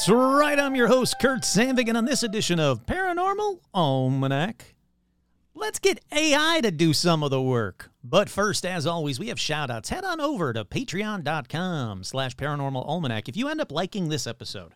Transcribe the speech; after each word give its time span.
That's 0.00 0.08
right. 0.08 0.58
I'm 0.58 0.74
your 0.74 0.86
host, 0.86 1.16
Kurt 1.20 1.42
Sandvig, 1.42 1.88
and 1.88 1.96
on 1.98 2.06
this 2.06 2.22
edition 2.22 2.58
of 2.58 2.86
Paranormal 2.86 3.58
Almanac, 3.74 4.74
let's 5.52 5.78
get 5.78 6.02
AI 6.10 6.60
to 6.62 6.70
do 6.70 6.94
some 6.94 7.22
of 7.22 7.30
the 7.30 7.42
work. 7.42 7.90
But 8.02 8.30
first, 8.30 8.64
as 8.64 8.86
always, 8.86 9.20
we 9.20 9.28
have 9.28 9.38
shout 9.38 9.70
outs. 9.70 9.90
Head 9.90 10.06
on 10.06 10.18
over 10.18 10.54
to 10.54 10.64
patreon.com 10.64 12.04
slash 12.04 12.34
paranormal 12.34 12.88
almanac 12.88 13.28
if 13.28 13.36
you 13.36 13.48
end 13.48 13.60
up 13.60 13.70
liking 13.70 14.08
this 14.08 14.26
episode. 14.26 14.72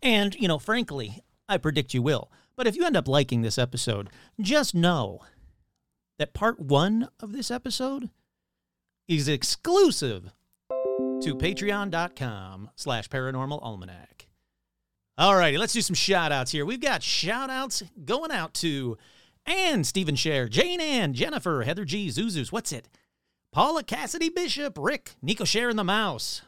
And, 0.00 0.36
you 0.36 0.46
know, 0.46 0.60
frankly, 0.60 1.24
I 1.48 1.56
predict 1.56 1.92
you 1.92 2.00
will. 2.00 2.30
But 2.54 2.68
if 2.68 2.76
you 2.76 2.84
end 2.84 2.96
up 2.96 3.08
liking 3.08 3.42
this 3.42 3.58
episode, 3.58 4.10
just 4.40 4.76
know 4.76 5.22
that 6.20 6.34
part 6.34 6.60
one 6.60 7.08
of 7.18 7.32
this 7.32 7.50
episode 7.50 8.10
is 9.08 9.26
exclusive 9.26 10.30
to 10.70 11.34
patreon.com 11.34 12.70
slash 12.76 13.08
paranormal 13.08 13.60
almanac. 13.60 14.17
All 15.18 15.34
righty, 15.34 15.58
let's 15.58 15.72
do 15.72 15.80
some 15.80 15.96
shout 15.96 16.30
outs 16.30 16.52
here. 16.52 16.64
We've 16.64 16.80
got 16.80 17.02
shout 17.02 17.50
outs 17.50 17.82
going 18.04 18.30
out 18.30 18.54
to 18.54 18.96
Ann, 19.46 19.82
Stephen 19.82 20.14
Share, 20.14 20.48
Jane 20.48 20.80
Ann, 20.80 21.12
Jennifer, 21.12 21.64
Heather 21.64 21.84
G, 21.84 22.06
Zuzus, 22.06 22.52
what's 22.52 22.70
it? 22.70 22.88
Paula 23.50 23.82
Cassidy 23.82 24.28
Bishop, 24.28 24.78
Rick, 24.78 25.16
Nico 25.20 25.42
Share 25.42 25.70
and 25.70 25.78
the 25.78 25.82
Mouse. 25.82 26.42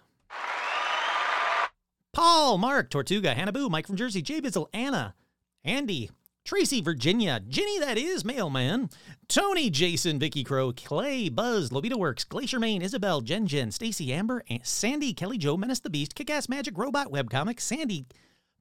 Paul, 2.12 2.58
Mark, 2.58 2.90
Tortuga, 2.90 3.34
Hannah 3.34 3.50
Boo, 3.50 3.68
Mike 3.68 3.88
from 3.88 3.96
Jersey, 3.96 4.22
Jay 4.22 4.40
Bizzle, 4.40 4.68
Anna, 4.72 5.16
Andy, 5.64 6.08
Tracy, 6.44 6.80
Virginia, 6.80 7.40
Ginny, 7.40 7.80
that 7.80 7.98
is, 7.98 8.24
Mailman, 8.24 8.88
Tony, 9.26 9.68
Jason, 9.70 10.20
Vicky 10.20 10.44
Crow, 10.44 10.72
Clay, 10.72 11.28
Buzz, 11.28 11.70
Lobita 11.70 11.96
Works, 11.96 12.22
Glacier 12.22 12.60
Main, 12.60 12.82
Isabel, 12.82 13.20
Jen 13.20 13.48
Jen, 13.48 13.72
Stacy 13.72 14.12
Amber, 14.12 14.44
and 14.48 14.64
Sandy, 14.64 15.12
Kelly 15.12 15.38
Joe, 15.38 15.56
Menace 15.56 15.80
the 15.80 15.90
Beast, 15.90 16.14
Kickass 16.14 16.48
Magic, 16.48 16.78
Robot 16.78 17.10
Webcomic, 17.10 17.58
Sandy, 17.58 18.06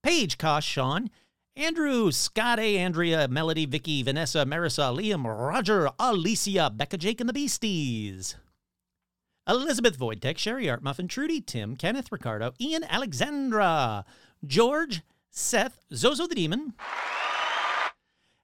Paige, 0.02 0.38
Kosh, 0.38 0.66
Sean, 0.66 1.09
Andrew, 1.55 2.11
Scott 2.11 2.59
A, 2.59 2.78
Andrea, 2.78 3.28
Melody, 3.28 3.66
Vicky, 3.66 4.02
Vanessa, 4.02 4.45
Marissa, 4.45 4.95
Liam, 4.95 5.25
Roger, 5.25 5.89
Alicia, 6.00 6.69
Becca, 6.69 6.97
Jake, 6.97 7.19
and 7.19 7.28
the 7.28 7.33
Beasties. 7.33 8.36
Elizabeth 9.47 9.97
Voidtech, 9.97 10.38
Sherry 10.38 10.69
Art 10.69 10.83
Muffin, 10.83 11.08
Trudy, 11.08 11.41
Tim, 11.41 11.75
Kenneth 11.75 12.11
Ricardo, 12.11 12.53
Ian 12.61 12.83
Alexandra, 12.83 14.06
George, 14.45 15.02
Seth, 15.31 15.80
Zozo 15.94 16.28
the 16.28 16.36
Demon, 16.36 16.73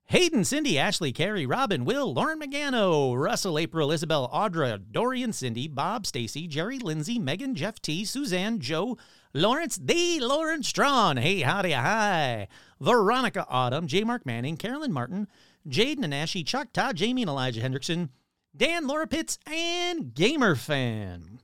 Hayden, 0.07 0.43
Cindy, 0.43 0.77
Ashley, 0.77 1.11
Carrie, 1.11 1.47
Robin, 1.47 1.83
Will, 1.83 2.13
Lauren 2.13 2.39
Magano, 2.39 3.19
Russell, 3.19 3.57
April, 3.57 3.91
Isabel, 3.91 4.29
Audra, 4.31 4.79
Dorian, 4.91 5.33
Cindy, 5.33 5.67
Bob, 5.67 6.05
Stacy, 6.05 6.47
Jerry, 6.47 6.77
Lindsay, 6.77 7.17
Megan, 7.17 7.55
Jeff 7.55 7.81
T, 7.81 8.05
Suzanne, 8.05 8.59
Joe, 8.59 8.99
Lawrence, 9.33 9.77
the 9.77 10.19
Lawrence 10.19 10.67
Strawn, 10.67 11.17
hey, 11.17 11.41
howdy, 11.41 11.71
hi, 11.71 12.47
Veronica 12.79 13.47
Autumn, 13.49 13.87
J. 13.87 14.03
Mark 14.03 14.27
Manning, 14.27 14.57
Carolyn 14.57 14.93
Martin, 14.93 15.27
Jade 15.67 15.99
Nanashi, 15.99 16.45
Chuck 16.45 16.71
Todd, 16.71 16.95
Jamie 16.95 17.23
and 17.23 17.29
Elijah 17.29 17.61
Hendrickson, 17.61 18.09
Dan, 18.55 18.85
Laura 18.85 19.07
Pitts, 19.07 19.39
and 19.47 20.13
Gamer 20.13 20.55
Fan. 20.55 21.39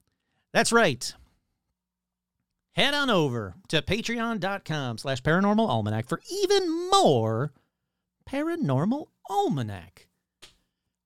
That's 0.53 0.71
right. 0.71 1.13
Head 2.73 2.93
on 2.93 3.09
over 3.09 3.55
to 3.69 3.81
patreon.com 3.81 4.99
slash 4.99 5.21
paranormal 5.23 5.67
almanac 5.67 6.07
for 6.07 6.21
even 6.29 6.89
more 6.91 7.51
Paranormal 8.25 9.07
Almanac. 9.29 10.07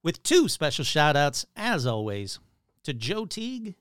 With 0.03 0.23
two 0.23 0.47
special 0.47 0.85
shout 0.85 1.15
outs, 1.15 1.45
as 1.55 1.85
always, 1.87 2.39
to 2.83 2.93
Joe 2.93 3.25
Teague 3.25 3.75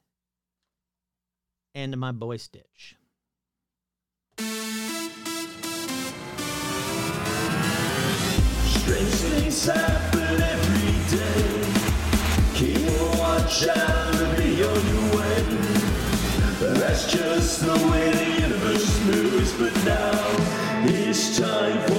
and 1.75 1.93
to 1.93 1.99
my 1.99 2.13
boy 2.13 2.39
Stitch. 2.39 2.97
Strange 8.67 9.15
things 9.15 9.67
happen 9.67 10.43
every 10.43 11.19
day. 11.19 11.65
Keep 12.55 12.85
watch 13.19 13.67
out 13.69 14.15
and 14.15 14.37
be 14.37 14.65
on 14.65 14.87
your 14.89 15.17
way. 15.17 15.35
That's 16.79 17.13
just 17.13 17.61
the 17.67 17.73
way 17.91 18.11
the 18.13 18.41
universe 18.43 19.05
moves. 19.05 19.53
But 19.55 19.75
now 19.85 20.85
it's 20.87 21.39
time 21.39 21.94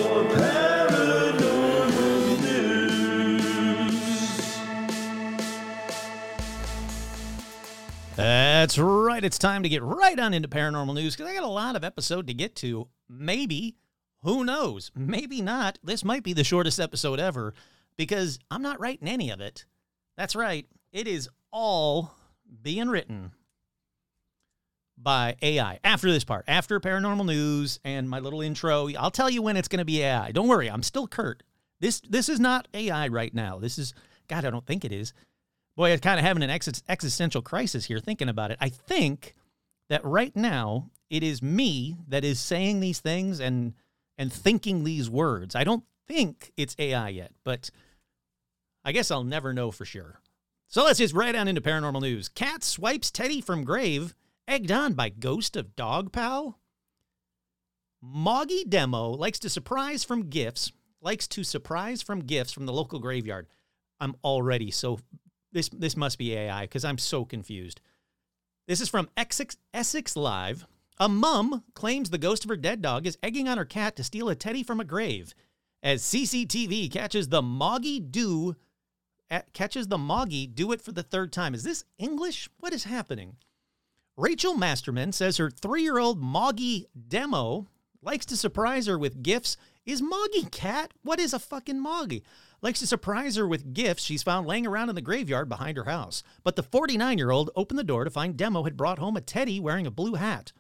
That's 8.15 8.77
right. 8.77 9.23
It's 9.23 9.37
time 9.37 9.63
to 9.63 9.69
get 9.69 9.83
right 9.83 10.17
on 10.17 10.33
into 10.33 10.47
paranormal 10.47 10.95
news 10.95 11.15
because 11.15 11.29
I 11.29 11.35
got 11.35 11.43
a 11.43 11.47
lot 11.47 11.75
of 11.75 11.83
episode 11.83 12.27
to 12.27 12.33
get 12.33 12.55
to. 12.57 12.87
Maybe, 13.09 13.75
who 14.23 14.45
knows? 14.45 14.89
Maybe 14.95 15.41
not. 15.41 15.79
This 15.83 16.05
might 16.05 16.23
be 16.23 16.31
the 16.31 16.45
shortest 16.45 16.79
episode 16.79 17.19
ever 17.19 17.53
because 17.97 18.39
I'm 18.49 18.61
not 18.61 18.79
writing 18.79 19.09
any 19.09 19.31
of 19.31 19.41
it. 19.41 19.65
That's 20.17 20.35
right. 20.35 20.65
It 20.93 21.09
is 21.09 21.29
all 21.51 22.13
being 22.61 22.87
written 22.87 23.31
by 24.97 25.35
AI 25.41 25.79
after 25.83 26.09
this 26.09 26.23
part, 26.23 26.45
after 26.47 26.79
paranormal 26.79 27.25
news 27.25 27.81
and 27.83 28.09
my 28.09 28.19
little 28.19 28.41
intro. 28.41 28.87
I'll 28.97 29.11
tell 29.11 29.29
you 29.29 29.41
when 29.41 29.57
it's 29.57 29.67
going 29.67 29.79
to 29.79 29.85
be 29.85 30.01
AI. 30.01 30.31
Don't 30.31 30.47
worry, 30.47 30.69
I'm 30.71 30.83
still 30.83 31.07
Kurt. 31.07 31.43
This 31.81 32.01
this 32.07 32.29
is 32.29 32.39
not 32.39 32.69
AI 32.73 33.09
right 33.09 33.33
now. 33.33 33.59
This 33.59 33.77
is 33.77 33.93
God. 34.29 34.45
I 34.45 34.49
don't 34.49 34.65
think 34.65 34.85
it 34.85 34.93
is. 34.93 35.13
Boy, 35.75 35.91
I'm 35.91 35.99
kind 35.99 36.19
of 36.19 36.25
having 36.25 36.43
an 36.43 36.49
ex- 36.49 36.83
existential 36.87 37.41
crisis 37.41 37.85
here 37.85 37.99
thinking 37.99 38.29
about 38.29 38.51
it. 38.51 38.57
I 38.61 38.69
think 38.69 39.35
that 39.89 40.03
right 40.05 40.35
now 40.35 40.89
it 41.09 41.23
is 41.23 41.41
me 41.41 41.97
that 42.07 42.23
is 42.23 42.39
saying 42.39 42.79
these 42.79 42.99
things 42.99 43.39
and 43.39 43.73
and 44.17 44.31
thinking 44.31 44.83
these 44.83 45.09
words. 45.09 45.55
I 45.55 45.65
don't 45.65 45.83
think 46.07 46.53
it's 46.55 46.75
AI 46.79 47.09
yet, 47.09 47.31
but 47.43 47.69
I 48.85 48.93
guess 48.93 49.11
I'll 49.11 49.25
never 49.25 49.51
know 49.53 49.71
for 49.71 49.83
sure. 49.83 50.21
So 50.67 50.83
let's 50.83 50.99
just 50.99 51.13
right 51.13 51.35
on 51.35 51.47
into 51.47 51.61
paranormal 51.61 52.01
news. 52.01 52.29
Cat 52.29 52.63
swipes 52.63 53.11
Teddy 53.11 53.41
from 53.41 53.65
grave, 53.65 54.15
egged 54.47 54.71
on 54.71 54.93
by 54.93 55.09
ghost 55.09 55.57
of 55.57 55.75
dog 55.75 56.11
pal. 56.11 56.59
Moggy 58.01 58.63
Demo 58.63 59.09
likes 59.09 59.39
to 59.39 59.49
surprise 59.49 60.03
from 60.03 60.29
gifts, 60.29 60.71
likes 61.01 61.27
to 61.29 61.43
surprise 61.43 62.01
from 62.01 62.19
gifts 62.21 62.51
from 62.51 62.65
the 62.65 62.73
local 62.73 62.99
graveyard. 62.99 63.47
I'm 63.99 64.15
already 64.23 64.71
so 64.71 64.99
this 65.55 65.69
this 65.69 65.97
must 65.97 66.19
be 66.19 66.35
AI 66.35 66.63
because 66.66 66.85
I'm 66.85 66.99
so 66.99 67.25
confused. 67.25 67.81
This 68.67 68.81
is 68.81 68.89
from 68.89 69.09
Essex, 69.17 69.57
Essex 69.73 70.16
Live. 70.16 70.67
A 70.99 71.09
mum 71.09 71.63
claims 71.73 72.09
the 72.09 72.17
ghost 72.17 72.43
of 72.43 72.49
her 72.49 72.55
dead 72.55 72.81
dog 72.81 73.07
is 73.07 73.17
egging 73.23 73.47
on 73.47 73.57
her 73.57 73.66
cat 73.66 73.95
to 73.95 74.03
steal 74.03 74.29
a 74.29 74.35
teddy 74.35 74.63
from 74.63 74.79
a 74.79 74.85
grave. 74.85 75.34
As 75.81 76.03
CCTV 76.03 76.91
catches 76.91 77.29
the 77.29 77.41
Moggy 77.41 77.99
do 77.99 78.55
uh, 79.31 79.41
catches 79.53 79.87
the 79.87 79.97
Moggy 79.97 80.46
do 80.46 80.72
it 80.72 80.81
for 80.81 80.91
the 80.91 81.03
third 81.03 81.31
time. 81.31 81.53
Is 81.53 81.63
this 81.63 81.85
English? 81.97 82.49
What 82.59 82.73
is 82.73 82.84
happening? 82.84 83.37
Rachel 84.17 84.55
Masterman 84.55 85.11
says 85.11 85.37
her 85.37 85.49
three-year-old 85.49 86.22
Moggy 86.22 86.87
demo 87.07 87.67
likes 88.02 88.25
to 88.28 88.37
surprise 88.37 88.87
her 88.87 88.97
with 88.97 89.23
gifts. 89.23 89.57
Is 89.85 90.02
Moggy 90.02 90.43
cat? 90.52 90.91
What 91.02 91.19
is 91.19 91.34
a 91.34 91.40
fucking 91.40 91.79
Moggy? 91.79 92.23
Likes 92.66 92.79
to 92.79 92.88
surprise 92.88 93.35
her 93.35 93.47
with 93.47 93.76
gifts 93.76 94.03
she's 94.03 94.23
found 94.23 94.47
laying 94.47 94.66
around 94.66 94.90
in 94.90 94.96
the 94.96 95.02
graveyard 95.03 95.47
behind 95.47 95.78
her 95.78 95.84
house. 95.84 96.23
But 96.44 96.56
the 96.56 96.64
49 96.64 97.20
year 97.20 97.29
old 97.29 97.52
opened 97.56 97.78
the 97.78 97.84
door 97.84 98.03
to 98.03 98.09
find 98.09 98.35
Demo 98.35 98.64
had 98.64 98.76
brought 98.76 98.97
home 98.97 99.16
a 99.16 99.22
teddy 99.22 99.59
wearing 99.59 99.85
a 99.85 99.91
blue 99.91 100.16
hat 100.16 100.52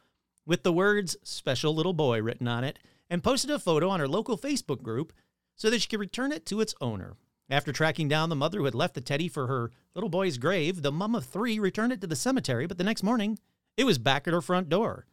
with 0.45 0.61
the 0.61 0.71
words 0.71 1.17
special 1.23 1.73
little 1.73 1.93
boy 1.93 2.21
written 2.21 2.47
on 2.47 2.63
it 2.63 2.77
and 3.09 3.23
posted 3.23 3.49
a 3.49 3.57
photo 3.57 3.89
on 3.89 3.99
her 3.99 4.07
local 4.07 4.37
Facebook 4.37 4.83
group 4.83 5.13
so 5.55 5.71
that 5.71 5.81
she 5.81 5.87
could 5.87 5.99
return 5.99 6.31
it 6.31 6.45
to 6.45 6.61
its 6.61 6.75
owner. 6.79 7.15
After 7.49 7.73
tracking 7.73 8.07
down 8.07 8.29
the 8.29 8.35
mother 8.35 8.59
who 8.59 8.65
had 8.65 8.75
left 8.75 8.93
the 8.93 9.01
teddy 9.01 9.27
for 9.27 9.47
her 9.47 9.71
little 9.95 10.11
boy's 10.11 10.37
grave, 10.37 10.83
the 10.83 10.91
mum 10.91 11.15
of 11.15 11.25
three 11.25 11.57
returned 11.57 11.91
it 11.91 12.01
to 12.01 12.07
the 12.07 12.15
cemetery, 12.15 12.67
but 12.67 12.77
the 12.77 12.83
next 12.83 13.01
morning 13.01 13.39
it 13.77 13.83
was 13.83 13.97
back 13.97 14.27
at 14.27 14.33
her 14.35 14.41
front 14.41 14.69
door. 14.69 15.07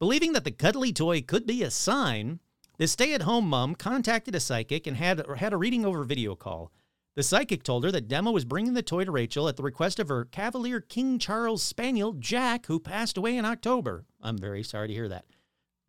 Believing 0.00 0.32
that 0.32 0.42
the 0.42 0.50
cuddly 0.50 0.92
toy 0.92 1.22
could 1.22 1.46
be 1.46 1.62
a 1.62 1.70
sign, 1.70 2.40
the 2.78 2.86
stay 2.86 3.14
at 3.14 3.22
home 3.22 3.48
mom 3.48 3.74
contacted 3.74 4.34
a 4.34 4.40
psychic 4.40 4.86
and 4.86 4.96
had, 4.96 5.24
had 5.36 5.52
a 5.52 5.56
reading 5.56 5.84
over 5.84 6.04
video 6.04 6.34
call. 6.34 6.72
The 7.14 7.22
psychic 7.22 7.62
told 7.62 7.84
her 7.84 7.92
that 7.92 8.08
Demo 8.08 8.30
was 8.30 8.46
bringing 8.46 8.72
the 8.72 8.82
toy 8.82 9.04
to 9.04 9.12
Rachel 9.12 9.46
at 9.46 9.56
the 9.56 9.62
request 9.62 9.98
of 9.98 10.08
her 10.08 10.24
Cavalier 10.24 10.80
King 10.80 11.18
Charles 11.18 11.62
Spaniel, 11.62 12.14
Jack, 12.14 12.66
who 12.66 12.80
passed 12.80 13.18
away 13.18 13.36
in 13.36 13.44
October. 13.44 14.06
I'm 14.22 14.38
very 14.38 14.62
sorry 14.62 14.88
to 14.88 14.94
hear 14.94 15.08
that. 15.08 15.26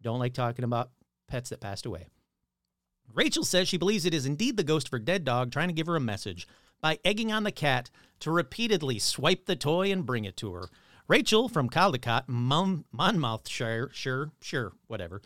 Don't 0.01 0.19
like 0.19 0.33
talking 0.33 0.65
about 0.65 0.91
pets 1.27 1.49
that 1.49 1.61
passed 1.61 1.85
away. 1.85 2.07
Rachel 3.13 3.45
says 3.45 3.69
she 3.69 3.77
believes 3.77 4.05
it 4.05 4.13
is 4.13 4.25
indeed 4.25 4.57
the 4.57 4.63
ghost 4.63 4.87
of 4.87 4.91
her 4.91 4.99
dead 4.99 5.23
dog 5.23 5.51
trying 5.51 5.69
to 5.69 5.73
give 5.73 5.87
her 5.87 5.95
a 5.95 6.01
message 6.01 6.47
by 6.81 6.99
egging 7.05 7.31
on 7.31 7.43
the 7.43 7.51
cat 7.51 7.89
to 8.19 8.31
repeatedly 8.31 8.99
swipe 8.99 9.45
the 9.45 9.55
toy 9.55 9.91
and 9.91 10.05
bring 10.05 10.25
it 10.25 10.35
to 10.37 10.53
her. 10.53 10.67
Rachel 11.07 11.47
from 11.47 11.69
Caldicot, 11.69 12.27
Mon- 12.27 12.85
Monmouthshire, 12.91 13.89
sure, 13.93 14.31
sure, 14.41 14.73
whatever. 14.87 15.21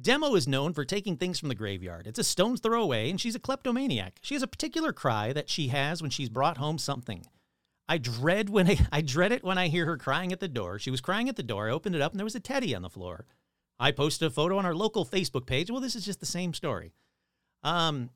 Demo 0.00 0.34
is 0.34 0.48
known 0.48 0.72
for 0.72 0.84
taking 0.84 1.16
things 1.16 1.38
from 1.38 1.48
the 1.48 1.54
graveyard. 1.54 2.06
It's 2.06 2.18
a 2.18 2.24
stone's 2.24 2.60
throw 2.60 2.82
away, 2.82 3.10
and 3.10 3.20
she's 3.20 3.36
a 3.36 3.40
kleptomaniac. 3.40 4.18
She 4.22 4.34
has 4.34 4.42
a 4.42 4.48
particular 4.48 4.92
cry 4.92 5.32
that 5.32 5.48
she 5.48 5.68
has 5.68 6.02
when 6.02 6.10
she's 6.10 6.28
brought 6.28 6.58
home 6.58 6.78
something. 6.78 7.24
I 7.88 7.98
dread 7.98 8.48
when 8.50 8.68
I, 8.68 8.78
I 8.90 9.00
dread 9.02 9.30
it 9.30 9.44
when 9.44 9.58
I 9.58 9.68
hear 9.68 9.86
her 9.86 9.96
crying 9.96 10.32
at 10.32 10.40
the 10.40 10.48
door. 10.48 10.78
She 10.78 10.90
was 10.90 11.00
crying 11.00 11.28
at 11.28 11.36
the 11.36 11.42
door. 11.42 11.68
I 11.68 11.72
opened 11.72 11.94
it 11.94 12.02
up, 12.02 12.12
and 12.12 12.18
there 12.18 12.24
was 12.24 12.34
a 12.34 12.40
teddy 12.40 12.74
on 12.74 12.82
the 12.82 12.90
floor. 12.90 13.26
I 13.78 13.92
posted 13.92 14.26
a 14.26 14.30
photo 14.30 14.58
on 14.58 14.66
our 14.66 14.74
local 14.74 15.04
Facebook 15.04 15.46
page. 15.46 15.70
Well, 15.70 15.80
this 15.80 15.94
is 15.94 16.04
just 16.04 16.20
the 16.20 16.26
same 16.26 16.54
story. 16.54 16.92
Um, 17.62 18.10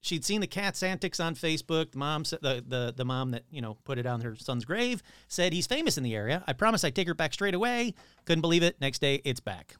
she'd 0.00 0.24
seen 0.24 0.40
the 0.40 0.46
cat's 0.46 0.82
antics 0.82 1.20
on 1.20 1.34
Facebook. 1.34 1.92
The 1.92 1.98
mom, 1.98 2.22
the, 2.22 2.64
the 2.66 2.94
the 2.96 3.04
mom 3.04 3.30
that 3.32 3.44
you 3.50 3.60
know 3.60 3.76
put 3.84 3.98
it 3.98 4.06
on 4.06 4.20
her 4.22 4.36
son's 4.36 4.64
grave, 4.64 5.02
said 5.28 5.52
he's 5.52 5.66
famous 5.66 5.96
in 5.96 6.04
the 6.04 6.14
area. 6.14 6.44
I 6.46 6.52
promised 6.54 6.84
I'd 6.84 6.94
take 6.94 7.08
her 7.08 7.14
back 7.14 7.32
straight 7.32 7.54
away. 7.54 7.94
Couldn't 8.24 8.42
believe 8.42 8.62
it. 8.62 8.80
Next 8.80 9.00
day, 9.00 9.20
it's 9.24 9.40
back. 9.40 9.76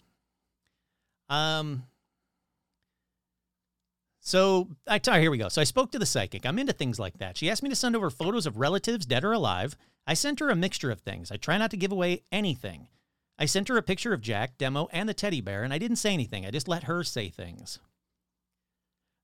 Um. 1.35 1.85
So 4.21 4.69
I 4.87 4.99
here 5.21 5.31
we 5.31 5.39
go. 5.39 5.49
So 5.49 5.61
I 5.61 5.65
spoke 5.65 5.91
to 5.93 5.99
the 5.99 6.07
psychic. 6.07 6.47
I'm 6.47 6.59
into 6.59 6.73
things 6.73 6.99
like 6.99 7.19
that. 7.19 7.37
She 7.37 7.51
asked 7.51 7.63
me 7.63 7.69
to 7.69 7.77
send 7.77 7.95
over 7.95 8.09
photos 8.09 8.47
of 8.47 8.57
relatives, 8.57 9.05
dead 9.05 9.25
or 9.25 9.33
alive. 9.33 9.77
I 10.07 10.15
sent 10.15 10.41
her 10.41 10.49
a 10.49 10.57
mixture 10.57 10.91
of 10.91 11.01
things. 11.01 11.31
I 11.31 11.37
try 11.37 11.59
not 11.59 11.71
to 11.73 11.77
give 11.77 11.93
away 11.93 12.23
anything. 12.33 12.89
I 13.39 13.47
sent 13.47 13.69
her 13.69 13.77
a 13.77 13.83
picture 13.83 14.13
of 14.13 14.21
Jack, 14.21 14.57
Demo, 14.59 14.89
and 14.93 15.09
the 15.09 15.15
teddy 15.15 15.41
bear, 15.41 15.65
and 15.65 15.73
I 15.73 15.79
didn't 15.79 15.97
say 15.97 16.13
anything. 16.13 16.47
I 16.47 16.51
just 16.51 16.69
let 16.69 16.85
her 16.85 17.03
say 17.03 17.29
things. 17.29 17.81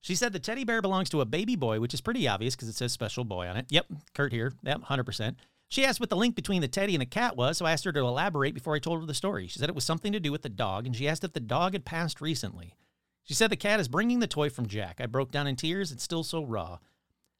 She 0.00 0.14
said 0.14 0.32
the 0.32 0.38
teddy 0.38 0.64
bear 0.64 0.82
belongs 0.82 1.10
to 1.10 1.20
a 1.20 1.26
baby 1.26 1.56
boy, 1.56 1.78
which 1.78 1.94
is 1.94 2.00
pretty 2.00 2.26
obvious 2.26 2.56
because 2.56 2.68
it 2.68 2.74
says 2.74 2.92
special 2.92 3.24
boy 3.24 3.46
on 3.46 3.56
it. 3.56 3.66
Yep, 3.68 3.86
Kurt 4.14 4.32
here. 4.32 4.54
Yep, 4.64 4.80
100%. 4.82 5.36
She 5.70 5.84
asked 5.84 6.00
what 6.00 6.10
the 6.10 6.16
link 6.16 6.34
between 6.34 6.62
the 6.62 6.68
teddy 6.68 6.96
and 6.96 7.00
the 7.00 7.06
cat 7.06 7.36
was, 7.36 7.56
so 7.56 7.64
I 7.64 7.70
asked 7.70 7.84
her 7.84 7.92
to 7.92 8.00
elaborate 8.00 8.54
before 8.54 8.74
I 8.74 8.80
told 8.80 9.00
her 9.00 9.06
the 9.06 9.14
story. 9.14 9.46
She 9.46 9.60
said 9.60 9.68
it 9.68 9.74
was 9.74 9.84
something 9.84 10.12
to 10.12 10.18
do 10.18 10.32
with 10.32 10.42
the 10.42 10.48
dog, 10.48 10.84
and 10.84 10.94
she 10.96 11.06
asked 11.06 11.22
if 11.22 11.32
the 11.32 11.38
dog 11.38 11.74
had 11.74 11.84
passed 11.84 12.20
recently. 12.20 12.74
She 13.22 13.34
said 13.34 13.50
the 13.50 13.56
cat 13.56 13.78
is 13.78 13.86
bringing 13.86 14.18
the 14.18 14.26
toy 14.26 14.50
from 14.50 14.66
Jack. 14.66 15.00
I 15.00 15.06
broke 15.06 15.30
down 15.30 15.46
in 15.46 15.54
tears. 15.54 15.92
It's 15.92 16.02
still 16.02 16.24
so 16.24 16.42
raw. 16.42 16.78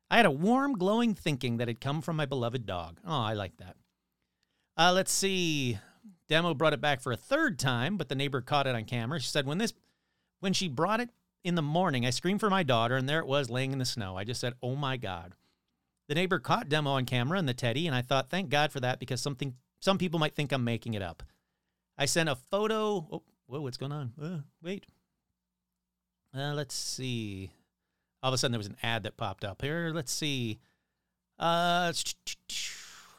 I 0.08 0.16
had 0.16 0.26
a 0.26 0.30
warm, 0.30 0.78
glowing 0.78 1.14
thinking 1.14 1.56
that 1.56 1.66
had 1.66 1.80
come 1.80 2.00
from 2.02 2.14
my 2.14 2.24
beloved 2.24 2.66
dog. 2.66 3.00
Oh, 3.04 3.20
I 3.20 3.32
like 3.32 3.56
that. 3.56 3.74
Uh, 4.76 4.92
let's 4.94 5.10
see. 5.10 5.78
Demo 6.28 6.54
brought 6.54 6.72
it 6.72 6.80
back 6.80 7.00
for 7.00 7.10
a 7.10 7.16
third 7.16 7.58
time, 7.58 7.96
but 7.96 8.08
the 8.08 8.14
neighbor 8.14 8.40
caught 8.40 8.68
it 8.68 8.76
on 8.76 8.84
camera. 8.84 9.18
She 9.18 9.28
said 9.28 9.44
when 9.44 9.58
this, 9.58 9.74
when 10.38 10.52
she 10.52 10.68
brought 10.68 11.00
it 11.00 11.10
in 11.42 11.56
the 11.56 11.62
morning, 11.62 12.06
I 12.06 12.10
screamed 12.10 12.38
for 12.38 12.50
my 12.50 12.62
daughter, 12.62 12.94
and 12.94 13.08
there 13.08 13.18
it 13.18 13.26
was 13.26 13.50
laying 13.50 13.72
in 13.72 13.78
the 13.78 13.84
snow. 13.84 14.16
I 14.16 14.22
just 14.22 14.40
said, 14.40 14.54
"Oh 14.62 14.76
my 14.76 14.96
God." 14.96 15.34
The 16.10 16.16
neighbor 16.16 16.40
caught 16.40 16.68
Demo 16.68 16.90
on 16.90 17.06
camera 17.06 17.38
and 17.38 17.48
the 17.48 17.54
teddy, 17.54 17.86
and 17.86 17.94
I 17.94 18.02
thought, 18.02 18.30
"Thank 18.30 18.50
God 18.50 18.72
for 18.72 18.80
that," 18.80 18.98
because 18.98 19.22
something 19.22 19.54
some 19.78 19.96
people 19.96 20.18
might 20.18 20.34
think 20.34 20.50
I'm 20.50 20.64
making 20.64 20.94
it 20.94 21.02
up. 21.02 21.22
I 21.96 22.06
sent 22.06 22.28
a 22.28 22.34
photo. 22.34 23.06
Oh, 23.12 23.22
whoa, 23.46 23.60
what's 23.60 23.76
going 23.76 23.92
on? 23.92 24.12
Uh, 24.20 24.38
wait. 24.60 24.86
Uh, 26.34 26.52
let's 26.54 26.74
see. 26.74 27.52
All 28.24 28.30
of 28.30 28.34
a 28.34 28.38
sudden, 28.38 28.50
there 28.50 28.58
was 28.58 28.66
an 28.66 28.76
ad 28.82 29.04
that 29.04 29.16
popped 29.16 29.44
up 29.44 29.62
here. 29.62 29.92
Let's 29.94 30.10
see. 30.10 30.58
Uh, 31.38 31.92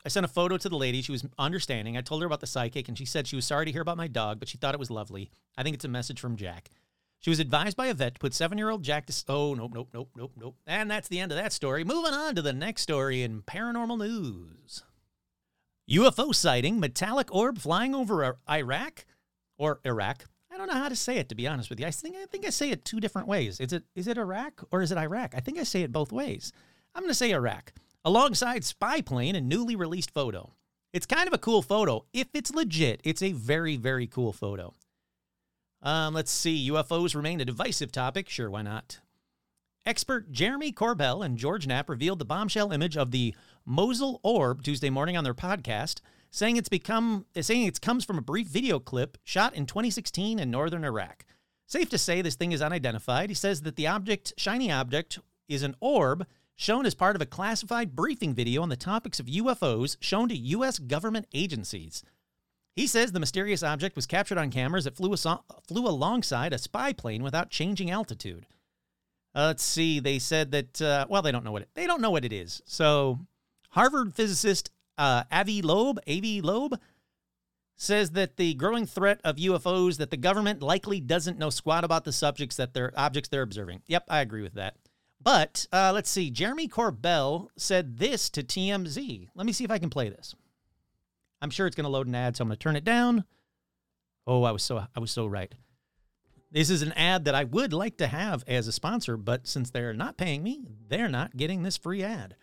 I 0.03 0.09
sent 0.09 0.25
a 0.25 0.29
photo 0.29 0.57
to 0.57 0.67
the 0.67 0.77
lady. 0.77 1.01
She 1.01 1.13
was 1.13 1.25
understanding. 1.39 1.95
I 1.95 2.01
told 2.01 2.21
her 2.23 2.25
about 2.25 2.41
the 2.41 2.45
psychic, 2.45 2.89
and 2.89 2.97
she 2.97 3.05
said 3.05 3.25
she 3.25 3.37
was 3.37 3.45
sorry 3.45 3.65
to 3.67 3.71
hear 3.71 3.83
about 3.83 3.95
my 3.95 4.09
dog, 4.09 4.37
but 4.37 4.49
she 4.49 4.57
thought 4.57 4.73
it 4.73 4.81
was 4.81 4.91
lovely. 4.91 5.31
I 5.57 5.63
think 5.63 5.75
it's 5.75 5.85
a 5.85 5.87
message 5.87 6.19
from 6.19 6.35
Jack. 6.35 6.69
She 7.21 7.29
was 7.29 7.39
advised 7.39 7.77
by 7.77 7.87
a 7.87 7.93
vet 7.93 8.15
to 8.15 8.19
put 8.19 8.33
seven 8.33 8.57
year 8.57 8.69
old 8.69 8.83
Jack 8.83 9.05
to. 9.05 9.23
Oh, 9.29 9.53
nope, 9.53 9.71
nope, 9.73 9.89
nope, 9.93 10.09
nope, 10.17 10.31
nope. 10.35 10.55
And 10.65 10.89
that's 10.89 11.07
the 11.07 11.19
end 11.19 11.31
of 11.31 11.37
that 11.37 11.53
story. 11.53 11.83
Moving 11.83 12.13
on 12.13 12.35
to 12.35 12.41
the 12.41 12.51
next 12.51 12.81
story 12.81 13.21
in 13.21 13.43
paranormal 13.43 13.99
news 13.99 14.83
UFO 15.89 16.33
sighting, 16.33 16.79
metallic 16.79 17.33
orb 17.33 17.59
flying 17.59 17.93
over 17.93 18.37
Iraq 18.49 19.05
or 19.57 19.79
Iraq. 19.85 20.25
I 20.51 20.57
don't 20.57 20.67
know 20.67 20.73
how 20.73 20.89
to 20.89 20.95
say 20.95 21.17
it 21.17 21.29
to 21.29 21.35
be 21.35 21.47
honest 21.47 21.69
with 21.69 21.79
you. 21.79 21.85
I 21.85 21.91
think 21.91 22.15
I 22.15 22.25
think 22.25 22.45
I 22.45 22.49
say 22.49 22.71
it 22.71 22.85
two 22.85 22.99
different 22.99 23.27
ways. 23.27 23.59
Is 23.59 23.71
it 23.71 23.83
is 23.95 24.07
it 24.07 24.17
Iraq 24.17 24.63
or 24.71 24.81
is 24.81 24.91
it 24.91 24.97
Iraq? 24.97 25.35
I 25.35 25.41
think 25.41 25.59
I 25.59 25.63
say 25.63 25.83
it 25.83 25.91
both 25.91 26.11
ways. 26.11 26.51
I'm 26.95 27.03
going 27.03 27.11
to 27.11 27.15
say 27.15 27.31
Iraq 27.31 27.71
alongside 28.03 28.63
spy 28.63 29.01
plane 29.01 29.35
and 29.35 29.47
newly 29.47 29.75
released 29.75 30.11
photo. 30.11 30.53
It's 30.91 31.05
kind 31.05 31.27
of 31.27 31.33
a 31.33 31.37
cool 31.37 31.61
photo. 31.61 32.05
If 32.13 32.27
it's 32.33 32.53
legit, 32.53 32.99
it's 33.03 33.21
a 33.21 33.31
very 33.31 33.77
very 33.77 34.07
cool 34.07 34.33
photo. 34.33 34.73
Um, 35.81 36.13
let's 36.13 36.31
see. 36.31 36.69
UFOs 36.69 37.15
remain 37.15 37.41
a 37.41 37.45
divisive 37.45 37.91
topic. 37.91 38.29
Sure, 38.29 38.49
why 38.49 38.61
not? 38.61 38.99
Expert 39.85 40.31
Jeremy 40.31 40.71
Corbell 40.71 41.25
and 41.25 41.37
George 41.37 41.65
Knapp 41.65 41.89
revealed 41.89 42.19
the 42.19 42.25
bombshell 42.25 42.71
image 42.71 42.95
of 42.95 43.09
the 43.09 43.33
Mosul 43.65 44.19
orb 44.21 44.61
Tuesday 44.61 44.91
morning 44.91 45.17
on 45.17 45.23
their 45.23 45.33
podcast, 45.33 46.01
saying 46.29 46.57
it's 46.57 46.69
become 46.69 47.25
saying 47.39 47.65
it 47.65 47.81
comes 47.81 48.05
from 48.05 48.19
a 48.19 48.21
brief 48.21 48.47
video 48.47 48.77
clip 48.79 49.17
shot 49.23 49.55
in 49.55 49.65
2016 49.65 50.37
in 50.37 50.51
northern 50.51 50.83
Iraq. 50.83 51.25
Safe 51.65 51.89
to 51.89 51.97
say 51.97 52.21
this 52.21 52.35
thing 52.35 52.51
is 52.51 52.61
unidentified. 52.61 53.29
He 53.29 53.35
says 53.35 53.61
that 53.61 53.75
the 53.75 53.87
object, 53.87 54.33
shiny 54.37 54.71
object, 54.71 55.17
is 55.47 55.63
an 55.63 55.75
orb 55.79 56.27
shown 56.55 56.85
as 56.85 56.93
part 56.93 57.15
of 57.15 57.21
a 57.23 57.25
classified 57.25 57.95
briefing 57.95 58.35
video 58.35 58.61
on 58.61 58.69
the 58.69 58.75
topics 58.75 59.19
of 59.19 59.25
UFOs 59.25 59.97
shown 59.99 60.29
to 60.29 60.37
U.S. 60.37 60.77
government 60.77 61.25
agencies. 61.33 62.03
He 62.75 62.87
says 62.87 63.11
the 63.11 63.19
mysterious 63.19 63.63
object 63.63 63.95
was 63.95 64.05
captured 64.05 64.37
on 64.37 64.49
cameras 64.49 64.85
that 64.85 64.95
flew, 64.95 65.15
flew 65.15 65.87
alongside 65.87 66.53
a 66.53 66.57
spy 66.57 66.93
plane 66.93 67.23
without 67.23 67.49
changing 67.49 67.91
altitude. 67.91 68.47
Uh, 69.35 69.47
let's 69.47 69.63
see. 69.63 69.99
They 69.99 70.19
said 70.19 70.51
that 70.51 70.81
uh, 70.81 71.05
well, 71.09 71.21
they 71.21 71.31
don't 71.31 71.45
know 71.45 71.51
what 71.51 71.63
it, 71.63 71.69
they 71.73 71.87
don't 71.87 72.01
know 72.01 72.11
what 72.11 72.25
it 72.25 72.33
is. 72.33 72.61
So, 72.65 73.19
Harvard 73.69 74.13
physicist 74.15 74.71
uh, 74.97 75.23
Avi 75.31 75.61
Loeb, 75.61 75.99
Avi 76.07 76.41
Loeb, 76.41 76.79
says 77.75 78.11
that 78.11 78.37
the 78.37 78.53
growing 78.53 78.85
threat 78.85 79.19
of 79.23 79.37
UFOs 79.37 79.97
that 79.97 80.11
the 80.11 80.17
government 80.17 80.61
likely 80.61 80.99
doesn't 80.99 81.39
know 81.39 81.49
squat 81.49 81.83
about 81.83 82.03
the 82.03 82.11
subjects 82.11 82.57
that 82.57 82.73
they're 82.73 82.93
objects 82.95 83.29
they're 83.29 83.41
observing. 83.41 83.81
Yep, 83.87 84.05
I 84.09 84.21
agree 84.21 84.43
with 84.43 84.53
that. 84.53 84.75
But 85.23 85.67
uh, 85.71 85.91
let's 85.93 86.09
see. 86.09 86.29
Jeremy 86.29 86.67
Corbell 86.67 87.47
said 87.55 87.97
this 87.97 88.29
to 88.31 88.43
TMZ. 88.43 89.29
Let 89.35 89.45
me 89.45 89.53
see 89.53 89.63
if 89.63 89.71
I 89.71 89.77
can 89.77 89.89
play 89.89 90.09
this. 90.09 90.35
I'm 91.41 91.49
sure 91.49 91.67
it's 91.67 91.75
going 91.75 91.85
to 91.85 91.89
load 91.89 92.07
an 92.07 92.15
ad, 92.15 92.37
so 92.37 92.43
I'm 92.43 92.47
going 92.49 92.57
to 92.57 92.63
turn 92.63 92.75
it 92.75 92.83
down. 92.83 93.23
Oh, 94.27 94.43
I 94.43 94.51
was 94.51 94.63
so 94.63 94.85
I 94.95 94.99
was 94.99 95.11
so 95.11 95.25
right. 95.25 95.53
This 96.51 96.69
is 96.69 96.81
an 96.81 96.91
ad 96.93 97.25
that 97.25 97.35
I 97.35 97.45
would 97.45 97.71
like 97.73 97.97
to 97.97 98.07
have 98.07 98.43
as 98.45 98.67
a 98.67 98.71
sponsor, 98.71 99.15
but 99.15 99.47
since 99.47 99.69
they're 99.69 99.93
not 99.93 100.17
paying 100.17 100.43
me, 100.43 100.65
they're 100.89 101.07
not 101.07 101.37
getting 101.37 101.63
this 101.63 101.77
free 101.77 102.03
ad. 102.03 102.35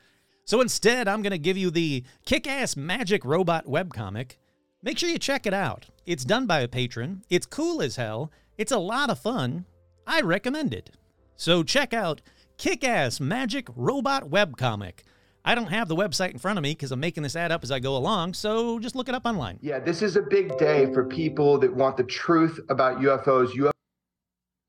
So 0.47 0.63
instead, 0.63 1.07
I'm 1.07 1.21
going 1.21 1.33
to 1.33 1.39
give 1.39 1.59
you 1.59 1.71
the 1.71 2.05
kick-ass 2.25 2.75
magic 2.75 3.23
robot 3.23 3.67
webcomic. 3.67 4.39
Make 4.83 4.97
sure 4.97 5.11
you 5.11 5.19
check 5.19 5.47
it 5.47 5.53
out. 5.53 5.87
It's 6.07 6.25
done 6.25 6.47
by 6.47 6.61
a 6.61 6.69
patron. 6.69 7.23
It's 7.29 7.45
cool 7.45 7.83
as 7.83 7.97
hell. 7.97 8.33
It's 8.57 8.73
a 8.73 8.79
lot 8.79 9.11
of 9.11 9.19
fun. 9.19 9.67
I 10.07 10.23
recommend 10.23 10.73
it. 10.73 10.91
So 11.37 11.63
check 11.63 11.93
out 11.93 12.23
Kick-ass 12.57 13.21
Magic 13.21 13.69
Robot 13.77 14.31
Webcomic. 14.31 15.01
I 15.49 15.55
don't 15.55 15.69
have 15.69 15.89
the 15.89 15.97
website 15.97 16.33
in 16.33 16.39
front 16.39 16.59
of 16.59 16.63
me 16.63 16.73
because 16.73 16.93
I'm 16.93 17.01
making 17.01 17.23
this 17.23 17.35
ad 17.35 17.51
up 17.51 17.65
as 17.65 17.71
I 17.73 17.79
go 17.79 17.97
along, 17.97 18.35
so 18.35 18.79
just 18.81 18.95
look 18.95 19.09
it 19.09 19.15
up 19.15 19.25
online. 19.25 19.59
Yeah, 19.63 19.79
this 19.79 20.03
is 20.03 20.15
a 20.15 20.21
big 20.21 20.59
day 20.59 20.93
for 20.93 21.07
people 21.07 21.57
that 21.61 21.75
want 21.75 21.97
the 21.97 22.05
truth 22.05 22.61
about 22.69 23.01
UFOs. 23.01 23.53
UFO 23.53 23.71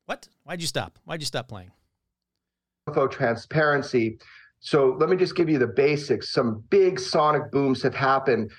What? 0.06 0.28
Why'd 0.44 0.62
you 0.62 0.66
stop? 0.66 0.98
Why'd 1.04 1.20
you 1.20 1.26
stop 1.26 1.48
playing? 1.48 1.70
UFO 2.88 3.10
transparency. 3.10 4.20
So 4.60 4.96
let 4.98 5.10
me 5.10 5.18
just 5.18 5.36
give 5.36 5.50
you 5.50 5.58
the 5.58 5.66
basics. 5.66 6.32
Some 6.32 6.64
big 6.70 6.98
sonic 6.98 7.52
booms 7.52 7.82
have 7.82 7.94
happened. 7.94 8.50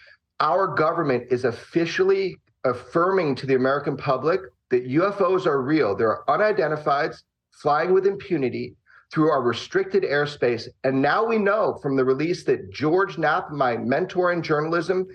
Our 0.41 0.67
government 0.67 1.23
is 1.31 1.43
officially 1.43 2.37
affirming 2.65 3.33
to 3.33 3.47
the 3.47 3.55
American 3.55 3.97
public 3.97 4.41
that 4.69 4.87
UFOs 4.87 5.47
are 5.47 5.63
real. 5.63 5.95
They're 5.95 6.29
unidentified, 6.29 7.13
flying 7.49 7.95
with 7.95 8.05
impunity 8.05 8.75
through 9.11 9.29
our 9.29 9.41
restricted 9.41 10.03
airspace. 10.03 10.67
And 10.83 11.01
now 11.01 11.25
we 11.25 11.37
know 11.37 11.77
from 11.81 11.95
the 11.95 12.05
release 12.05 12.43
that 12.45 12.71
George 12.71 13.17
Knapp, 13.17 13.51
my 13.51 13.77
mentor 13.77 14.31
in 14.31 14.41
journalism, 14.41 15.07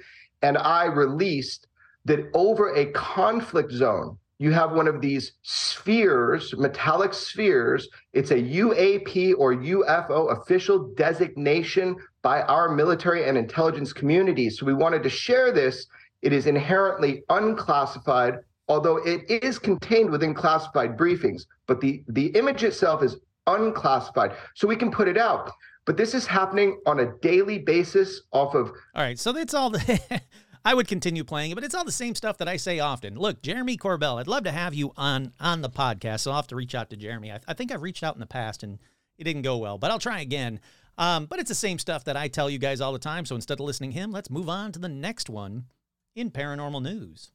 and 0.43 0.59
I 0.59 0.85
released 0.85 1.67
that 2.05 2.31
over 2.35 2.75
a 2.75 2.87
conflict 2.93 3.73
zone, 3.73 4.19
you 4.39 4.53
have 4.53 4.73
one 4.73 4.87
of 4.87 5.01
these 5.01 5.33
spheres, 5.43 6.55
metallic 6.59 7.15
spheres. 7.15 7.89
It's 8.13 8.33
a 8.33 8.43
UAP 8.43 9.35
or 9.39 9.55
UFO 9.55 10.39
official 10.39 10.93
designation 10.95 11.97
by 12.21 12.43
our 12.43 12.69
military 12.69 13.25
and 13.25 13.39
intelligence 13.39 13.95
community. 13.95 14.51
So 14.51 14.67
we 14.67 14.75
wanted 14.75 15.03
to 15.05 15.09
share 15.09 15.53
this. 15.53 15.87
It 16.21 16.35
is 16.35 16.47
inherently 16.47 17.23
unclassified, 17.31 18.35
although 18.69 18.99
it 18.99 19.23
is 19.43 19.59
contained 19.59 20.11
within 20.11 20.35
classified 20.35 20.99
briefings. 20.99 21.47
But 21.67 21.81
the, 21.81 22.05
the 22.09 22.27
image 22.27 22.63
itself 22.63 23.03
is 23.03 23.17
unclassified, 23.47 24.37
so 24.55 24.67
we 24.67 24.77
can 24.77 24.91
put 24.91 25.09
it 25.09 25.19
out. 25.19 25.51
But 25.85 25.97
this 25.97 26.15
is 26.15 26.27
happening 26.27 26.81
on 26.87 27.01
a 27.01 27.13
daily 27.21 27.59
basis 27.59 28.23
off 28.33 28.55
of 28.55 28.69
All 28.95 29.03
right, 29.03 29.19
so 29.19 29.33
that's 29.33 29.55
all 29.55 29.71
the. 29.71 30.21
I 30.65 30.75
would 30.75 30.89
continue 30.89 31.23
playing 31.23 31.53
it, 31.53 31.55
but 31.55 31.63
it's 31.63 31.77
all 31.77 31.85
the 31.85 31.93
same 31.93 32.17
stuff 32.17 32.39
that 32.39 32.49
I 32.49 32.57
say 32.57 32.81
often. 32.81 33.15
Look, 33.15 33.41
Jeremy 33.41 33.77
Corbell, 33.77 34.19
I'd 34.19 34.27
love 34.27 34.43
to 34.45 34.53
have 34.53 34.75
you 34.75 34.93
on 34.97 35.33
on 35.39 35.63
the 35.63 35.71
podcast, 35.71 36.21
so 36.21 36.33
I'll 36.33 36.39
have 36.39 36.49
to 36.49 36.57
reach 36.57 36.75
out 36.75 36.91
to 36.91 36.97
Jeremy. 36.97 37.31
I, 37.31 37.41
I 37.47 37.55
think 37.55 37.71
I've 37.71 37.83
reached 37.83 38.03
out 38.03 38.17
in 38.17 38.21
the 38.21 38.27
past 38.27 38.65
and 38.65 38.81
it 39.17 39.25
didn't 39.25 39.43
go 39.43 39.59
well, 39.59 39.79
but 39.79 39.91
I'll 39.91 40.01
try 40.01 40.21
again. 40.21 40.61
Um, 40.99 41.27
but 41.27 41.39
it's 41.39 41.49
the 41.49 41.55
same 41.55 41.79
stuff 41.79 42.05
that 42.05 42.17
I 42.17 42.29
tell 42.29 42.51
you 42.51 42.59
guys 42.59 42.81
all 42.81 42.93
the 42.93 42.99
time. 42.99 43.27
So 43.27 43.35
instead 43.35 43.61
of 43.61 43.67
listening 43.67 43.93
to 43.93 43.99
him, 43.99 44.11
let's 44.11 44.31
move 44.31 44.49
on 44.49 44.73
to 44.73 44.79
the 44.79 44.89
next 44.89 45.29
one 45.29 45.67
in 46.15 46.31
paranormal 46.31 46.83
news. 46.83 47.31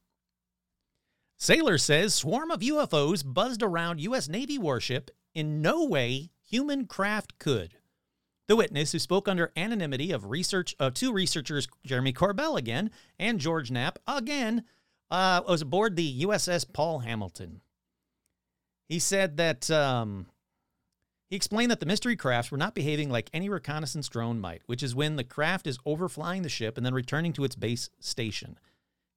Sailor 1.37 1.77
says 1.77 2.13
swarm 2.13 2.51
of 2.51 2.59
UFOs 2.59 3.23
buzzed 3.25 3.63
around 3.63 4.01
U.S. 4.01 4.27
Navy 4.27 4.57
warship. 4.57 5.09
In 5.33 5.61
no 5.61 5.85
way 5.85 6.31
human 6.43 6.85
craft 6.85 7.39
could. 7.39 7.75
The 8.47 8.55
witness, 8.55 8.91
who 8.91 8.99
spoke 8.99 9.27
under 9.27 9.53
anonymity 9.55 10.11
of 10.11 10.29
research 10.29 10.75
uh, 10.79 10.89
two 10.93 11.13
researchers, 11.13 11.67
Jeremy 11.85 12.11
Corbell 12.11 12.57
again 12.57 12.91
and 13.17 13.39
George 13.39 13.71
Knapp 13.71 13.99
again, 14.07 14.63
uh, 15.09 15.41
was 15.47 15.61
aboard 15.61 15.95
the 15.95 16.23
USS 16.23 16.65
Paul 16.71 16.99
Hamilton. 16.99 17.61
He 18.89 18.99
said 18.99 19.37
that 19.37 19.71
um, 19.71 20.25
he 21.29 21.37
explained 21.37 21.71
that 21.71 21.79
the 21.79 21.85
mystery 21.85 22.17
crafts 22.17 22.51
were 22.51 22.57
not 22.57 22.75
behaving 22.75 23.09
like 23.09 23.29
any 23.31 23.47
reconnaissance 23.47 24.09
drone 24.09 24.37
might, 24.37 24.63
which 24.65 24.83
is 24.83 24.93
when 24.93 25.15
the 25.15 25.23
craft 25.23 25.65
is 25.65 25.77
overflying 25.85 26.43
the 26.43 26.49
ship 26.49 26.75
and 26.75 26.85
then 26.85 26.93
returning 26.93 27.31
to 27.31 27.45
its 27.45 27.55
base 27.55 27.89
station. 28.01 28.59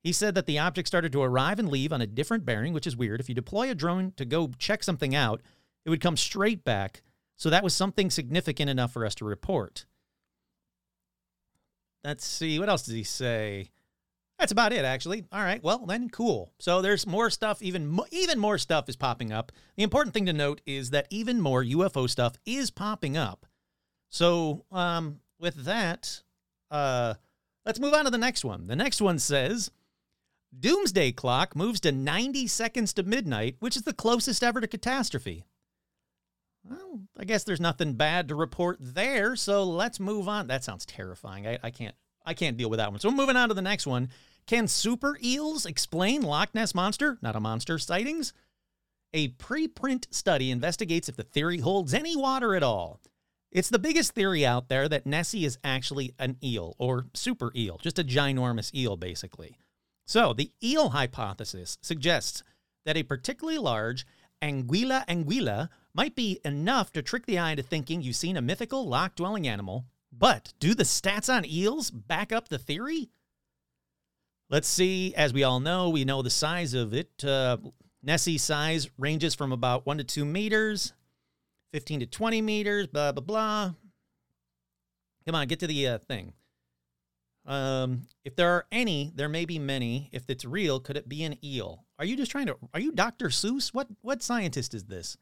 He 0.00 0.12
said 0.12 0.37
that 0.37 0.47
the 0.47 0.61
object 0.61 0.87
started 0.87 1.11
to 1.11 1.23
arrive 1.23 1.59
and 1.59 1.68
leave 1.68 1.92
on 1.92 2.00
a 2.00 2.06
different 2.06 2.44
bearing, 2.44 2.73
which 2.73 2.87
is 2.87 2.97
weird. 2.97 3.18
If 3.18 3.28
you 3.28 3.35
deploy 3.35 3.68
a 3.68 3.75
drone 3.75 4.12
to 4.16 4.25
go 4.25 4.52
check 4.59 4.85
something 4.85 5.12
out, 5.12 5.42
it 5.84 5.90
would 5.90 6.00
come 6.00 6.16
straight 6.16 6.64
back 6.64 7.02
so 7.36 7.50
that 7.50 7.64
was 7.64 7.74
something 7.74 8.10
significant 8.10 8.70
enough 8.70 8.92
for 8.92 9.04
us 9.04 9.14
to 9.16 9.24
report. 9.24 9.86
Let's 12.04 12.24
see, 12.24 12.58
what 12.58 12.68
else 12.68 12.82
does 12.84 12.94
he 12.94 13.02
say? 13.02 13.70
That's 14.38 14.52
about 14.52 14.72
it, 14.72 14.84
actually. 14.84 15.24
All 15.32 15.42
right, 15.42 15.62
well 15.62 15.86
then, 15.86 16.10
cool. 16.10 16.52
So 16.58 16.82
there's 16.82 17.06
more 17.06 17.30
stuff. 17.30 17.62
Even 17.62 17.86
mo- 17.86 18.06
even 18.10 18.38
more 18.38 18.58
stuff 18.58 18.88
is 18.88 18.96
popping 18.96 19.32
up. 19.32 19.52
The 19.76 19.84
important 19.84 20.12
thing 20.12 20.26
to 20.26 20.32
note 20.32 20.60
is 20.66 20.90
that 20.90 21.06
even 21.10 21.40
more 21.40 21.64
UFO 21.64 22.10
stuff 22.10 22.34
is 22.44 22.70
popping 22.70 23.16
up. 23.16 23.46
So 24.10 24.64
um, 24.72 25.20
with 25.38 25.64
that, 25.64 26.22
uh, 26.70 27.14
let's 27.64 27.80
move 27.80 27.94
on 27.94 28.04
to 28.04 28.10
the 28.10 28.18
next 28.18 28.44
one. 28.44 28.66
The 28.66 28.76
next 28.76 29.00
one 29.00 29.18
says. 29.18 29.70
Doomsday 30.58 31.12
clock 31.12 31.56
moves 31.56 31.80
to 31.80 31.90
90 31.90 32.46
seconds 32.46 32.92
to 32.92 33.02
midnight, 33.02 33.56
which 33.58 33.76
is 33.76 33.82
the 33.82 33.92
closest 33.92 34.44
ever 34.44 34.60
to 34.60 34.68
catastrophe. 34.68 35.44
Well, 36.68 37.00
I 37.18 37.25
guess 37.25 37.44
there's 37.44 37.61
nothing 37.61 37.94
bad 37.94 38.28
to 38.28 38.35
report 38.35 38.78
there, 38.80 39.37
so 39.37 39.64
let's 39.64 40.00
move 40.00 40.28
on. 40.28 40.47
That 40.47 40.64
sounds 40.64 40.87
terrifying. 40.87 41.47
I, 41.47 41.59
I 41.62 41.71
can't 41.71 41.94
I 42.25 42.35
can't 42.35 42.56
deal 42.56 42.71
with 42.71 42.78
that 42.78 42.90
one. 42.90 43.00
So 43.00 43.11
moving 43.11 43.37
on 43.37 43.49
to 43.49 43.54
the 43.54 43.62
next 43.62 43.87
one. 43.87 44.09
Can 44.47 44.66
super 44.66 45.18
eels 45.23 45.66
explain 45.66 46.23
Loch 46.23 46.54
Ness 46.54 46.75
monster, 46.75 47.18
not 47.23 47.37
a 47.37 47.40
monster, 47.40 47.78
sightings? 47.78 48.33
A 49.12 49.28
preprint 49.28 50.12
study 50.12 50.50
investigates 50.50 51.09
if 51.09 51.16
the 51.16 51.23
theory 51.23 51.59
holds 51.59 51.94
any 51.94 52.16
water 52.16 52.54
at 52.54 52.62
all. 52.62 53.00
It's 53.52 53.71
the 53.71 53.78
biggest 53.78 54.12
theory 54.12 54.44
out 54.44 54.68
there 54.68 54.88
that 54.88 55.06
Nessie 55.06 55.44
is 55.44 55.59
actually 55.62 56.12
an 56.18 56.37
eel 56.42 56.75
or 56.78 57.06
super 57.14 57.52
eel, 57.54 57.78
just 57.78 57.99
a 57.99 58.04
ginormous 58.04 58.75
eel, 58.75 58.97
basically. 58.97 59.56
So, 60.06 60.33
the 60.33 60.50
eel 60.62 60.90
hypothesis 60.90 61.78
suggests 61.80 62.42
that 62.85 62.97
a 62.97 63.04
particularly 63.04 63.59
large 63.59 64.04
Anguilla 64.42 65.06
anguilla 65.06 65.68
might 65.94 66.14
be 66.14 66.40
enough 66.44 66.92
to 66.92 67.02
trick 67.02 67.26
the 67.26 67.38
eye 67.38 67.52
into 67.52 67.62
thinking 67.62 68.02
you've 68.02 68.16
seen 68.16 68.36
a 68.36 68.42
mythical 68.42 68.86
loch 68.86 69.14
dwelling 69.14 69.46
animal. 69.48 69.86
But 70.12 70.52
do 70.60 70.74
the 70.74 70.84
stats 70.84 71.32
on 71.32 71.44
eels 71.44 71.90
back 71.90 72.32
up 72.32 72.48
the 72.48 72.58
theory? 72.58 73.10
Let's 74.50 74.68
see. 74.68 75.14
As 75.14 75.32
we 75.32 75.42
all 75.42 75.60
know, 75.60 75.88
we 75.88 76.04
know 76.04 76.22
the 76.22 76.30
size 76.30 76.74
of 76.74 76.94
it. 76.94 77.24
Uh, 77.24 77.56
Nessie's 78.02 78.42
size 78.42 78.90
ranges 78.98 79.34
from 79.34 79.50
about 79.50 79.86
1 79.86 79.98
to 79.98 80.04
2 80.04 80.24
meters, 80.24 80.92
15 81.72 82.00
to 82.00 82.06
20 82.06 82.42
meters, 82.42 82.86
blah, 82.86 83.12
blah, 83.12 83.24
blah. 83.24 83.72
Come 85.24 85.34
on, 85.34 85.46
get 85.48 85.60
to 85.60 85.66
the 85.66 85.88
uh, 85.88 85.98
thing. 85.98 86.34
Um, 87.46 88.06
if 88.24 88.36
there 88.36 88.50
are 88.50 88.66
any, 88.70 89.10
there 89.14 89.28
may 89.28 89.44
be 89.44 89.58
many. 89.58 90.10
If 90.12 90.28
it's 90.28 90.44
real, 90.44 90.80
could 90.80 90.96
it 90.96 91.08
be 91.08 91.24
an 91.24 91.42
eel? 91.42 91.83
Are 91.98 92.04
you 92.04 92.16
just 92.16 92.30
trying 92.30 92.46
to? 92.46 92.56
Are 92.72 92.80
you 92.80 92.92
Dr. 92.92 93.28
Seuss? 93.28 93.72
What 93.72 93.88
what 94.02 94.22
scientist 94.22 94.74
is 94.74 94.84
this? 94.84 95.16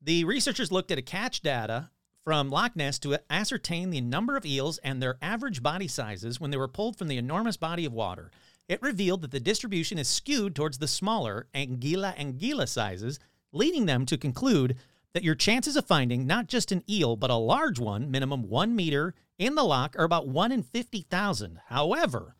The 0.00 0.24
researchers 0.24 0.72
looked 0.72 0.90
at 0.90 0.98
a 0.98 1.02
catch 1.02 1.42
data 1.42 1.90
from 2.24 2.48
Loch 2.48 2.76
Ness 2.76 2.98
to 3.00 3.18
ascertain 3.28 3.90
the 3.90 4.00
number 4.00 4.36
of 4.36 4.46
eels 4.46 4.78
and 4.78 5.02
their 5.02 5.18
average 5.20 5.62
body 5.62 5.88
sizes 5.88 6.40
when 6.40 6.50
they 6.50 6.56
were 6.56 6.68
pulled 6.68 6.96
from 6.96 7.08
the 7.08 7.18
enormous 7.18 7.56
body 7.56 7.84
of 7.84 7.92
water. 7.92 8.30
It 8.68 8.80
revealed 8.82 9.22
that 9.22 9.32
the 9.32 9.40
distribution 9.40 9.98
is 9.98 10.08
skewed 10.08 10.54
towards 10.54 10.78
the 10.78 10.88
smaller 10.88 11.48
Anguilla 11.54 12.16
anguilla 12.16 12.68
sizes, 12.68 13.18
leading 13.52 13.86
them 13.86 14.06
to 14.06 14.16
conclude 14.16 14.76
that 15.12 15.24
your 15.24 15.34
chances 15.34 15.76
of 15.76 15.86
finding 15.86 16.26
not 16.26 16.46
just 16.46 16.72
an 16.72 16.84
eel, 16.88 17.16
but 17.16 17.30
a 17.30 17.34
large 17.34 17.80
one, 17.80 18.10
minimum 18.10 18.48
one 18.48 18.76
meter, 18.76 19.14
in 19.38 19.54
the 19.54 19.64
loch 19.64 19.96
are 19.98 20.04
about 20.04 20.28
1 20.28 20.52
in 20.52 20.62
50,000. 20.62 21.60
However, 21.66 22.36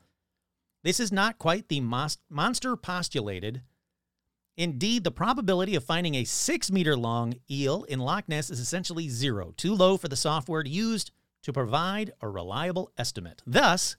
this 0.83 1.01
is 1.01 1.13
not 1.13 1.39
quite 1.39 1.69
the 1.69 1.81
monster 1.81 2.77
postulated. 2.77 3.63
Indeed, 4.57 5.05
the 5.05 5.11
probability 5.11 5.75
of 5.75 5.85
finding 5.85 6.15
a 6.15 6.25
six 6.25 6.71
meter 6.71 6.97
long 6.97 7.35
eel 7.51 7.85
in 7.85 7.99
Loch 7.99 8.29
Ness 8.29 8.51
is 8.51 8.61
essentially 8.61 9.09
zero, 9.09 9.55
too 9.57 9.75
low 9.75 9.97
for 9.97 10.09
the 10.09 10.17
software 10.17 10.65
used 10.65 11.13
to 11.43 11.53
provide 11.53 12.13
a 12.21 12.29
reliable 12.29 12.91
estimate. 12.99 13.43
Thus, 13.47 13.97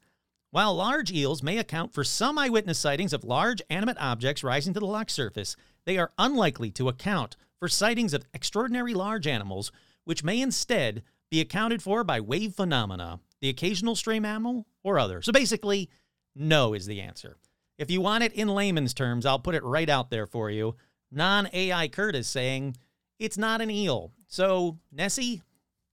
while 0.51 0.75
large 0.75 1.11
eels 1.11 1.41
may 1.41 1.57
account 1.57 1.93
for 1.93 2.03
some 2.03 2.37
eyewitness 2.37 2.77
sightings 2.77 3.13
of 3.13 3.23
large 3.23 3.61
animate 3.69 3.97
objects 3.99 4.43
rising 4.43 4.73
to 4.73 4.79
the 4.79 4.85
loch 4.85 5.09
surface, 5.09 5.55
they 5.85 5.97
are 5.97 6.11
unlikely 6.17 6.71
to 6.71 6.89
account 6.89 7.37
for 7.57 7.67
sightings 7.67 8.13
of 8.13 8.25
extraordinary 8.33 8.93
large 8.93 9.25
animals, 9.25 9.71
which 10.03 10.23
may 10.23 10.41
instead 10.41 11.03
be 11.29 11.39
accounted 11.39 11.81
for 11.81 12.03
by 12.03 12.19
wave 12.19 12.53
phenomena, 12.53 13.19
the 13.39 13.49
occasional 13.49 13.95
stray 13.95 14.19
mammal, 14.19 14.67
or 14.83 14.99
other. 14.99 15.21
So 15.21 15.31
basically, 15.31 15.89
no 16.35 16.73
is 16.73 16.85
the 16.85 17.01
answer. 17.01 17.37
If 17.77 17.89
you 17.89 18.01
want 18.01 18.23
it 18.23 18.33
in 18.33 18.47
layman's 18.47 18.93
terms, 18.93 19.25
I'll 19.25 19.39
put 19.39 19.55
it 19.55 19.63
right 19.63 19.89
out 19.89 20.09
there 20.09 20.27
for 20.27 20.49
you. 20.49 20.75
Non 21.11 21.49
AI 21.51 21.87
Kurt 21.87 22.15
is 22.15 22.27
saying 22.27 22.77
it's 23.19 23.37
not 23.37 23.61
an 23.61 23.69
eel. 23.69 24.11
So 24.27 24.77
Nessie 24.91 25.41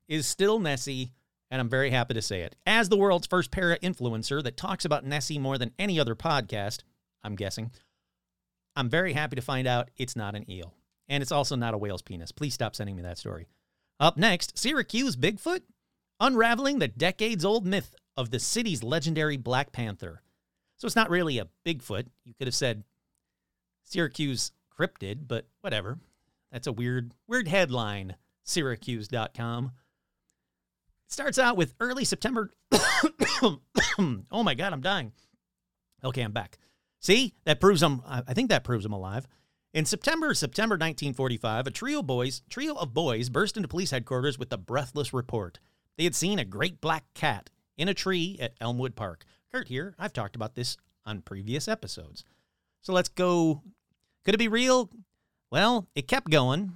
is 0.09 0.26
still 0.26 0.59
Nessie, 0.59 1.12
and 1.50 1.61
I'm 1.61 1.68
very 1.68 1.90
happy 1.90 2.14
to 2.14 2.23
say 2.23 2.42
it. 2.42 2.57
As 2.66 2.88
the 2.88 2.97
world's 2.97 3.26
first 3.26 3.50
para 3.50 3.78
influencer 3.80 4.42
that 4.42 4.57
talks 4.57 4.85
about 4.85 5.04
Nessie 5.04 5.38
more 5.38 5.59
than 5.59 5.73
any 5.78 5.99
other 5.99 6.14
podcast, 6.14 6.80
I'm 7.25 7.37
guessing, 7.37 7.71
I'm 8.76 8.88
very 8.88 9.12
happy 9.12 9.37
to 9.37 9.42
find 9.42 9.66
out 9.66 9.90
it's 9.97 10.16
not 10.16 10.35
an 10.35 10.49
eel. 10.50 10.75
And 11.09 11.23
it's 11.23 11.33
also 11.33 11.57
not 11.57 11.75
a 11.75 11.78
whale's 11.78 12.02
penis. 12.02 12.33
Please 12.33 12.54
stop 12.54 12.76
sending 12.76 12.95
me 12.95 13.02
that 13.02 13.18
story. 13.18 13.47
Up 13.99 14.16
next, 14.16 14.57
Syracuse 14.57 15.16
Bigfoot, 15.16 15.62
unraveling 16.21 16.78
the 16.78 16.88
decades 16.88 17.45
old 17.45 17.66
myth 17.66 17.95
of 18.16 18.30
the 18.30 18.38
city's 18.38 18.83
legendary 18.83 19.37
Black 19.37 19.73
Panther. 19.73 20.23
So 20.78 20.87
it's 20.87 20.97
not 20.97 21.11
really 21.11 21.38
a 21.38 21.49
Bigfoot. 21.66 22.06
You 22.25 22.35
could 22.35 22.47
have 22.47 22.54
said 22.54 22.85
Syracuse 23.82 24.52
cryptid, 24.76 25.26
but 25.26 25.47
whatever. 25.61 25.99
That's 26.50 26.66
a 26.66 26.73
weird, 26.73 27.12
weird 27.26 27.49
headline. 27.49 28.16
Syracuse.com. 28.44 29.73
It 31.06 31.12
starts 31.12 31.38
out 31.38 31.56
with 31.56 31.75
early 31.80 32.04
September. 32.04 32.50
oh 32.73 33.61
my 34.42 34.54
God, 34.54 34.73
I'm 34.73 34.80
dying. 34.80 35.12
Okay, 36.02 36.23
I'm 36.23 36.32
back. 36.32 36.58
See, 37.00 37.35
that 37.44 37.61
proves 37.61 37.82
I'm. 37.82 38.02
I 38.06 38.32
think 38.32 38.50
that 38.50 38.64
proves 38.64 38.85
I'm 38.85 38.92
alive. 38.92 39.26
In 39.75 39.85
September, 39.85 40.32
September 40.32 40.75
1945, 40.75 41.66
a 41.66 41.70
trio 41.70 42.02
boys, 42.02 42.42
trio 42.49 42.75
of 42.75 42.94
boys 42.94 43.28
burst 43.28 43.56
into 43.56 43.68
police 43.68 43.90
headquarters 43.90 44.38
with 44.38 44.52
a 44.52 44.56
breathless 44.56 45.12
report. 45.12 45.58
They 45.97 46.04
had 46.04 46.14
seen 46.14 46.38
a 46.38 46.44
great 46.44 46.80
black 46.80 47.04
cat 47.14 47.50
in 47.76 47.88
a 47.88 47.94
tree 47.94 48.38
at 48.40 48.54
Elmwood 48.61 48.97
Park. 48.97 49.25
Kurt 49.52 49.69
here. 49.69 49.95
I've 49.99 50.12
talked 50.12 50.37
about 50.37 50.55
this 50.55 50.76
on 51.07 51.23
previous 51.23 51.69
episodes. 51.69 52.25
So 52.83 52.93
let's 52.93 53.09
go. 53.09 53.62
Could 54.25 54.35
it 54.35 54.38
be 54.38 54.49
real? 54.49 54.90
Well, 55.50 55.88
it 55.95 56.09
kept 56.09 56.31
going. 56.31 56.73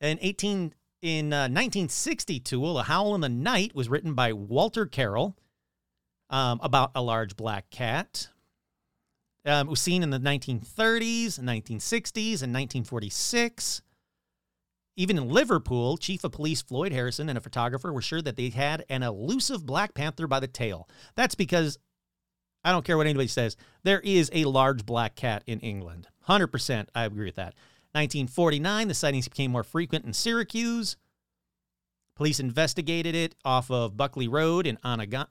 In 0.00 0.18
18 0.20 0.74
in 1.02 1.32
uh, 1.32 1.46
1962, 1.48 2.66
A 2.66 2.82
Howl 2.82 3.14
in 3.14 3.20
the 3.20 3.28
Night 3.28 3.74
was 3.74 3.88
written 3.88 4.14
by 4.14 4.32
Walter 4.32 4.86
Carroll 4.86 5.36
um, 6.30 6.58
about 6.62 6.90
a 6.94 7.02
large 7.02 7.36
black 7.36 7.70
cat. 7.70 8.28
Um, 9.44 9.68
it 9.68 9.70
was 9.70 9.80
seen 9.80 10.02
in 10.02 10.10
the 10.10 10.18
1930s, 10.18 11.38
1960s, 11.38 12.42
and 12.42 12.52
1946. 12.52 13.82
Even 14.96 15.18
in 15.18 15.28
Liverpool, 15.28 15.98
Chief 15.98 16.24
of 16.24 16.32
Police 16.32 16.62
Floyd 16.62 16.90
Harrison 16.90 17.28
and 17.28 17.36
a 17.36 17.40
photographer 17.42 17.92
were 17.92 18.00
sure 18.00 18.22
that 18.22 18.36
they 18.36 18.48
had 18.48 18.84
an 18.88 19.02
elusive 19.02 19.66
Black 19.66 19.92
Panther 19.92 20.26
by 20.26 20.40
the 20.40 20.48
tail. 20.48 20.88
That's 21.14 21.34
because 21.34 21.78
I 22.64 22.72
don't 22.72 22.84
care 22.84 22.96
what 22.96 23.06
anybody 23.06 23.28
says, 23.28 23.56
there 23.84 24.00
is 24.00 24.30
a 24.32 24.44
large 24.46 24.84
black 24.84 25.14
cat 25.14 25.44
in 25.46 25.60
England. 25.60 26.08
100%, 26.28 26.86
I 26.94 27.04
agree 27.04 27.26
with 27.26 27.36
that. 27.36 27.54
1949, 27.92 28.88
the 28.88 28.94
sightings 28.94 29.28
became 29.28 29.52
more 29.52 29.62
frequent 29.62 30.04
in 30.04 30.12
Syracuse. 30.12 30.96
Police 32.16 32.40
investigated 32.40 33.14
it 33.14 33.34
off 33.44 33.70
of 33.70 33.96
Buckley 33.96 34.26
Road 34.26 34.66
in 34.66 34.78
Onondaga, 34.82 35.28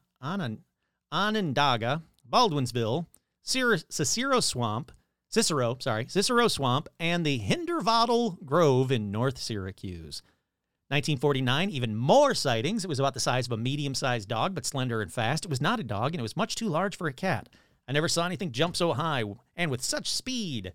Baldwinsville, 2.31 3.07
Cicero 3.43 4.39
Swamp, 4.39 4.91
Cicero, 5.35 5.75
sorry, 5.81 6.05
Cicero 6.07 6.47
Swamp, 6.47 6.87
and 6.97 7.25
the 7.25 7.39
Hindervattle 7.39 8.41
Grove 8.45 8.89
in 8.89 9.11
North 9.11 9.37
Syracuse. 9.37 10.21
1949, 10.87 11.71
even 11.71 11.93
more 11.93 12.33
sightings. 12.33 12.85
It 12.85 12.87
was 12.87 12.99
about 12.99 13.15
the 13.15 13.19
size 13.19 13.45
of 13.45 13.51
a 13.51 13.57
medium 13.57 13.95
sized 13.95 14.29
dog, 14.29 14.55
but 14.55 14.65
slender 14.65 15.01
and 15.01 15.11
fast. 15.11 15.43
It 15.43 15.49
was 15.49 15.59
not 15.59 15.81
a 15.81 15.83
dog, 15.83 16.13
and 16.13 16.21
it 16.21 16.21
was 16.21 16.37
much 16.37 16.55
too 16.55 16.69
large 16.69 16.95
for 16.95 17.07
a 17.07 17.11
cat. 17.11 17.49
I 17.85 17.91
never 17.91 18.07
saw 18.07 18.25
anything 18.25 18.53
jump 18.53 18.77
so 18.77 18.93
high 18.93 19.25
and 19.57 19.69
with 19.69 19.83
such 19.83 20.09
speed. 20.09 20.71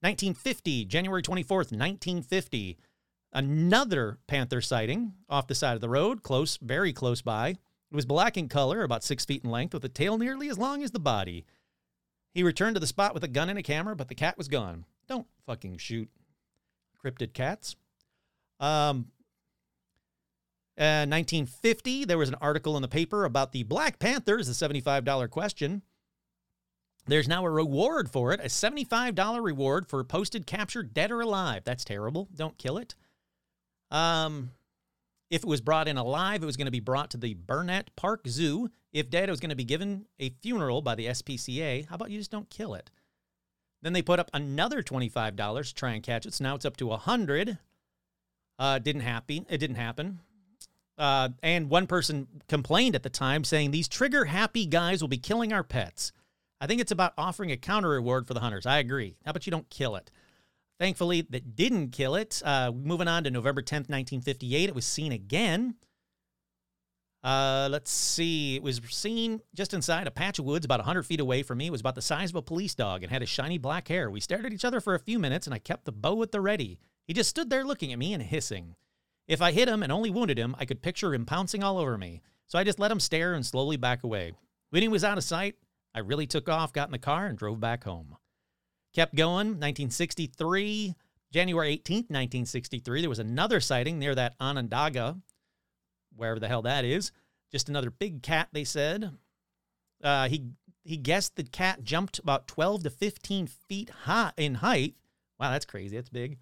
1950, 0.00 0.86
January 0.86 1.20
24th, 1.20 1.70
1950. 1.70 2.78
Another 3.34 4.16
panther 4.26 4.62
sighting 4.62 5.12
off 5.28 5.46
the 5.46 5.54
side 5.54 5.74
of 5.74 5.82
the 5.82 5.90
road, 5.90 6.22
close, 6.22 6.56
very 6.56 6.94
close 6.94 7.20
by. 7.20 7.48
It 7.48 7.58
was 7.92 8.06
black 8.06 8.38
in 8.38 8.48
color, 8.48 8.82
about 8.82 9.04
six 9.04 9.26
feet 9.26 9.44
in 9.44 9.50
length, 9.50 9.74
with 9.74 9.84
a 9.84 9.90
tail 9.90 10.16
nearly 10.16 10.48
as 10.48 10.56
long 10.56 10.82
as 10.82 10.92
the 10.92 10.98
body. 10.98 11.44
He 12.34 12.42
returned 12.42 12.74
to 12.74 12.80
the 12.80 12.86
spot 12.86 13.14
with 13.14 13.22
a 13.22 13.28
gun 13.28 13.48
and 13.48 13.58
a 13.58 13.62
camera, 13.62 13.94
but 13.94 14.08
the 14.08 14.14
cat 14.14 14.36
was 14.36 14.48
gone. 14.48 14.84
Don't 15.08 15.26
fucking 15.46 15.78
shoot 15.78 16.10
cryptid 17.02 17.32
cats. 17.32 17.76
Um, 18.58 19.06
uh, 20.76 21.06
1950, 21.06 22.04
there 22.04 22.18
was 22.18 22.28
an 22.28 22.34
article 22.40 22.74
in 22.76 22.82
the 22.82 22.88
paper 22.88 23.24
about 23.24 23.52
the 23.52 23.62
Black 23.62 24.00
Panthers, 24.00 24.48
the 24.48 24.68
$75 24.68 25.30
question. 25.30 25.82
There's 27.06 27.28
now 27.28 27.44
a 27.44 27.50
reward 27.50 28.10
for 28.10 28.32
it, 28.32 28.40
a 28.40 28.44
$75 28.44 29.42
reward 29.42 29.86
for 29.86 30.02
posted 30.02 30.46
captured 30.46 30.94
dead 30.94 31.12
or 31.12 31.20
alive. 31.20 31.62
That's 31.64 31.84
terrible. 31.84 32.28
Don't 32.34 32.58
kill 32.58 32.78
it. 32.78 32.94
Um, 33.90 34.50
if 35.30 35.42
it 35.42 35.48
was 35.48 35.60
brought 35.60 35.86
in 35.86 35.98
alive, 35.98 36.42
it 36.42 36.46
was 36.46 36.56
going 36.56 36.66
to 36.66 36.72
be 36.72 36.80
brought 36.80 37.10
to 37.10 37.18
the 37.18 37.34
Burnett 37.34 37.94
Park 37.94 38.26
Zoo. 38.26 38.70
If 38.94 39.12
it 39.12 39.28
was 39.28 39.40
going 39.40 39.50
to 39.50 39.56
be 39.56 39.64
given 39.64 40.06
a 40.18 40.30
funeral 40.40 40.80
by 40.80 40.94
the 40.94 41.06
SPCA. 41.06 41.86
How 41.88 41.96
about 41.96 42.10
you 42.10 42.18
just 42.18 42.30
don't 42.30 42.48
kill 42.48 42.74
it? 42.74 42.90
Then 43.82 43.92
they 43.92 44.00
put 44.02 44.20
up 44.20 44.30
another 44.32 44.82
$25 44.82 45.68
to 45.68 45.74
try 45.74 45.92
and 45.92 46.02
catch 46.02 46.24
it. 46.24 46.32
So 46.32 46.44
now 46.44 46.54
it's 46.54 46.64
up 46.64 46.76
to 46.78 46.86
100 46.86 47.58
uh, 48.58 48.78
didn't 48.78 49.02
happen. 49.02 49.46
It 49.50 49.58
didn't 49.58 49.76
happen. 49.76 50.20
Uh, 50.96 51.30
and 51.42 51.68
one 51.68 51.88
person 51.88 52.28
complained 52.48 52.94
at 52.94 53.02
the 53.02 53.10
time 53.10 53.42
saying 53.42 53.72
these 53.72 53.88
trigger 53.88 54.26
happy 54.26 54.64
guys 54.64 55.00
will 55.00 55.08
be 55.08 55.18
killing 55.18 55.52
our 55.52 55.64
pets. 55.64 56.12
I 56.60 56.68
think 56.68 56.80
it's 56.80 56.92
about 56.92 57.14
offering 57.18 57.50
a 57.50 57.56
counter 57.56 57.88
reward 57.88 58.28
for 58.28 58.34
the 58.34 58.40
hunters. 58.40 58.64
I 58.64 58.78
agree. 58.78 59.16
How 59.24 59.30
about 59.30 59.44
you 59.44 59.50
don't 59.50 59.68
kill 59.70 59.96
it? 59.96 60.10
Thankfully, 60.78 61.22
that 61.30 61.56
didn't 61.56 61.90
kill 61.90 62.14
it. 62.14 62.40
Uh, 62.44 62.70
moving 62.72 63.08
on 63.08 63.24
to 63.24 63.30
November 63.30 63.60
10th, 63.60 63.90
1958, 63.90 64.68
it 64.68 64.74
was 64.74 64.86
seen 64.86 65.12
again. 65.12 65.74
Uh, 67.24 67.68
let's 67.70 67.90
see. 67.90 68.54
It 68.54 68.62
was 68.62 68.82
seen 68.90 69.40
just 69.54 69.72
inside 69.72 70.06
a 70.06 70.10
patch 70.10 70.38
of 70.38 70.44
woods 70.44 70.66
about 70.66 70.80
100 70.80 71.04
feet 71.04 71.20
away 71.20 71.42
from 71.42 71.56
me. 71.56 71.68
It 71.68 71.72
was 71.72 71.80
about 71.80 71.94
the 71.94 72.02
size 72.02 72.28
of 72.28 72.36
a 72.36 72.42
police 72.42 72.74
dog 72.74 73.02
and 73.02 73.10
had 73.10 73.22
a 73.22 73.26
shiny 73.26 73.56
black 73.56 73.88
hair. 73.88 74.10
We 74.10 74.20
stared 74.20 74.44
at 74.44 74.52
each 74.52 74.64
other 74.64 74.78
for 74.78 74.94
a 74.94 75.00
few 75.00 75.18
minutes, 75.18 75.46
and 75.46 75.54
I 75.54 75.58
kept 75.58 75.86
the 75.86 75.92
bow 75.92 76.22
at 76.22 76.32
the 76.32 76.42
ready. 76.42 76.78
He 77.06 77.14
just 77.14 77.30
stood 77.30 77.48
there 77.48 77.64
looking 77.64 77.94
at 77.94 77.98
me 77.98 78.12
and 78.12 78.22
hissing. 78.22 78.76
If 79.26 79.40
I 79.40 79.52
hit 79.52 79.68
him 79.68 79.82
and 79.82 79.90
only 79.90 80.10
wounded 80.10 80.38
him, 80.38 80.54
I 80.58 80.66
could 80.66 80.82
picture 80.82 81.14
him 81.14 81.24
pouncing 81.24 81.62
all 81.62 81.78
over 81.78 81.96
me. 81.96 82.20
So 82.46 82.58
I 82.58 82.64
just 82.64 82.78
let 82.78 82.90
him 82.90 83.00
stare 83.00 83.32
and 83.32 83.44
slowly 83.44 83.78
back 83.78 84.04
away. 84.04 84.32
When 84.68 84.82
he 84.82 84.88
was 84.88 85.02
out 85.02 85.16
of 85.16 85.24
sight, 85.24 85.54
I 85.94 86.00
really 86.00 86.26
took 86.26 86.50
off, 86.50 86.74
got 86.74 86.88
in 86.88 86.92
the 86.92 86.98
car, 86.98 87.24
and 87.24 87.38
drove 87.38 87.58
back 87.58 87.84
home. 87.84 88.16
Kept 88.92 89.14
going. 89.14 89.58
1963, 89.58 90.94
January 91.32 91.78
18th, 91.78 92.10
1963, 92.10 93.00
there 93.00 93.08
was 93.08 93.18
another 93.18 93.60
sighting 93.60 93.98
near 93.98 94.14
that 94.14 94.34
Onondaga, 94.38 95.16
wherever 96.16 96.40
the 96.40 96.48
hell 96.48 96.62
that 96.62 96.84
is. 96.84 97.12
Just 97.50 97.68
another 97.68 97.90
big 97.90 98.22
cat, 98.22 98.48
they 98.52 98.64
said. 98.64 99.10
Uh, 100.02 100.28
he 100.28 100.44
he 100.82 100.96
guessed 100.96 101.36
the 101.36 101.44
cat 101.44 101.82
jumped 101.82 102.18
about 102.18 102.46
12 102.46 102.82
to 102.84 102.90
15 102.90 103.46
feet 103.46 103.90
high 103.90 104.32
in 104.36 104.56
height. 104.56 104.94
Wow, 105.40 105.50
that's 105.50 105.64
crazy. 105.64 105.96
That's 105.96 106.10
big. 106.10 106.38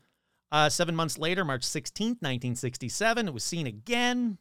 Uh, 0.50 0.68
seven 0.68 0.96
months 0.96 1.16
later, 1.16 1.44
March 1.44 1.62
16th, 1.62 2.20
1967, 2.20 3.28
it 3.28 3.32
was 3.32 3.44
seen 3.44 3.66
again. 3.66 4.38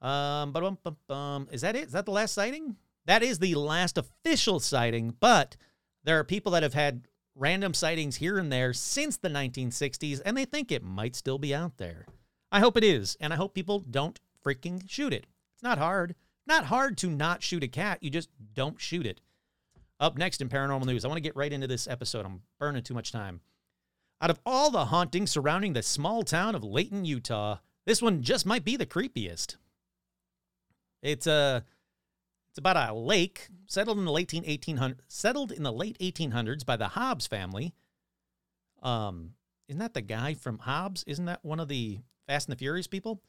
Um, 0.00 0.52
bum. 0.52 1.48
Is 1.52 1.60
that 1.60 1.76
it? 1.76 1.84
Is 1.84 1.92
that 1.92 2.06
the 2.06 2.10
last 2.10 2.32
sighting? 2.32 2.76
That 3.06 3.22
is 3.22 3.38
the 3.38 3.54
last 3.54 3.98
official 3.98 4.60
sighting, 4.60 5.14
but 5.20 5.56
there 6.04 6.18
are 6.18 6.24
people 6.24 6.52
that 6.52 6.62
have 6.62 6.74
had 6.74 7.06
random 7.34 7.74
sightings 7.74 8.16
here 8.16 8.38
and 8.38 8.52
there 8.52 8.72
since 8.72 9.16
the 9.16 9.28
1960s, 9.28 10.20
and 10.24 10.36
they 10.36 10.44
think 10.44 10.72
it 10.72 10.82
might 10.82 11.14
still 11.16 11.38
be 11.38 11.54
out 11.54 11.76
there. 11.76 12.06
I 12.52 12.60
hope 12.60 12.76
it 12.76 12.84
is, 12.84 13.16
and 13.20 13.32
I 13.32 13.36
hope 13.36 13.54
people 13.54 13.80
don't 13.80 14.18
freaking 14.44 14.88
shoot 14.88 15.12
it. 15.12 15.26
It's 15.54 15.62
not 15.62 15.78
hard. 15.78 16.14
Not 16.46 16.64
hard 16.64 16.96
to 16.98 17.10
not 17.10 17.42
shoot 17.42 17.62
a 17.62 17.68
cat. 17.68 18.02
You 18.02 18.10
just 18.10 18.28
don't 18.54 18.80
shoot 18.80 19.06
it. 19.06 19.20
Up 20.00 20.16
next 20.16 20.40
in 20.40 20.48
paranormal 20.48 20.86
news, 20.86 21.04
I 21.04 21.08
want 21.08 21.18
to 21.18 21.22
get 21.22 21.36
right 21.36 21.52
into 21.52 21.66
this 21.66 21.86
episode. 21.86 22.24
I'm 22.24 22.42
burning 22.58 22.82
too 22.82 22.94
much 22.94 23.12
time. 23.12 23.40
Out 24.20 24.30
of 24.30 24.40
all 24.44 24.70
the 24.70 24.86
hauntings 24.86 25.30
surrounding 25.30 25.74
the 25.74 25.82
small 25.82 26.22
town 26.22 26.54
of 26.54 26.64
Layton, 26.64 27.04
Utah, 27.04 27.58
this 27.86 28.02
one 28.02 28.22
just 28.22 28.46
might 28.46 28.64
be 28.64 28.76
the 28.76 28.86
creepiest. 28.86 29.56
It's 31.02 31.26
a 31.26 31.64
it's 32.50 32.58
about 32.58 32.76
a 32.76 32.92
lake 32.92 33.48
settled 33.66 33.98
in 33.98 34.04
the 34.04 34.12
late 34.12 34.30
1800s, 34.30 34.98
settled 35.06 35.52
in 35.52 35.62
the 35.62 35.72
late 35.72 35.98
1800s 35.98 36.66
by 36.66 36.76
the 36.76 36.88
Hobbs 36.88 37.26
family. 37.26 37.74
Um, 38.82 39.34
isn't 39.68 39.78
that 39.78 39.94
the 39.94 40.02
guy 40.02 40.34
from 40.34 40.58
Hobbs? 40.58 41.04
Isn't 41.06 41.26
that 41.26 41.44
one 41.44 41.60
of 41.60 41.68
the 41.68 42.00
Fast 42.30 42.46
and 42.46 42.52
the 42.52 42.58
Furious 42.58 42.86
people? 42.86 43.20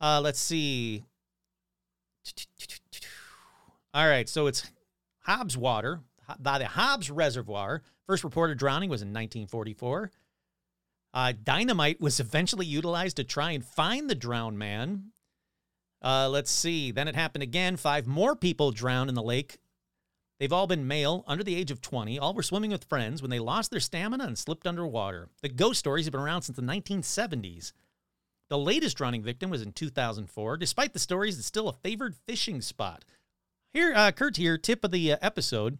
Uh, 0.00 0.18
let's 0.24 0.40
see. 0.40 1.04
All 3.92 4.08
right, 4.08 4.26
so 4.26 4.46
it's 4.46 4.72
Hobbs 5.24 5.58
Water 5.58 6.00
by 6.38 6.56
the 6.56 6.64
Hobbs 6.64 7.10
Reservoir. 7.10 7.82
First 8.06 8.24
reported 8.24 8.56
drowning 8.56 8.88
was 8.88 9.02
in 9.02 9.08
1944. 9.08 10.10
Uh, 11.12 11.34
dynamite 11.44 12.00
was 12.00 12.18
eventually 12.18 12.64
utilized 12.64 13.16
to 13.16 13.24
try 13.24 13.50
and 13.50 13.62
find 13.62 14.08
the 14.08 14.14
drowned 14.14 14.58
man. 14.58 15.10
Uh, 16.02 16.30
let's 16.30 16.50
see. 16.50 16.90
Then 16.92 17.08
it 17.08 17.14
happened 17.14 17.42
again. 17.42 17.76
Five 17.76 18.06
more 18.06 18.34
people 18.34 18.70
drowned 18.70 19.10
in 19.10 19.14
the 19.14 19.22
lake. 19.22 19.58
They've 20.40 20.52
all 20.52 20.66
been 20.66 20.88
male, 20.88 21.24
under 21.26 21.44
the 21.44 21.56
age 21.56 21.70
of 21.70 21.82
20. 21.82 22.18
All 22.18 22.32
were 22.32 22.42
swimming 22.42 22.70
with 22.70 22.84
friends 22.84 23.20
when 23.20 23.30
they 23.30 23.38
lost 23.38 23.70
their 23.70 23.80
stamina 23.80 24.24
and 24.24 24.38
slipped 24.38 24.66
underwater. 24.66 25.28
The 25.42 25.50
ghost 25.50 25.78
stories 25.78 26.06
have 26.06 26.12
been 26.12 26.22
around 26.22 26.40
since 26.40 26.56
the 26.56 26.62
1970s. 26.62 27.72
The 28.48 28.58
latest 28.58 28.96
drowning 28.96 29.22
victim 29.22 29.50
was 29.50 29.62
in 29.62 29.72
2004. 29.72 30.56
Despite 30.56 30.92
the 30.92 30.98
stories, 30.98 31.38
it's 31.38 31.46
still 31.46 31.68
a 31.68 31.72
favored 31.72 32.14
fishing 32.14 32.60
spot. 32.60 33.04
Here, 33.72 33.92
uh, 33.94 34.12
Kurt 34.12 34.36
here, 34.36 34.56
tip 34.56 34.84
of 34.84 34.90
the 34.90 35.12
uh, 35.12 35.16
episode. 35.20 35.78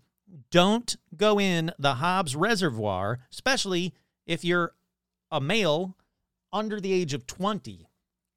Don't 0.51 0.97
go 1.17 1.39
in 1.39 1.71
the 1.79 1.95
Hobbs 1.95 2.35
Reservoir, 2.35 3.21
especially 3.31 3.95
if 4.27 4.45
you're 4.45 4.75
a 5.31 5.41
male 5.41 5.97
under 6.53 6.81
the 6.81 6.93
age 6.93 7.15
of 7.15 7.27
20. 7.27 7.89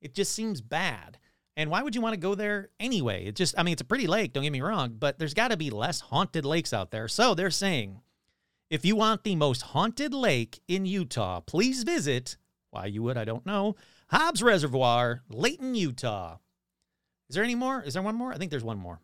It 0.01 0.13
just 0.13 0.31
seems 0.33 0.61
bad. 0.61 1.17
And 1.57 1.69
why 1.69 1.81
would 1.81 1.95
you 1.95 2.01
want 2.01 2.13
to 2.13 2.19
go 2.19 2.35
there 2.35 2.69
anyway? 2.79 3.25
It 3.25 3.35
just, 3.35 3.55
I 3.57 3.63
mean, 3.63 3.73
it's 3.73 3.81
a 3.81 3.85
pretty 3.85 4.07
lake, 4.07 4.31
don't 4.31 4.43
get 4.43 4.51
me 4.53 4.61
wrong, 4.61 4.95
but 4.97 5.19
there's 5.19 5.33
got 5.33 5.49
to 5.49 5.57
be 5.57 5.69
less 5.69 5.99
haunted 5.99 6.45
lakes 6.45 6.71
out 6.71 6.91
there. 6.91 7.07
So 7.07 7.33
they're 7.33 7.51
saying 7.51 7.99
if 8.69 8.85
you 8.85 8.95
want 8.95 9.23
the 9.23 9.35
most 9.35 9.61
haunted 9.63 10.13
lake 10.13 10.61
in 10.67 10.85
Utah, 10.85 11.41
please 11.41 11.83
visit, 11.83 12.37
why 12.69 12.85
you 12.85 13.01
would, 13.03 13.17
I 13.17 13.25
don't 13.25 13.45
know, 13.45 13.75
Hobbs 14.11 14.41
Reservoir, 14.41 15.21
Layton, 15.29 15.75
Utah. 15.75 16.37
Is 17.29 17.35
there 17.35 17.43
any 17.43 17.55
more? 17.55 17.83
Is 17.83 17.93
there 17.93 18.01
one 18.01 18.15
more? 18.15 18.33
I 18.33 18.37
think 18.37 18.49
there's 18.49 18.63
one 18.63 18.79
more. 18.79 19.01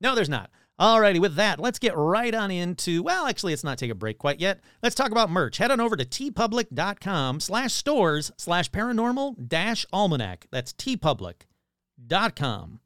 No, 0.00 0.14
there's 0.14 0.28
not. 0.28 0.50
Alrighty, 0.78 1.20
with 1.20 1.36
that, 1.36 1.60
let's 1.60 1.78
get 1.78 1.96
right 1.96 2.34
on 2.34 2.50
into, 2.50 3.02
well, 3.02 3.26
actually, 3.26 3.52
let's 3.52 3.62
not 3.62 3.78
take 3.78 3.92
a 3.92 3.94
break 3.94 4.18
quite 4.18 4.40
yet. 4.40 4.60
Let's 4.82 4.96
talk 4.96 5.12
about 5.12 5.30
merch. 5.30 5.58
Head 5.58 5.70
on 5.70 5.80
over 5.80 5.96
to 5.96 6.04
teepublic.com 6.04 7.40
slash 7.40 7.72
stores 7.72 8.32
slash 8.36 8.70
paranormal 8.70 9.48
dash 9.48 9.86
almanac. 9.92 10.46
That's 10.50 10.72
teepublic.com 10.72 12.80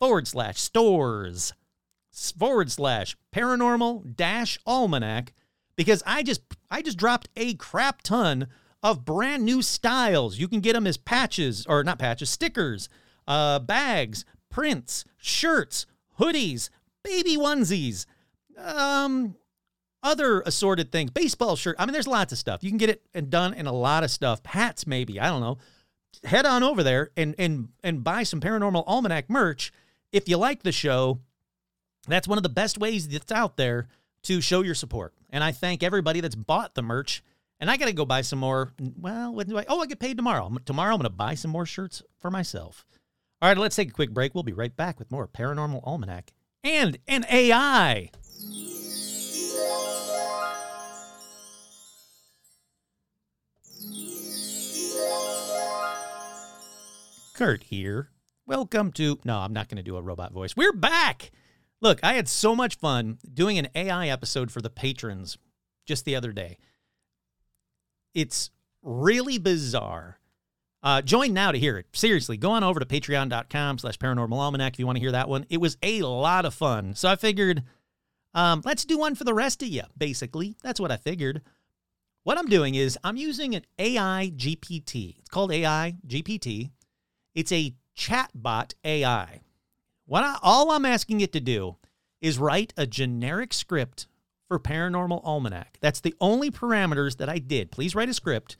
forward 0.00 0.26
slash 0.26 0.58
stores 0.58 1.52
forward 2.38 2.72
slash 2.72 3.16
paranormal 3.32 4.16
dash 4.16 4.58
almanac 4.66 5.34
because 5.76 6.02
I 6.06 6.22
just 6.22 6.42
I 6.70 6.82
just 6.82 6.98
dropped 6.98 7.28
a 7.36 7.54
crap 7.54 8.02
ton 8.02 8.48
of 8.82 9.04
brand 9.04 9.44
new 9.44 9.62
styles. 9.62 10.38
You 10.38 10.48
can 10.48 10.60
get 10.60 10.72
them 10.74 10.86
as 10.86 10.96
patches 10.96 11.66
or 11.66 11.84
not 11.84 11.98
patches, 11.98 12.30
stickers, 12.30 12.88
uh, 13.26 13.58
bags, 13.60 14.24
prints, 14.50 15.04
shirts, 15.16 15.86
hoodies, 16.18 16.68
baby 17.02 17.36
onesies, 17.36 18.06
um, 18.58 19.36
other 20.02 20.40
assorted 20.42 20.90
things, 20.90 21.10
baseball 21.10 21.56
shirt. 21.56 21.76
I 21.78 21.86
mean, 21.86 21.92
there's 21.92 22.08
lots 22.08 22.32
of 22.32 22.38
stuff. 22.38 22.64
You 22.64 22.70
can 22.70 22.78
get 22.78 22.90
it 22.90 23.02
and 23.14 23.30
done 23.30 23.54
in 23.54 23.66
a 23.66 23.72
lot 23.72 24.02
of 24.02 24.10
stuff. 24.10 24.44
Hats, 24.44 24.86
maybe. 24.86 25.20
I 25.20 25.28
don't 25.28 25.40
know. 25.40 25.58
Head 26.24 26.44
on 26.44 26.62
over 26.62 26.82
there 26.82 27.10
and 27.16 27.34
and 27.38 27.68
and 27.82 28.04
buy 28.04 28.22
some 28.22 28.40
paranormal 28.40 28.84
almanac 28.86 29.30
merch. 29.30 29.72
If 30.12 30.28
you 30.28 30.36
like 30.36 30.62
the 30.62 30.72
show, 30.72 31.20
that's 32.06 32.28
one 32.28 32.38
of 32.38 32.42
the 32.42 32.50
best 32.50 32.78
ways 32.78 33.08
that's 33.08 33.32
out 33.32 33.56
there 33.56 33.88
to 34.24 34.40
show 34.40 34.62
your 34.62 34.74
support. 34.74 35.14
And 35.30 35.42
I 35.42 35.52
thank 35.52 35.82
everybody 35.82 36.20
that's 36.20 36.34
bought 36.34 36.74
the 36.74 36.82
merch 36.82 37.22
And 37.62 37.70
I 37.70 37.76
got 37.76 37.86
to 37.86 37.92
go 37.92 38.04
buy 38.04 38.22
some 38.22 38.40
more. 38.40 38.72
Well, 38.98 39.34
when 39.34 39.46
do 39.46 39.56
I? 39.56 39.64
Oh, 39.68 39.78
I 39.78 39.86
get 39.86 40.00
paid 40.00 40.16
tomorrow. 40.16 40.52
Tomorrow 40.64 40.94
I'm 40.94 40.98
going 40.98 41.04
to 41.04 41.10
buy 41.10 41.34
some 41.36 41.52
more 41.52 41.64
shirts 41.64 42.02
for 42.18 42.28
myself. 42.28 42.84
All 43.40 43.48
right, 43.48 43.56
let's 43.56 43.76
take 43.76 43.90
a 43.90 43.92
quick 43.92 44.10
break. 44.10 44.34
We'll 44.34 44.42
be 44.42 44.52
right 44.52 44.76
back 44.76 44.98
with 44.98 45.12
more 45.12 45.28
Paranormal 45.28 45.80
Almanac 45.84 46.32
and 46.64 46.98
an 47.06 47.24
AI. 47.30 48.10
Kurt 57.34 57.62
here. 57.62 58.10
Welcome 58.44 58.90
to. 58.94 59.20
No, 59.24 59.38
I'm 59.38 59.52
not 59.52 59.68
going 59.68 59.76
to 59.76 59.84
do 59.84 59.96
a 59.96 60.02
robot 60.02 60.32
voice. 60.32 60.56
We're 60.56 60.72
back. 60.72 61.30
Look, 61.80 62.00
I 62.02 62.14
had 62.14 62.28
so 62.28 62.56
much 62.56 62.74
fun 62.78 63.18
doing 63.32 63.56
an 63.56 63.68
AI 63.76 64.08
episode 64.08 64.50
for 64.50 64.60
the 64.60 64.68
patrons 64.68 65.38
just 65.86 66.04
the 66.04 66.16
other 66.16 66.32
day. 66.32 66.58
It's 68.14 68.50
really 68.82 69.38
bizarre. 69.38 70.18
Uh, 70.82 71.00
join 71.00 71.32
now 71.32 71.52
to 71.52 71.58
hear 71.58 71.78
it. 71.78 71.86
Seriously, 71.92 72.36
go 72.36 72.50
on 72.50 72.64
over 72.64 72.80
to 72.80 72.86
patreon.com 72.86 73.78
slash 73.78 73.98
paranormal 73.98 74.36
almanac 74.36 74.74
if 74.74 74.78
you 74.80 74.86
want 74.86 74.96
to 74.96 75.00
hear 75.00 75.12
that 75.12 75.28
one. 75.28 75.46
It 75.48 75.60
was 75.60 75.76
a 75.82 76.02
lot 76.02 76.44
of 76.44 76.54
fun. 76.54 76.94
So 76.96 77.08
I 77.08 77.16
figured, 77.16 77.62
um, 78.34 78.62
let's 78.64 78.84
do 78.84 78.98
one 78.98 79.14
for 79.14 79.24
the 79.24 79.34
rest 79.34 79.62
of 79.62 79.68
you, 79.68 79.82
basically. 79.96 80.56
That's 80.62 80.80
what 80.80 80.90
I 80.90 80.96
figured. 80.96 81.42
What 82.24 82.38
I'm 82.38 82.46
doing 82.46 82.74
is 82.74 82.98
I'm 83.04 83.16
using 83.16 83.54
an 83.54 83.64
AI 83.78 84.32
GPT. 84.34 85.18
It's 85.18 85.28
called 85.28 85.52
AI 85.52 85.94
GPT. 86.06 86.70
It's 87.34 87.52
a 87.52 87.74
chatbot 87.96 88.74
AI. 88.84 89.40
What 90.06 90.24
I, 90.24 90.36
all 90.42 90.72
I'm 90.72 90.84
asking 90.84 91.20
it 91.20 91.32
to 91.32 91.40
do 91.40 91.76
is 92.20 92.38
write 92.38 92.72
a 92.76 92.86
generic 92.86 93.52
script 93.52 94.06
for 94.52 94.58
Paranormal 94.58 95.22
Almanac. 95.24 95.78
That's 95.80 96.00
the 96.00 96.14
only 96.20 96.50
parameters 96.50 97.16
that 97.16 97.30
I 97.30 97.38
did. 97.38 97.70
Please 97.70 97.94
write 97.94 98.10
a 98.10 98.14
script 98.14 98.58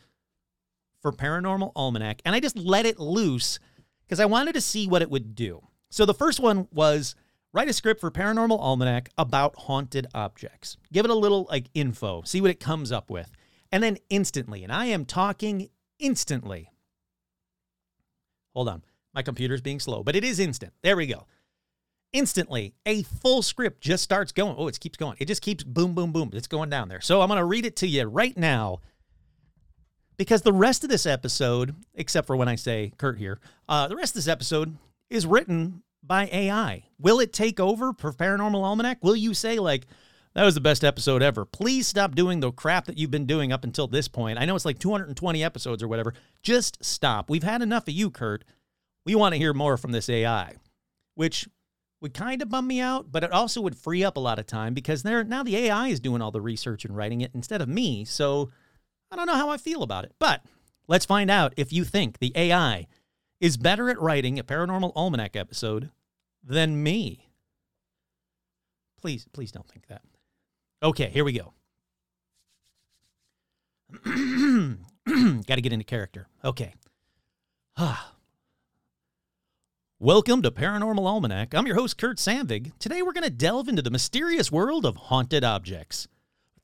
for 1.02 1.12
Paranormal 1.12 1.70
Almanac. 1.76 2.22
And 2.24 2.34
I 2.34 2.40
just 2.40 2.56
let 2.56 2.86
it 2.86 2.98
loose 2.98 3.58
because 4.06 4.18
I 4.18 4.24
wanted 4.24 4.54
to 4.54 4.62
see 4.62 4.88
what 4.88 5.02
it 5.02 5.10
would 5.10 5.34
do. 5.34 5.60
So 5.90 6.06
the 6.06 6.14
first 6.14 6.40
one 6.40 6.66
was 6.72 7.14
write 7.52 7.68
a 7.68 7.74
script 7.74 8.00
for 8.00 8.10
Paranormal 8.10 8.58
Almanac 8.58 9.10
about 9.18 9.54
haunted 9.54 10.06
objects. 10.14 10.78
Give 10.94 11.04
it 11.04 11.10
a 11.10 11.14
little 11.14 11.46
like 11.50 11.66
info, 11.74 12.22
see 12.24 12.40
what 12.40 12.50
it 12.50 12.58
comes 12.58 12.90
up 12.90 13.10
with. 13.10 13.30
And 13.70 13.82
then 13.82 13.98
instantly, 14.08 14.64
and 14.64 14.72
I 14.72 14.86
am 14.86 15.04
talking 15.04 15.68
instantly. 15.98 16.70
Hold 18.54 18.70
on. 18.70 18.82
My 19.14 19.20
computer's 19.20 19.60
being 19.60 19.78
slow, 19.78 20.02
but 20.02 20.16
it 20.16 20.24
is 20.24 20.40
instant. 20.40 20.72
There 20.82 20.96
we 20.96 21.06
go. 21.06 21.26
Instantly, 22.12 22.74
a 22.84 23.02
full 23.02 23.42
script 23.42 23.80
just 23.80 24.04
starts 24.04 24.32
going. 24.32 24.54
Oh, 24.58 24.68
it 24.68 24.78
keeps 24.78 24.98
going. 24.98 25.16
It 25.18 25.26
just 25.26 25.42
keeps 25.42 25.64
boom, 25.64 25.94
boom, 25.94 26.12
boom. 26.12 26.30
It's 26.34 26.46
going 26.46 26.68
down 26.68 26.88
there. 26.88 27.00
So 27.00 27.22
I'm 27.22 27.28
going 27.28 27.38
to 27.38 27.44
read 27.44 27.64
it 27.64 27.76
to 27.76 27.86
you 27.86 28.04
right 28.04 28.36
now 28.36 28.80
because 30.18 30.42
the 30.42 30.52
rest 30.52 30.84
of 30.84 30.90
this 30.90 31.06
episode, 31.06 31.74
except 31.94 32.26
for 32.26 32.36
when 32.36 32.48
I 32.48 32.56
say 32.56 32.92
Kurt 32.98 33.18
here, 33.18 33.40
uh, 33.68 33.88
the 33.88 33.96
rest 33.96 34.12
of 34.12 34.16
this 34.16 34.28
episode 34.28 34.76
is 35.08 35.26
written 35.26 35.82
by 36.02 36.28
AI. 36.32 36.84
Will 36.98 37.18
it 37.20 37.32
take 37.32 37.58
over 37.58 37.92
for 37.94 38.12
Paranormal 38.12 38.62
Almanac? 38.62 38.98
Will 39.02 39.16
you 39.16 39.34
say, 39.34 39.58
like, 39.58 39.86
that 40.34 40.44
was 40.44 40.54
the 40.54 40.60
best 40.60 40.84
episode 40.84 41.22
ever? 41.22 41.44
Please 41.44 41.86
stop 41.86 42.14
doing 42.14 42.40
the 42.40 42.52
crap 42.52 42.86
that 42.86 42.98
you've 42.98 43.10
been 43.10 43.26
doing 43.26 43.52
up 43.52 43.64
until 43.64 43.86
this 43.86 44.08
point. 44.08 44.38
I 44.38 44.44
know 44.44 44.56
it's 44.56 44.64
like 44.64 44.78
220 44.78 45.44
episodes 45.44 45.82
or 45.82 45.88
whatever. 45.88 46.14
Just 46.42 46.82
stop. 46.84 47.28
We've 47.28 47.42
had 47.42 47.62
enough 47.62 47.88
of 47.88 47.94
you, 47.94 48.10
Kurt. 48.10 48.44
We 49.04 49.14
want 49.14 49.34
to 49.34 49.38
hear 49.38 49.52
more 49.52 49.76
from 49.76 49.92
this 49.92 50.08
AI, 50.08 50.54
which 51.14 51.48
would 52.02 52.12
kind 52.12 52.42
of 52.42 52.50
bum 52.50 52.66
me 52.66 52.80
out, 52.80 53.10
but 53.10 53.22
it 53.22 53.32
also 53.32 53.60
would 53.60 53.76
free 53.76 54.04
up 54.04 54.16
a 54.16 54.20
lot 54.20 54.38
of 54.38 54.46
time 54.46 54.74
because 54.74 55.02
there 55.04 55.22
now 55.22 55.42
the 55.42 55.56
AI 55.56 55.88
is 55.88 56.00
doing 56.00 56.20
all 56.20 56.32
the 56.32 56.40
research 56.40 56.84
and 56.84 56.96
writing 56.96 57.20
it 57.20 57.30
instead 57.32 57.62
of 57.62 57.68
me. 57.68 58.04
So 58.04 58.50
I 59.10 59.16
don't 59.16 59.26
know 59.26 59.36
how 59.36 59.50
I 59.50 59.56
feel 59.56 59.82
about 59.82 60.04
it. 60.04 60.12
But 60.18 60.44
let's 60.88 61.06
find 61.06 61.30
out 61.30 61.54
if 61.56 61.72
you 61.72 61.84
think 61.84 62.18
the 62.18 62.32
AI 62.34 62.88
is 63.40 63.56
better 63.56 63.88
at 63.88 64.00
writing 64.00 64.38
a 64.38 64.44
paranormal 64.44 64.92
almanac 64.96 65.36
episode 65.36 65.90
than 66.42 66.82
me. 66.82 67.30
Please, 69.00 69.26
please 69.32 69.52
don't 69.52 69.68
think 69.68 69.86
that. 69.86 70.02
Okay, 70.82 71.08
here 71.08 71.24
we 71.24 71.32
go. 71.32 71.54
Got 75.46 75.54
to 75.54 75.60
get 75.60 75.72
into 75.72 75.84
character. 75.84 76.28
Okay. 76.44 76.74
Ah. 77.74 78.11
Welcome 80.02 80.42
to 80.42 80.50
Paranormal 80.50 81.06
Almanac. 81.06 81.54
I'm 81.54 81.64
your 81.64 81.76
host, 81.76 81.96
Kurt 81.96 82.16
Sandvig. 82.16 82.76
Today 82.80 83.02
we're 83.02 83.12
going 83.12 83.22
to 83.22 83.30
delve 83.30 83.68
into 83.68 83.82
the 83.82 83.90
mysterious 83.92 84.50
world 84.50 84.84
of 84.84 84.96
haunted 84.96 85.44
objects. 85.44 86.08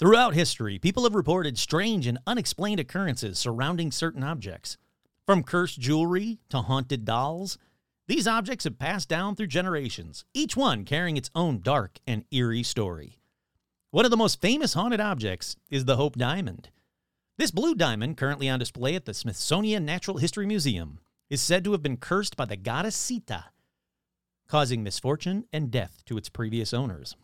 Throughout 0.01 0.35
history, 0.35 0.81
people 0.81 1.05
have 1.05 1.14
reported 1.14 1.57
strange 1.57 2.09
and 2.09 2.18
unexplained 2.27 2.81
occurrences 2.81 3.38
surrounding 3.38 3.92
certain 3.92 4.24
objects. 4.24 4.77
From 5.24 5.44
cursed 5.44 5.79
jewelry 5.79 6.40
to 6.48 6.62
haunted 6.62 7.05
dolls, 7.05 7.59
these 8.09 8.27
objects 8.27 8.64
have 8.64 8.81
passed 8.81 9.09
down 9.09 9.37
through 9.37 9.46
generations, 9.46 10.24
each 10.35 10.57
one 10.57 10.85
carrying 10.85 11.16
its 11.16 11.31
own 11.33 11.61
dark 11.61 12.01
and 12.09 12.24
eerie 12.33 12.64
story. 12.64 13.20
One 13.92 14.05
of 14.05 14.11
the 14.11 14.16
most 14.16 14.40
famous 14.40 14.74
haunted 14.74 15.01
objects 15.01 15.55
is 15.70 15.85
the 15.85 15.94
Hope 15.94 16.16
Diamond. 16.16 16.70
This 17.37 17.53
blue 17.53 17.77
diamond, 17.77 18.16
currently 18.16 18.48
on 18.48 18.59
display 18.59 18.96
at 18.96 19.05
the 19.05 19.14
Smithsonian 19.14 19.85
Natural 19.85 20.16
History 20.16 20.44
Museum, 20.44 20.98
is 21.31 21.41
said 21.41 21.64
to 21.64 21.73
have 21.73 21.83
been 21.83 21.97
cursed 21.97 22.37
by 22.37 22.45
the 22.45 22.57
goddess 22.57 22.97
Sita, 22.97 23.47
causing 24.49 24.83
misfortune 24.83 25.45
and 25.53 25.71
death 25.71 26.03
to 26.07 26.17
its 26.17 26.29
previous 26.29 26.73
owners. 26.73 27.17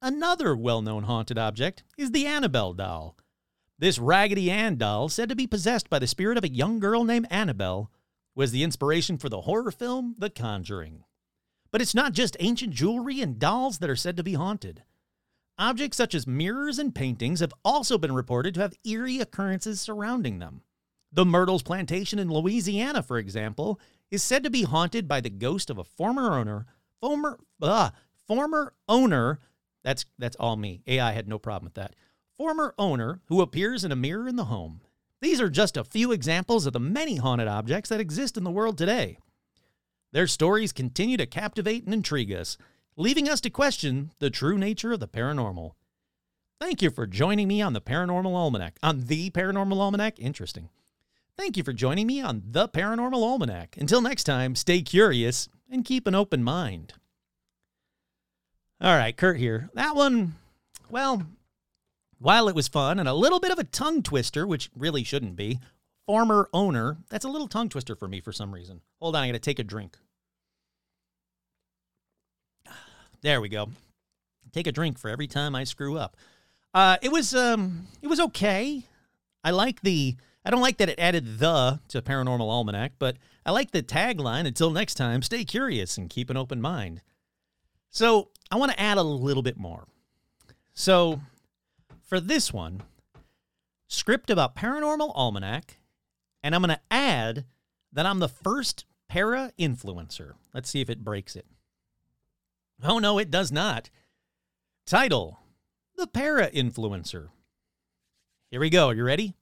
Another 0.00 0.56
well 0.56 0.80
known 0.80 1.04
haunted 1.04 1.38
object 1.38 1.82
is 1.96 2.12
the 2.12 2.26
Annabelle 2.26 2.72
doll. 2.72 3.16
This 3.78 3.98
Raggedy 3.98 4.50
Ann 4.50 4.76
doll, 4.76 5.08
said 5.08 5.28
to 5.28 5.36
be 5.36 5.46
possessed 5.46 5.88
by 5.88 5.98
the 5.98 6.06
spirit 6.06 6.38
of 6.38 6.44
a 6.44 6.52
young 6.52 6.78
girl 6.78 7.04
named 7.04 7.26
Annabelle, 7.30 7.90
was 8.34 8.52
the 8.52 8.62
inspiration 8.62 9.18
for 9.18 9.28
the 9.28 9.42
horror 9.42 9.70
film 9.70 10.14
The 10.18 10.30
Conjuring. 10.30 11.04
But 11.70 11.82
it's 11.82 11.94
not 11.94 12.12
just 12.12 12.36
ancient 12.40 12.72
jewelry 12.72 13.20
and 13.20 13.38
dolls 13.38 13.78
that 13.78 13.90
are 13.90 13.96
said 13.96 14.16
to 14.16 14.22
be 14.22 14.34
haunted. 14.34 14.84
Objects 15.58 15.96
such 15.96 16.14
as 16.14 16.26
mirrors 16.26 16.78
and 16.78 16.94
paintings 16.94 17.40
have 17.40 17.52
also 17.64 17.98
been 17.98 18.14
reported 18.14 18.54
to 18.54 18.60
have 18.60 18.74
eerie 18.84 19.18
occurrences 19.18 19.80
surrounding 19.80 20.38
them. 20.38 20.62
The 21.12 21.24
Myrtles 21.24 21.62
Plantation 21.62 22.18
in 22.18 22.30
Louisiana, 22.30 23.02
for 23.02 23.18
example, 23.18 23.80
is 24.10 24.22
said 24.22 24.44
to 24.44 24.50
be 24.50 24.62
haunted 24.62 25.08
by 25.08 25.20
the 25.20 25.30
ghost 25.30 25.70
of 25.70 25.78
a 25.78 25.84
former 25.84 26.38
owner, 26.38 26.66
former 27.00 27.38
uh, 27.62 27.90
former 28.26 28.74
owner. 28.88 29.38
That's 29.84 30.04
that's 30.18 30.36
all 30.36 30.56
me. 30.56 30.82
AI 30.86 31.12
had 31.12 31.28
no 31.28 31.38
problem 31.38 31.64
with 31.64 31.74
that. 31.74 31.94
Former 32.36 32.74
owner 32.78 33.20
who 33.26 33.40
appears 33.40 33.84
in 33.84 33.92
a 33.92 33.96
mirror 33.96 34.28
in 34.28 34.36
the 34.36 34.44
home. 34.44 34.80
These 35.20 35.40
are 35.40 35.50
just 35.50 35.76
a 35.76 35.84
few 35.84 36.12
examples 36.12 36.66
of 36.66 36.72
the 36.72 36.80
many 36.80 37.16
haunted 37.16 37.48
objects 37.48 37.88
that 37.88 38.00
exist 38.00 38.36
in 38.36 38.44
the 38.44 38.50
world 38.50 38.78
today. 38.78 39.18
Their 40.12 40.26
stories 40.26 40.72
continue 40.72 41.16
to 41.16 41.26
captivate 41.26 41.84
and 41.84 41.92
intrigue 41.92 42.32
us, 42.32 42.56
leaving 42.96 43.28
us 43.28 43.40
to 43.42 43.50
question 43.50 44.12
the 44.20 44.30
true 44.30 44.56
nature 44.56 44.92
of 44.92 45.00
the 45.00 45.08
paranormal. 45.08 45.72
Thank 46.60 46.82
you 46.82 46.90
for 46.90 47.06
joining 47.06 47.48
me 47.48 47.62
on 47.62 47.72
the 47.72 47.80
Paranormal 47.80 48.34
Almanac. 48.34 48.78
On 48.82 49.04
the 49.06 49.30
Paranormal 49.30 49.78
Almanac? 49.78 50.18
Interesting. 50.18 50.70
Thank 51.38 51.56
you 51.56 51.62
for 51.62 51.72
joining 51.72 52.08
me 52.08 52.20
on 52.20 52.42
The 52.50 52.68
Paranormal 52.68 53.22
Almanac. 53.22 53.76
Until 53.78 54.00
next 54.00 54.24
time, 54.24 54.56
stay 54.56 54.82
curious 54.82 55.48
and 55.70 55.84
keep 55.84 56.08
an 56.08 56.14
open 56.16 56.42
mind. 56.42 56.94
All 58.80 58.96
right, 58.96 59.16
Kurt 59.16 59.38
here. 59.38 59.70
That 59.74 59.94
one, 59.94 60.34
well, 60.90 61.22
while 62.18 62.48
it 62.48 62.56
was 62.56 62.66
fun 62.66 62.98
and 62.98 63.08
a 63.08 63.14
little 63.14 63.38
bit 63.38 63.52
of 63.52 63.58
a 63.60 63.64
tongue 63.64 64.02
twister, 64.02 64.48
which 64.48 64.68
really 64.76 65.04
shouldn't 65.04 65.36
be, 65.36 65.60
former 66.06 66.48
owner, 66.52 66.96
that's 67.08 67.24
a 67.24 67.28
little 67.28 67.46
tongue 67.46 67.68
twister 67.68 67.94
for 67.94 68.08
me 68.08 68.20
for 68.20 68.32
some 68.32 68.52
reason. 68.52 68.80
Hold 69.00 69.14
on, 69.14 69.22
I 69.22 69.28
gotta 69.28 69.38
take 69.38 69.60
a 69.60 69.64
drink. 69.64 69.96
There 73.22 73.40
we 73.40 73.48
go. 73.48 73.70
Take 74.52 74.66
a 74.66 74.72
drink 74.72 74.98
for 74.98 75.08
every 75.08 75.28
time 75.28 75.54
I 75.54 75.62
screw 75.62 75.98
up. 75.98 76.16
Uh, 76.74 76.96
it 77.00 77.12
was 77.12 77.32
um, 77.32 77.86
it 78.02 78.08
was 78.08 78.18
okay. 78.18 78.82
I 79.44 79.52
like 79.52 79.82
the 79.82 80.16
I 80.48 80.50
don't 80.50 80.62
like 80.62 80.78
that 80.78 80.88
it 80.88 80.98
added 80.98 81.40
the 81.40 81.78
to 81.88 82.00
Paranormal 82.00 82.40
Almanac, 82.40 82.92
but 82.98 83.18
I 83.44 83.50
like 83.50 83.70
the 83.70 83.82
tagline 83.82 84.46
until 84.46 84.70
next 84.70 84.94
time, 84.94 85.20
stay 85.20 85.44
curious 85.44 85.98
and 85.98 86.08
keep 86.08 86.30
an 86.30 86.38
open 86.38 86.62
mind. 86.62 87.02
So 87.90 88.30
I 88.50 88.56
want 88.56 88.72
to 88.72 88.80
add 88.80 88.96
a 88.96 89.02
little 89.02 89.42
bit 89.42 89.58
more. 89.58 89.86
So 90.72 91.20
for 92.02 92.18
this 92.18 92.50
one, 92.50 92.80
script 93.88 94.30
about 94.30 94.56
Paranormal 94.56 95.12
Almanac, 95.14 95.76
and 96.42 96.54
I'm 96.54 96.62
going 96.62 96.74
to 96.74 96.80
add 96.90 97.44
that 97.92 98.06
I'm 98.06 98.18
the 98.18 98.26
first 98.26 98.86
para 99.06 99.52
influencer. 99.58 100.32
Let's 100.54 100.70
see 100.70 100.80
if 100.80 100.88
it 100.88 101.04
breaks 101.04 101.36
it. 101.36 101.44
Oh, 102.82 102.98
no, 102.98 103.18
it 103.18 103.30
does 103.30 103.52
not. 103.52 103.90
Title 104.86 105.40
The 105.94 106.06
Para 106.06 106.50
Influencer. 106.50 107.28
Here 108.50 108.60
we 108.60 108.70
go. 108.70 108.88
Are 108.88 108.94
you 108.94 109.04
ready? 109.04 109.34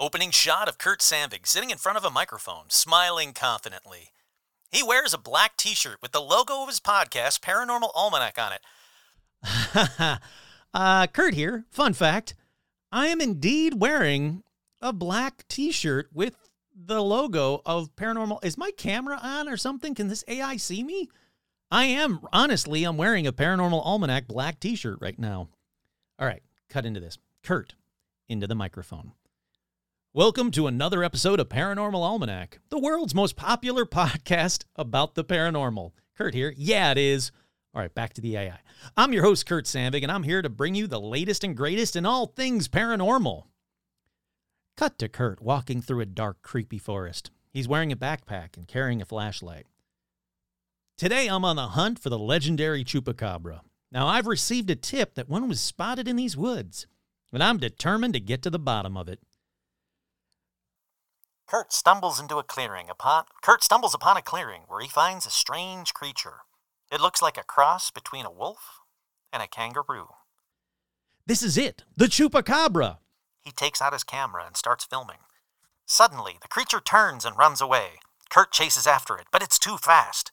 Opening 0.00 0.30
shot 0.30 0.68
of 0.68 0.78
Kurt 0.78 1.00
Sandvig 1.00 1.44
sitting 1.44 1.70
in 1.70 1.78
front 1.78 1.98
of 1.98 2.04
a 2.04 2.10
microphone, 2.10 2.66
smiling 2.68 3.32
confidently. 3.32 4.12
He 4.70 4.80
wears 4.80 5.12
a 5.12 5.18
black 5.18 5.56
t 5.56 5.74
shirt 5.74 5.98
with 6.00 6.12
the 6.12 6.20
logo 6.20 6.62
of 6.62 6.68
his 6.68 6.78
podcast, 6.78 7.40
Paranormal 7.40 7.90
Almanac, 7.96 8.38
on 8.38 8.52
it. 8.52 10.18
Uh, 10.74 11.06
Kurt 11.06 11.32
here. 11.32 11.64
Fun 11.70 11.94
fact 11.94 12.34
I 12.92 13.06
am 13.06 13.22
indeed 13.22 13.80
wearing 13.80 14.42
a 14.82 14.92
black 14.92 15.48
t 15.48 15.72
shirt 15.72 16.10
with 16.12 16.36
the 16.74 17.02
logo 17.02 17.62
of 17.64 17.96
Paranormal. 17.96 18.44
Is 18.44 18.58
my 18.58 18.70
camera 18.76 19.18
on 19.20 19.48
or 19.48 19.56
something? 19.56 19.94
Can 19.94 20.08
this 20.08 20.24
AI 20.28 20.58
see 20.58 20.84
me? 20.84 21.08
I 21.70 21.86
am, 21.86 22.20
honestly, 22.34 22.84
I'm 22.84 22.98
wearing 22.98 23.26
a 23.26 23.32
Paranormal 23.32 23.84
Almanac 23.84 24.28
black 24.28 24.60
t 24.60 24.76
shirt 24.76 24.98
right 25.00 25.18
now. 25.18 25.48
All 26.18 26.26
right, 26.26 26.42
cut 26.68 26.84
into 26.84 27.00
this. 27.00 27.16
Kurt, 27.42 27.74
into 28.28 28.46
the 28.46 28.54
microphone. 28.54 29.12
Welcome 30.18 30.50
to 30.50 30.66
another 30.66 31.04
episode 31.04 31.38
of 31.38 31.48
Paranormal 31.48 32.02
Almanac, 32.02 32.58
the 32.70 32.78
world's 32.80 33.14
most 33.14 33.36
popular 33.36 33.84
podcast 33.86 34.64
about 34.74 35.14
the 35.14 35.24
paranormal. 35.24 35.92
Kurt 36.16 36.34
here. 36.34 36.52
Yeah, 36.56 36.90
it 36.90 36.98
is. 36.98 37.30
All 37.72 37.82
right, 37.82 37.94
back 37.94 38.14
to 38.14 38.20
the 38.20 38.36
AI. 38.36 38.58
I'm 38.96 39.12
your 39.12 39.22
host, 39.22 39.46
Kurt 39.46 39.66
Sandvig, 39.66 40.02
and 40.02 40.10
I'm 40.10 40.24
here 40.24 40.42
to 40.42 40.48
bring 40.48 40.74
you 40.74 40.88
the 40.88 41.00
latest 41.00 41.44
and 41.44 41.56
greatest 41.56 41.94
in 41.94 42.04
all 42.04 42.26
things 42.26 42.66
paranormal. 42.66 43.44
Cut 44.76 44.98
to 44.98 45.08
Kurt 45.08 45.40
walking 45.40 45.80
through 45.80 46.00
a 46.00 46.06
dark, 46.06 46.42
creepy 46.42 46.78
forest. 46.78 47.30
He's 47.52 47.68
wearing 47.68 47.92
a 47.92 47.96
backpack 47.96 48.56
and 48.56 48.66
carrying 48.66 49.00
a 49.00 49.06
flashlight. 49.06 49.66
Today, 50.96 51.28
I'm 51.28 51.44
on 51.44 51.54
the 51.54 51.68
hunt 51.68 52.00
for 52.00 52.10
the 52.10 52.18
legendary 52.18 52.82
chupacabra. 52.82 53.60
Now, 53.92 54.08
I've 54.08 54.26
received 54.26 54.68
a 54.68 54.74
tip 54.74 55.14
that 55.14 55.28
one 55.28 55.48
was 55.48 55.60
spotted 55.60 56.08
in 56.08 56.16
these 56.16 56.36
woods, 56.36 56.88
and 57.32 57.40
I'm 57.40 57.58
determined 57.58 58.14
to 58.14 58.20
get 58.20 58.42
to 58.42 58.50
the 58.50 58.58
bottom 58.58 58.96
of 58.96 59.08
it. 59.08 59.20
Kurt 61.48 61.72
stumbles 61.72 62.20
into 62.20 62.36
a 62.36 62.42
clearing 62.42 62.90
upon 62.90 63.24
Kurt 63.40 63.64
stumbles 63.64 63.94
upon 63.94 64.18
a 64.18 64.22
clearing 64.22 64.62
where 64.68 64.82
he 64.82 64.88
finds 64.88 65.24
a 65.24 65.30
strange 65.30 65.94
creature. 65.94 66.40
It 66.92 67.00
looks 67.00 67.22
like 67.22 67.38
a 67.38 67.42
cross 67.42 67.90
between 67.90 68.26
a 68.26 68.30
wolf 68.30 68.80
and 69.32 69.42
a 69.42 69.46
kangaroo. 69.48 70.08
This 71.26 71.42
is 71.42 71.56
it, 71.56 71.84
the 71.96 72.04
chupacabra. 72.04 72.98
He 73.40 73.50
takes 73.50 73.80
out 73.80 73.94
his 73.94 74.04
camera 74.04 74.44
and 74.46 74.58
starts 74.58 74.84
filming. 74.84 75.20
Suddenly, 75.86 76.36
the 76.42 76.48
creature 76.48 76.80
turns 76.80 77.24
and 77.24 77.36
runs 77.38 77.62
away. 77.62 78.00
Kurt 78.28 78.52
chases 78.52 78.86
after 78.86 79.16
it, 79.16 79.28
but 79.32 79.42
it's 79.42 79.58
too 79.58 79.78
fast. 79.78 80.32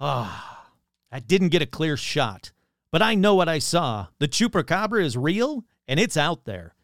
Ah, 0.00 0.66
I 1.12 1.20
didn't 1.20 1.50
get 1.50 1.62
a 1.62 1.66
clear 1.66 1.96
shot, 1.96 2.50
but 2.90 3.02
I 3.02 3.14
know 3.14 3.36
what 3.36 3.48
I 3.48 3.60
saw. 3.60 4.08
The 4.18 4.26
chupacabra 4.26 5.04
is 5.04 5.16
real, 5.16 5.64
and 5.86 6.00
it's 6.00 6.16
out 6.16 6.44
there. 6.44 6.74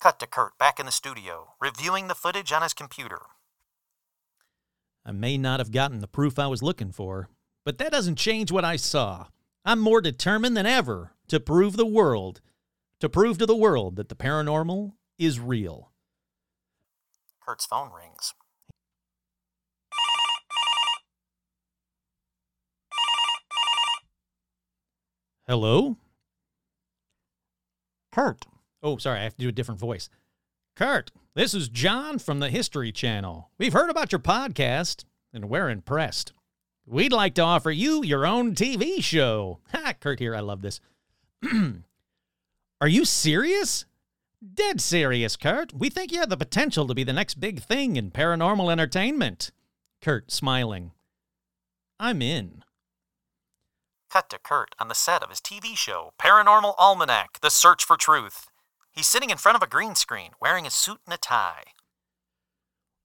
Cut 0.00 0.18
to 0.20 0.26
Kurt 0.26 0.56
back 0.56 0.80
in 0.80 0.86
the 0.86 0.92
studio, 0.92 1.52
reviewing 1.60 2.08
the 2.08 2.14
footage 2.14 2.52
on 2.52 2.62
his 2.62 2.72
computer. 2.72 3.20
I 5.04 5.12
may 5.12 5.36
not 5.36 5.60
have 5.60 5.72
gotten 5.72 6.00
the 6.00 6.08
proof 6.08 6.38
I 6.38 6.46
was 6.46 6.62
looking 6.62 6.90
for, 6.90 7.28
but 7.66 7.76
that 7.76 7.92
doesn't 7.92 8.16
change 8.16 8.50
what 8.50 8.64
I 8.64 8.76
saw. 8.76 9.26
I'm 9.62 9.78
more 9.78 10.00
determined 10.00 10.56
than 10.56 10.64
ever 10.64 11.12
to 11.28 11.38
prove 11.38 11.76
the 11.76 11.84
world, 11.84 12.40
to 13.00 13.10
prove 13.10 13.36
to 13.38 13.46
the 13.46 13.54
world 13.54 13.96
that 13.96 14.08
the 14.08 14.14
paranormal 14.14 14.92
is 15.18 15.38
real. 15.38 15.90
Kurt's 17.44 17.66
phone 17.66 17.90
rings. 17.92 18.32
Hello? 25.46 25.98
Kurt. 28.12 28.46
Oh, 28.82 28.96
sorry, 28.96 29.20
I 29.20 29.24
have 29.24 29.36
to 29.36 29.42
do 29.42 29.48
a 29.48 29.52
different 29.52 29.80
voice. 29.80 30.08
Kurt, 30.74 31.10
this 31.34 31.52
is 31.52 31.68
John 31.68 32.18
from 32.18 32.40
the 32.40 32.48
History 32.48 32.92
Channel. 32.92 33.50
We've 33.58 33.74
heard 33.74 33.90
about 33.90 34.12
your 34.12 34.20
podcast, 34.20 35.04
and 35.32 35.50
we're 35.50 35.68
impressed. 35.68 36.32
We'd 36.86 37.12
like 37.12 37.34
to 37.34 37.42
offer 37.42 37.70
you 37.70 38.02
your 38.02 38.26
own 38.26 38.54
TV 38.54 39.02
show. 39.02 39.58
Ha, 39.72 39.92
Kurt 40.00 40.18
here, 40.18 40.34
I 40.34 40.40
love 40.40 40.62
this. 40.62 40.80
Are 42.80 42.88
you 42.88 43.04
serious? 43.04 43.84
Dead 44.54 44.80
serious, 44.80 45.36
Kurt. 45.36 45.74
We 45.74 45.90
think 45.90 46.10
you 46.10 46.20
have 46.20 46.30
the 46.30 46.36
potential 46.36 46.86
to 46.86 46.94
be 46.94 47.04
the 47.04 47.12
next 47.12 47.38
big 47.38 47.60
thing 47.60 47.96
in 47.96 48.10
paranormal 48.10 48.72
entertainment. 48.72 49.52
Kurt, 50.00 50.32
smiling. 50.32 50.92
I'm 51.98 52.22
in. 52.22 52.64
Cut 54.10 54.30
to 54.30 54.38
Kurt 54.42 54.74
on 54.78 54.88
the 54.88 54.94
set 54.94 55.22
of 55.22 55.28
his 55.28 55.40
TV 55.40 55.76
show, 55.76 56.14
Paranormal 56.18 56.74
Almanac 56.78 57.38
The 57.42 57.50
Search 57.50 57.84
for 57.84 57.98
Truth. 57.98 58.49
He's 59.00 59.06
sitting 59.06 59.30
in 59.30 59.38
front 59.38 59.56
of 59.56 59.62
a 59.62 59.66
green 59.66 59.94
screen, 59.94 60.32
wearing 60.42 60.66
a 60.66 60.70
suit 60.70 60.98
and 61.06 61.14
a 61.14 61.16
tie. 61.16 61.62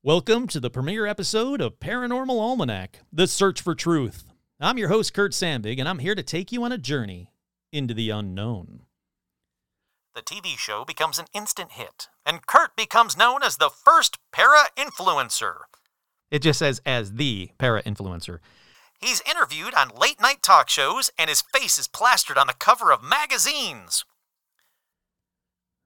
Welcome 0.03 0.45
to 0.49 0.60
the 0.60 0.69
premiere 0.69 1.05
episode 1.05 1.62
of 1.62 1.79
Paranormal 1.79 2.38
Almanac 2.38 2.99
The 3.13 3.27
Search 3.27 3.62
for 3.62 3.73
Truth. 3.73 4.25
I'm 4.60 4.77
your 4.77 4.89
host, 4.89 5.13
Kurt 5.13 5.31
Sandvig, 5.31 5.79
and 5.79 5.88
I'm 5.88 5.99
here 5.99 6.13
to 6.13 6.21
take 6.21 6.51
you 6.51 6.65
on 6.65 6.73
a 6.73 6.77
journey 6.77 7.31
into 7.71 7.93
the 7.93 8.10
unknown. 8.10 8.81
The 10.13 10.21
TV 10.21 10.58
show 10.58 10.84
becomes 10.84 11.17
an 11.17 11.27
instant 11.34 11.71
hit, 11.71 12.10
and 12.25 12.45
Kurt 12.45 12.75
becomes 12.75 13.15
known 13.15 13.41
as 13.41 13.55
the 13.55 13.69
first 13.69 14.17
para 14.34 14.65
influencer. 14.75 15.60
It 16.29 16.39
just 16.39 16.60
says 16.60 16.81
as 16.86 17.13
the 17.13 17.51
para 17.58 17.81
influencer. 17.84 18.39
He's 18.99 19.21
interviewed 19.21 19.73
on 19.73 19.97
late 19.97 20.19
night 20.19 20.43
talk 20.43 20.67
shows, 20.67 21.10
and 21.17 21.29
his 21.29 21.41
face 21.41 21.77
is 21.77 21.88
plastered 21.88 22.38
on 22.38 22.47
the 22.47 22.53
cover 22.53 22.91
of 22.91 23.01
magazines. 23.01 24.03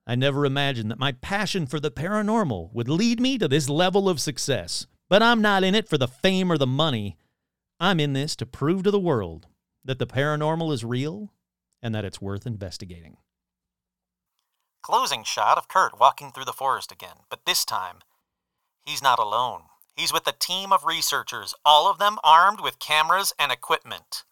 I 0.10 0.16
never 0.16 0.44
imagined 0.44 0.90
that 0.90 0.98
my 0.98 1.12
passion 1.12 1.68
for 1.68 1.80
the 1.80 1.92
paranormal 1.92 2.74
would 2.74 2.90
lead 2.90 3.20
me 3.20 3.38
to 3.38 3.48
this 3.48 3.70
level 3.70 4.10
of 4.10 4.20
success. 4.20 4.88
But 5.08 5.22
I'm 5.22 5.40
not 5.40 5.64
in 5.64 5.76
it 5.76 5.88
for 5.88 6.00
the 6.00 6.08
fame 6.08 6.52
or 6.52 6.58
the 6.58 6.66
money. 6.66 7.16
I'm 7.80 8.00
in 8.00 8.14
this 8.14 8.36
to 8.38 8.48
prove 8.48 8.82
to 8.84 8.92
the 8.92 9.00
world 9.00 9.46
that 9.86 10.00
the 10.00 10.08
paranormal 10.08 10.74
is 10.74 10.84
real 10.84 11.32
and 11.84 11.94
that 11.94 12.06
it's 12.06 12.20
worth 12.20 12.48
investigating. 12.48 13.18
Closing 14.82 15.24
shot 15.24 15.60
of 15.60 15.68
Kurt 15.68 16.00
walking 16.00 16.32
through 16.32 16.46
the 16.46 16.54
forest 16.54 16.92
again, 16.92 17.18
but 17.30 17.46
this 17.46 17.64
time, 17.64 17.98
he's 18.84 19.04
not 19.04 19.20
alone. 19.20 19.66
He's 19.96 20.12
with 20.12 20.26
a 20.26 20.34
team 20.34 20.74
of 20.74 20.86
researchers, 20.86 21.54
all 21.64 21.88
of 21.88 22.00
them 22.00 22.18
armed 22.24 22.62
with 22.62 22.80
cameras 22.80 23.32
and 23.38 23.52
equipment. 23.52 24.24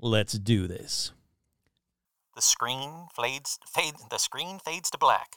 Let's 0.00 0.32
do 0.32 0.66
this. 0.66 1.12
The 2.40 2.44
screen 2.44 3.08
fades, 3.14 3.58
fade, 3.66 3.92
the 4.08 4.16
screen 4.16 4.60
fades 4.60 4.88
to 4.92 4.96
black. 4.96 5.32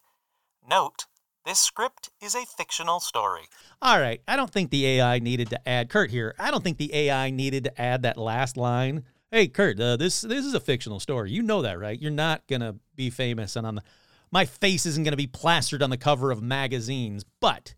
Note, 0.66 1.06
this 1.46 1.60
script 1.60 2.10
is 2.22 2.34
a 2.34 2.46
fictional 2.46 3.02
story. 3.02 3.42
All 3.82 4.00
right, 4.00 4.22
I 4.26 4.38
don't 4.38 4.50
think 4.50 4.72
the 4.72 4.86
AI 4.86 5.20
needed 5.20 5.50
to 5.50 5.68
add 5.68 5.90
Kurt 5.90 6.12
here. 6.12 6.34
I 6.40 6.50
don't 6.50 6.64
think 6.64 6.78
the 6.78 6.96
AI 6.96 7.30
needed 7.30 7.66
to 7.66 7.82
add 7.82 8.04
that 8.04 8.16
last 8.16 8.56
line. 8.56 9.04
Hey, 9.32 9.50
Kurt, 9.50 9.82
uh, 9.82 9.98
this 9.98 10.22
this 10.22 10.46
is 10.46 10.54
a 10.54 10.62
fictional 10.62 11.02
story. 11.02 11.30
You 11.30 11.42
know 11.42 11.62
that, 11.64 11.78
right? 11.78 12.02
You're 12.02 12.10
not 12.10 12.48
gonna 12.48 12.76
be 12.96 13.10
famous 13.10 13.58
and 13.58 13.68
on 13.68 13.76
the 13.76 13.84
my 14.32 14.46
face 14.46 14.86
isn't 14.86 15.04
gonna 15.04 15.18
be 15.18 15.28
plastered 15.28 15.84
on 15.84 15.90
the 15.90 15.98
cover 15.98 16.32
of 16.32 16.42
magazines. 16.42 17.26
But 17.42 17.76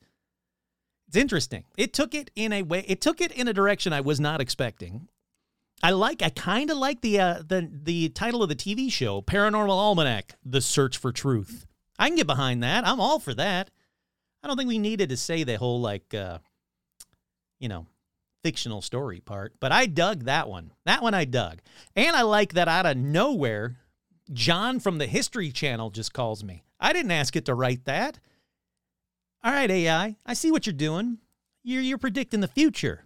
it's 1.08 1.18
interesting. 1.18 1.64
It 1.78 1.94
took 1.94 2.14
it 2.14 2.30
in 2.36 2.54
a 2.54 2.62
way. 2.62 2.86
It 2.88 3.02
took 3.02 3.22
it 3.22 3.32
in 3.32 3.48
a 3.48 3.54
direction 3.54 3.92
I 3.92 4.02
was 4.02 4.20
not 4.20 4.40
expecting. 4.40 5.08
I 5.86 5.92
like. 5.92 6.24
I 6.24 6.30
kind 6.30 6.72
of 6.72 6.78
like 6.78 7.02
the 7.02 7.20
uh, 7.20 7.44
the 7.48 7.70
the 7.72 8.10
title 8.10 8.42
of 8.42 8.50
the 8.50 8.56
TV 8.56 8.92
show, 8.92 9.22
Paranormal 9.22 9.70
Almanac: 9.70 10.34
The 10.44 10.60
Search 10.60 10.98
for 10.98 11.12
Truth. 11.12 11.68
I 12.00 12.08
can 12.08 12.16
get 12.16 12.26
behind 12.26 12.64
that. 12.64 12.88
I'm 12.88 13.00
all 13.00 13.20
for 13.20 13.36
that. 13.36 13.70
I 14.42 14.48
don't 14.48 14.58
think 14.58 14.68
we 14.68 14.80
needed 14.80 15.10
to 15.10 15.18
say 15.18 15.44
the 15.44 15.60
whole 15.60 15.80
like, 15.80 16.12
uh, 16.16 16.40
you 17.60 17.70
know, 17.70 17.86
fictional 18.44 18.82
story 18.82 19.20
part, 19.20 19.54
but 19.60 19.72
I 19.72 19.86
dug 19.86 20.24
that 20.24 20.50
one. 20.50 20.72
That 20.88 21.04
one 21.04 21.14
I 21.14 21.26
dug, 21.26 21.60
and 21.96 22.16
I 22.16 22.24
like 22.24 22.54
that 22.54 22.68
out 22.68 22.88
of 22.88 22.98
nowhere, 22.98 23.78
John 24.34 24.80
from 24.80 24.98
the 24.98 25.06
History 25.06 25.52
Channel 25.52 25.92
just 25.92 26.14
calls 26.14 26.44
me. 26.44 26.64
I 26.80 26.94
didn't 26.94 27.12
ask 27.12 27.36
it 27.36 27.46
to 27.46 27.54
write 27.54 27.86
that. 27.86 28.18
All 29.44 29.52
right, 29.52 29.70
AI, 29.70 30.16
I 30.26 30.34
see 30.34 30.52
what 30.52 30.66
you're 30.66 30.74
doing. 30.74 31.20
You're 31.64 31.84
you're 31.84 32.00
predicting 32.00 32.40
the 32.40 32.48
future. 32.48 33.05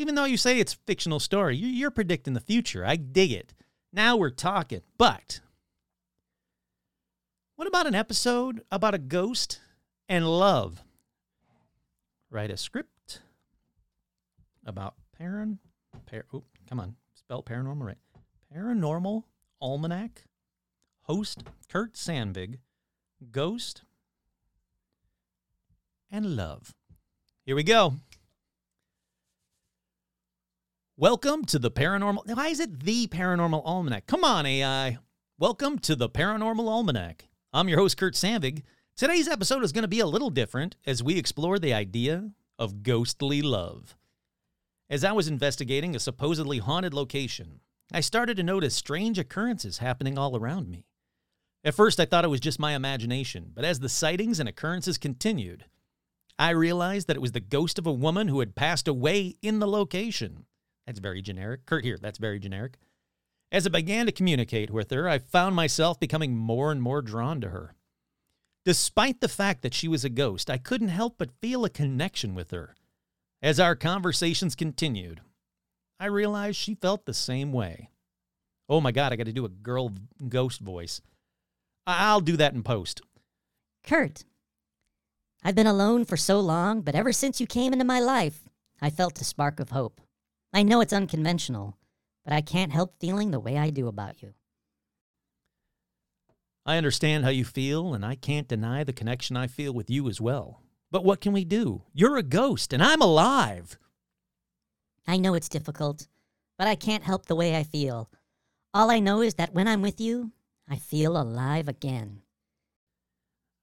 Even 0.00 0.14
though 0.14 0.24
you 0.24 0.38
say 0.38 0.58
it's 0.58 0.72
fictional 0.72 1.20
story, 1.20 1.54
you're, 1.56 1.90
predicting 1.90 2.32
the 2.32 2.40
future. 2.40 2.86
I 2.86 2.96
dig 2.96 3.32
it. 3.32 3.52
Now 3.92 4.16
we're 4.16 4.30
talking. 4.30 4.80
But 4.96 5.40
what 7.56 7.68
about 7.68 7.86
an 7.86 7.94
episode 7.94 8.62
about 8.72 8.94
a 8.94 8.98
ghost 8.98 9.60
and 10.08 10.26
love? 10.26 10.82
Write 12.30 12.50
a 12.50 12.56
script 12.56 13.20
about 14.64 14.94
paran. 15.18 15.58
Par, 16.10 16.24
oh, 16.32 16.44
come 16.66 16.80
on, 16.80 16.96
spell 17.12 17.42
paranormal 17.42 17.84
right. 17.84 17.98
Paranormal 18.56 19.24
almanac. 19.60 20.24
Host 21.02 21.42
Kurt 21.68 21.92
Sandvig. 21.92 22.56
Ghost 23.30 23.82
and 26.10 26.36
love. 26.36 26.74
Here 27.44 27.54
we 27.54 27.64
go. 27.64 27.96
Welcome 31.00 31.46
to 31.46 31.58
the 31.58 31.70
Paranormal. 31.70 32.26
Why 32.36 32.48
is 32.48 32.60
it 32.60 32.80
the 32.80 33.06
Paranormal 33.06 33.62
Almanac? 33.64 34.06
Come 34.06 34.22
on, 34.22 34.44
AI. 34.44 34.98
Welcome 35.38 35.78
to 35.78 35.96
the 35.96 36.10
Paranormal 36.10 36.68
Almanac. 36.68 37.26
I'm 37.54 37.70
your 37.70 37.78
host, 37.78 37.96
Kurt 37.96 38.12
Sandvig. 38.12 38.64
Today's 38.98 39.26
episode 39.26 39.64
is 39.64 39.72
going 39.72 39.80
to 39.80 39.88
be 39.88 40.00
a 40.00 40.06
little 40.06 40.28
different 40.28 40.76
as 40.84 41.02
we 41.02 41.16
explore 41.16 41.58
the 41.58 41.72
idea 41.72 42.32
of 42.58 42.82
ghostly 42.82 43.40
love. 43.40 43.96
As 44.90 45.02
I 45.02 45.12
was 45.12 45.26
investigating 45.26 45.96
a 45.96 45.98
supposedly 45.98 46.58
haunted 46.58 46.92
location, 46.92 47.60
I 47.90 48.00
started 48.00 48.36
to 48.36 48.42
notice 48.42 48.76
strange 48.76 49.18
occurrences 49.18 49.78
happening 49.78 50.18
all 50.18 50.36
around 50.36 50.68
me. 50.68 50.84
At 51.64 51.72
first, 51.72 51.98
I 51.98 52.04
thought 52.04 52.26
it 52.26 52.28
was 52.28 52.40
just 52.40 52.60
my 52.60 52.74
imagination, 52.74 53.52
but 53.54 53.64
as 53.64 53.80
the 53.80 53.88
sightings 53.88 54.38
and 54.38 54.50
occurrences 54.50 54.98
continued, 54.98 55.64
I 56.38 56.50
realized 56.50 57.06
that 57.06 57.16
it 57.16 57.22
was 57.22 57.32
the 57.32 57.40
ghost 57.40 57.78
of 57.78 57.86
a 57.86 57.90
woman 57.90 58.28
who 58.28 58.40
had 58.40 58.54
passed 58.54 58.86
away 58.86 59.36
in 59.40 59.60
the 59.60 59.66
location. 59.66 60.44
That's 60.86 60.98
very 60.98 61.22
generic. 61.22 61.66
Kurt, 61.66 61.84
here, 61.84 61.98
that's 62.00 62.18
very 62.18 62.38
generic. 62.38 62.78
As 63.52 63.66
I 63.66 63.70
began 63.70 64.06
to 64.06 64.12
communicate 64.12 64.70
with 64.70 64.90
her, 64.90 65.08
I 65.08 65.18
found 65.18 65.56
myself 65.56 65.98
becoming 65.98 66.36
more 66.36 66.70
and 66.70 66.80
more 66.80 67.02
drawn 67.02 67.40
to 67.40 67.50
her. 67.50 67.74
Despite 68.64 69.20
the 69.20 69.28
fact 69.28 69.62
that 69.62 69.74
she 69.74 69.88
was 69.88 70.04
a 70.04 70.10
ghost, 70.10 70.50
I 70.50 70.58
couldn't 70.58 70.88
help 70.88 71.16
but 71.18 71.40
feel 71.40 71.64
a 71.64 71.70
connection 71.70 72.34
with 72.34 72.50
her. 72.50 72.74
As 73.42 73.58
our 73.58 73.74
conversations 73.74 74.54
continued, 74.54 75.20
I 75.98 76.06
realized 76.06 76.56
she 76.56 76.74
felt 76.74 77.06
the 77.06 77.14
same 77.14 77.52
way. 77.52 77.90
Oh 78.68 78.80
my 78.80 78.92
God, 78.92 79.12
I 79.12 79.16
got 79.16 79.26
to 79.26 79.32
do 79.32 79.44
a 79.44 79.48
girl 79.48 79.92
ghost 80.28 80.60
voice. 80.60 81.00
I'll 81.86 82.20
do 82.20 82.36
that 82.36 82.54
in 82.54 82.62
post. 82.62 83.00
Kurt, 83.82 84.24
I've 85.42 85.54
been 85.54 85.66
alone 85.66 86.04
for 86.04 86.16
so 86.16 86.38
long, 86.38 86.82
but 86.82 86.94
ever 86.94 87.12
since 87.12 87.40
you 87.40 87.46
came 87.46 87.72
into 87.72 87.84
my 87.84 87.98
life, 87.98 88.42
I 88.80 88.90
felt 88.90 89.20
a 89.20 89.24
spark 89.24 89.58
of 89.58 89.70
hope. 89.70 90.00
I 90.52 90.62
know 90.62 90.80
it's 90.80 90.92
unconventional, 90.92 91.76
but 92.24 92.32
I 92.32 92.40
can't 92.40 92.72
help 92.72 92.98
feeling 92.98 93.30
the 93.30 93.40
way 93.40 93.56
I 93.56 93.70
do 93.70 93.86
about 93.86 94.22
you. 94.22 94.34
I 96.66 96.76
understand 96.76 97.24
how 97.24 97.30
you 97.30 97.44
feel, 97.44 97.94
and 97.94 98.04
I 98.04 98.14
can't 98.14 98.48
deny 98.48 98.84
the 98.84 98.92
connection 98.92 99.36
I 99.36 99.46
feel 99.46 99.72
with 99.72 99.88
you 99.88 100.08
as 100.08 100.20
well. 100.20 100.62
But 100.90 101.04
what 101.04 101.20
can 101.20 101.32
we 101.32 101.44
do? 101.44 101.82
You're 101.94 102.16
a 102.16 102.22
ghost, 102.22 102.72
and 102.72 102.82
I'm 102.82 103.00
alive. 103.00 103.78
I 105.06 105.16
know 105.16 105.34
it's 105.34 105.48
difficult, 105.48 106.08
but 106.58 106.68
I 106.68 106.74
can't 106.74 107.04
help 107.04 107.26
the 107.26 107.34
way 107.34 107.56
I 107.56 107.62
feel. 107.62 108.10
All 108.74 108.90
I 108.90 108.98
know 108.98 109.20
is 109.22 109.34
that 109.34 109.54
when 109.54 109.66
I'm 109.66 109.82
with 109.82 110.00
you, 110.00 110.32
I 110.68 110.76
feel 110.76 111.16
alive 111.16 111.68
again. 111.68 112.22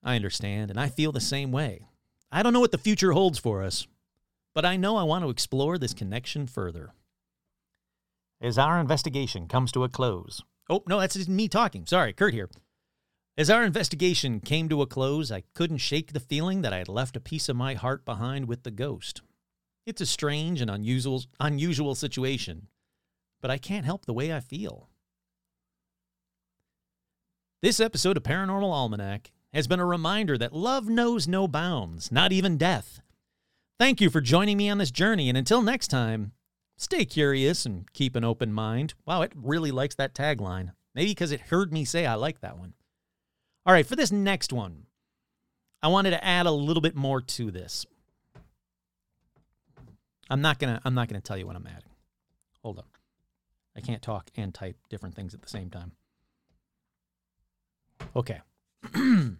I 0.03 0.15
understand, 0.15 0.71
and 0.71 0.79
I 0.79 0.89
feel 0.89 1.11
the 1.11 1.19
same 1.19 1.51
way. 1.51 1.87
I 2.31 2.43
don't 2.43 2.53
know 2.53 2.59
what 2.59 2.71
the 2.71 2.77
future 2.77 3.11
holds 3.11 3.39
for 3.39 3.61
us, 3.61 3.87
but 4.57 4.65
I 4.65 4.75
know 4.75 4.97
I 4.97 5.03
want 5.03 5.23
to 5.23 5.29
explore 5.29 5.77
this 5.77 5.93
connection 5.93 6.47
further. 6.47 6.91
As 8.41 8.57
our 8.57 8.79
investigation 8.79 9.47
comes 9.47 9.71
to 9.73 9.83
a 9.83 9.87
close. 9.87 10.41
Oh, 10.67 10.81
no, 10.87 10.99
that's 10.99 11.13
just 11.13 11.29
me 11.29 11.47
talking. 11.47 11.85
Sorry, 11.85 12.11
Kurt 12.11 12.33
here. 12.33 12.49
As 13.37 13.51
our 13.51 13.63
investigation 13.63 14.39
came 14.39 14.67
to 14.69 14.81
a 14.81 14.87
close, 14.87 15.31
I 15.31 15.43
couldn't 15.53 15.77
shake 15.77 16.11
the 16.11 16.19
feeling 16.19 16.63
that 16.63 16.73
I 16.73 16.79
had 16.79 16.89
left 16.89 17.15
a 17.15 17.19
piece 17.19 17.49
of 17.49 17.55
my 17.55 17.75
heart 17.75 18.03
behind 18.03 18.47
with 18.47 18.63
the 18.63 18.71
ghost. 18.71 19.21
It's 19.85 20.01
a 20.01 20.07
strange 20.07 20.59
and 20.59 20.71
unusual, 20.71 21.21
unusual 21.39 21.93
situation, 21.93 22.67
but 23.39 23.51
I 23.51 23.59
can't 23.59 23.85
help 23.85 24.07
the 24.07 24.13
way 24.13 24.33
I 24.33 24.39
feel. 24.39 24.89
This 27.61 27.79
episode 27.79 28.17
of 28.17 28.23
Paranormal 28.23 28.73
Almanac 28.73 29.29
has 29.53 29.67
been 29.67 29.79
a 29.79 29.85
reminder 29.85 30.35
that 30.35 30.51
love 30.51 30.89
knows 30.89 31.27
no 31.27 31.47
bounds, 31.47 32.11
not 32.11 32.31
even 32.31 32.57
death. 32.57 33.01
Thank 33.79 34.01
you 34.01 34.09
for 34.09 34.21
joining 34.21 34.57
me 34.57 34.69
on 34.69 34.79
this 34.79 34.89
journey, 34.89 35.29
and 35.29 35.37
until 35.37 35.61
next 35.61 35.89
time, 35.89 36.31
stay 36.77 37.05
curious 37.05 37.63
and 37.63 37.91
keep 37.93 38.15
an 38.15 38.23
open 38.23 38.51
mind. 38.51 38.95
Wow, 39.05 39.21
it 39.21 39.31
really 39.35 39.69
likes 39.69 39.93
that 39.95 40.15
tagline. 40.15 40.71
Maybe 40.95 41.11
because 41.11 41.31
it 41.31 41.41
heard 41.41 41.71
me 41.71 41.85
say 41.85 42.07
I 42.07 42.15
like 42.15 42.41
that 42.41 42.57
one. 42.57 42.73
All 43.67 43.73
right, 43.73 43.85
for 43.85 43.95
this 43.95 44.11
next 44.11 44.51
one, 44.51 44.87
I 45.83 45.89
wanted 45.89 46.09
to 46.11 46.25
add 46.25 46.47
a 46.47 46.51
little 46.51 46.81
bit 46.81 46.95
more 46.95 47.21
to 47.21 47.51
this. 47.51 47.85
I'm 50.27 50.41
not 50.41 50.57
gonna 50.57 50.81
I'm 50.83 50.95
not 50.95 51.07
gonna 51.07 51.21
tell 51.21 51.37
you 51.37 51.45
what 51.45 51.55
I'm 51.55 51.67
adding. 51.67 51.91
Hold 52.63 52.79
up. 52.79 52.97
I 53.75 53.81
can't 53.81 54.01
talk 54.01 54.31
and 54.35 54.53
type 54.53 54.75
different 54.89 55.15
things 55.15 55.35
at 55.35 55.43
the 55.43 55.49
same 55.49 55.69
time. 55.69 55.91
Okay. 58.15 58.41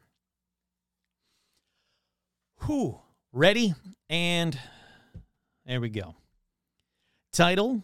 Whew. 2.67 2.99
Ready? 3.33 3.75
And 4.09 4.57
there 5.65 5.81
we 5.81 5.89
go. 5.89 6.15
Title 7.33 7.83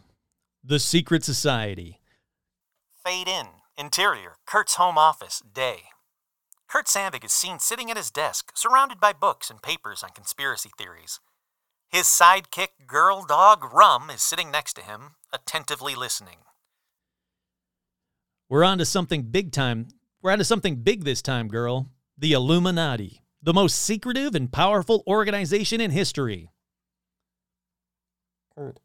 The 0.63 0.79
Secret 0.79 1.23
Society. 1.23 1.99
Fade 3.05 3.27
in. 3.27 3.47
Interior. 3.77 4.35
Kurt's 4.45 4.75
home 4.75 4.97
office. 4.97 5.41
Day. 5.53 5.83
Kurt 6.69 6.87
Sandvig 6.87 7.25
is 7.25 7.33
seen 7.33 7.59
sitting 7.59 7.91
at 7.91 7.97
his 7.97 8.09
desk, 8.09 8.51
surrounded 8.55 8.99
by 8.99 9.13
books 9.13 9.49
and 9.49 9.61
papers 9.61 10.01
on 10.01 10.09
conspiracy 10.11 10.71
theories. 10.77 11.19
His 11.89 12.05
sidekick 12.05 12.87
girl 12.87 13.23
dog, 13.23 13.73
Rum, 13.73 14.09
is 14.09 14.21
sitting 14.21 14.49
next 14.49 14.73
to 14.75 14.81
him, 14.81 15.15
attentively 15.31 15.93
listening. 15.93 16.37
We're 18.49 18.63
on 18.63 18.77
to 18.77 18.85
something 18.85 19.23
big 19.23 19.51
time. 19.51 19.89
We're 20.21 20.31
on 20.31 20.37
to 20.37 20.45
something 20.45 20.77
big 20.77 21.03
this 21.03 21.21
time, 21.21 21.49
girl. 21.49 21.89
The 22.17 22.31
Illuminati, 22.31 23.22
the 23.43 23.53
most 23.53 23.81
secretive 23.81 24.35
and 24.35 24.51
powerful 24.51 25.03
organization 25.05 25.81
in 25.81 25.91
history. 25.91 26.49
Kurt. 28.55 28.79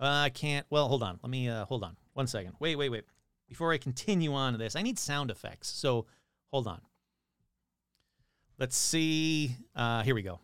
Uh, 0.00 0.06
I 0.24 0.30
can't. 0.30 0.64
Well, 0.70 0.88
hold 0.88 1.02
on. 1.02 1.18
Let 1.22 1.30
me, 1.30 1.48
uh, 1.48 1.64
hold 1.66 1.82
on. 1.82 1.96
One 2.12 2.26
second. 2.26 2.54
Wait, 2.60 2.76
wait, 2.76 2.88
wait. 2.88 3.04
Before 3.48 3.72
I 3.72 3.78
continue 3.78 4.32
on 4.34 4.52
to 4.52 4.58
this, 4.58 4.76
I 4.76 4.82
need 4.82 4.98
sound 4.98 5.30
effects. 5.30 5.68
So 5.68 6.06
hold 6.52 6.66
on. 6.66 6.80
Let's 8.58 8.76
see. 8.76 9.56
Uh, 9.74 10.02
here 10.02 10.14
we 10.14 10.22
go. 10.22 10.38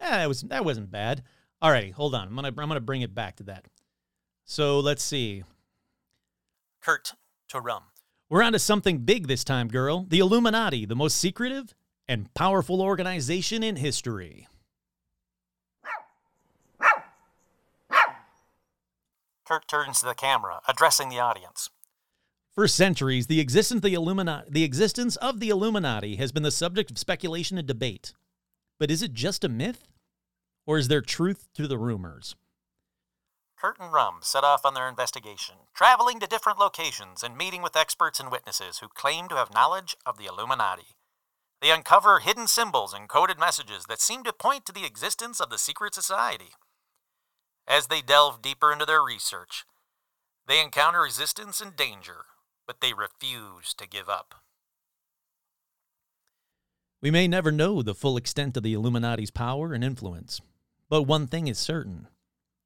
Eh, 0.00 0.10
that 0.10 0.28
was 0.28 0.40
that 0.42 0.64
wasn't 0.64 0.90
bad. 0.90 1.22
Alrighty, 1.62 1.92
hold 1.92 2.14
on. 2.14 2.26
I'm 2.26 2.34
gonna 2.34 2.48
I'm 2.48 2.54
gonna 2.68 2.80
bring 2.80 3.02
it 3.02 3.14
back 3.14 3.36
to 3.36 3.44
that. 3.44 3.66
So 4.44 4.80
let's 4.80 5.02
see. 5.02 5.44
Kurt 6.80 7.12
to 7.48 7.60
Rum. 7.60 7.84
We're 8.32 8.42
onto 8.42 8.58
something 8.58 9.00
big 9.00 9.28
this 9.28 9.44
time, 9.44 9.68
girl. 9.68 10.06
The 10.08 10.20
Illuminati, 10.20 10.86
the 10.86 10.96
most 10.96 11.18
secretive 11.18 11.74
and 12.08 12.32
powerful 12.32 12.80
organization 12.80 13.62
in 13.62 13.76
history. 13.76 14.48
Kirk 19.44 19.66
turns 19.66 20.00
to 20.00 20.06
the 20.06 20.14
camera, 20.14 20.62
addressing 20.66 21.10
the 21.10 21.18
audience. 21.18 21.68
For 22.54 22.66
centuries, 22.66 23.26
the 23.26 23.38
existence 23.38 23.80
of 23.80 23.82
the 23.82 23.92
Illuminati, 23.92 24.48
the 24.50 24.64
existence 24.64 25.16
of 25.16 25.38
the 25.38 25.50
Illuminati 25.50 26.16
has 26.16 26.32
been 26.32 26.42
the 26.42 26.50
subject 26.50 26.90
of 26.90 26.96
speculation 26.96 27.58
and 27.58 27.66
debate. 27.66 28.14
But 28.78 28.90
is 28.90 29.02
it 29.02 29.12
just 29.12 29.44
a 29.44 29.50
myth? 29.50 29.88
Or 30.64 30.78
is 30.78 30.88
there 30.88 31.02
truth 31.02 31.48
to 31.52 31.68
the 31.68 31.76
rumors? 31.76 32.34
Kurt 33.62 33.78
and 33.78 33.92
Rum 33.92 34.18
set 34.22 34.42
off 34.42 34.66
on 34.66 34.74
their 34.74 34.88
investigation, 34.88 35.54
traveling 35.72 36.18
to 36.18 36.26
different 36.26 36.58
locations 36.58 37.22
and 37.22 37.38
meeting 37.38 37.62
with 37.62 37.76
experts 37.76 38.18
and 38.18 38.28
witnesses 38.28 38.78
who 38.78 38.88
claim 38.88 39.28
to 39.28 39.36
have 39.36 39.54
knowledge 39.54 39.96
of 40.04 40.18
the 40.18 40.26
Illuminati. 40.26 40.96
They 41.60 41.70
uncover 41.70 42.18
hidden 42.18 42.48
symbols 42.48 42.92
and 42.92 43.08
coded 43.08 43.38
messages 43.38 43.84
that 43.88 44.00
seem 44.00 44.24
to 44.24 44.32
point 44.32 44.66
to 44.66 44.72
the 44.72 44.84
existence 44.84 45.38
of 45.40 45.48
the 45.48 45.58
secret 45.58 45.94
society. 45.94 46.56
As 47.68 47.86
they 47.86 48.02
delve 48.02 48.42
deeper 48.42 48.72
into 48.72 48.84
their 48.84 49.00
research, 49.00 49.64
they 50.48 50.60
encounter 50.60 51.02
resistance 51.02 51.60
and 51.60 51.76
danger, 51.76 52.24
but 52.66 52.80
they 52.80 52.92
refuse 52.92 53.74
to 53.74 53.86
give 53.86 54.08
up. 54.08 54.34
We 57.00 57.12
may 57.12 57.28
never 57.28 57.52
know 57.52 57.80
the 57.80 57.94
full 57.94 58.16
extent 58.16 58.56
of 58.56 58.64
the 58.64 58.74
Illuminati's 58.74 59.30
power 59.30 59.72
and 59.72 59.84
influence, 59.84 60.40
but 60.88 61.02
one 61.02 61.28
thing 61.28 61.46
is 61.46 61.60
certain 61.60 62.08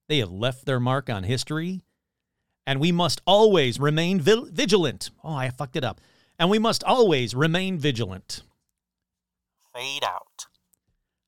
they 0.08 0.18
have 0.18 0.30
left 0.30 0.64
their 0.64 0.80
mark 0.80 1.10
on 1.10 1.24
history, 1.24 1.82
and 2.66 2.80
we 2.80 2.92
must 2.92 3.20
always 3.26 3.78
remain 3.78 4.20
vil- 4.20 4.48
vigilant. 4.50 5.10
Oh, 5.22 5.34
I 5.34 5.50
fucked 5.50 5.76
it 5.76 5.84
up. 5.84 6.00
And 6.38 6.50
we 6.50 6.58
must 6.58 6.84
always 6.84 7.34
remain 7.34 7.78
vigilant. 7.78 8.42
Fade 9.74 10.04
out. 10.04 10.46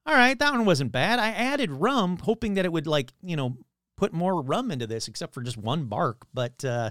All 0.04 0.14
right, 0.14 0.38
that 0.38 0.52
one 0.52 0.64
wasn't 0.64 0.92
bad. 0.92 1.18
I 1.18 1.28
added 1.28 1.70
rum, 1.70 2.18
hoping 2.18 2.54
that 2.54 2.64
it 2.64 2.72
would, 2.72 2.86
like, 2.86 3.12
you 3.22 3.36
know, 3.36 3.56
put 3.96 4.12
more 4.12 4.40
rum 4.40 4.70
into 4.70 4.86
this, 4.86 5.08
except 5.08 5.34
for 5.34 5.42
just 5.42 5.56
one 5.56 5.84
bark. 5.84 6.26
But 6.32 6.64
uh, 6.64 6.90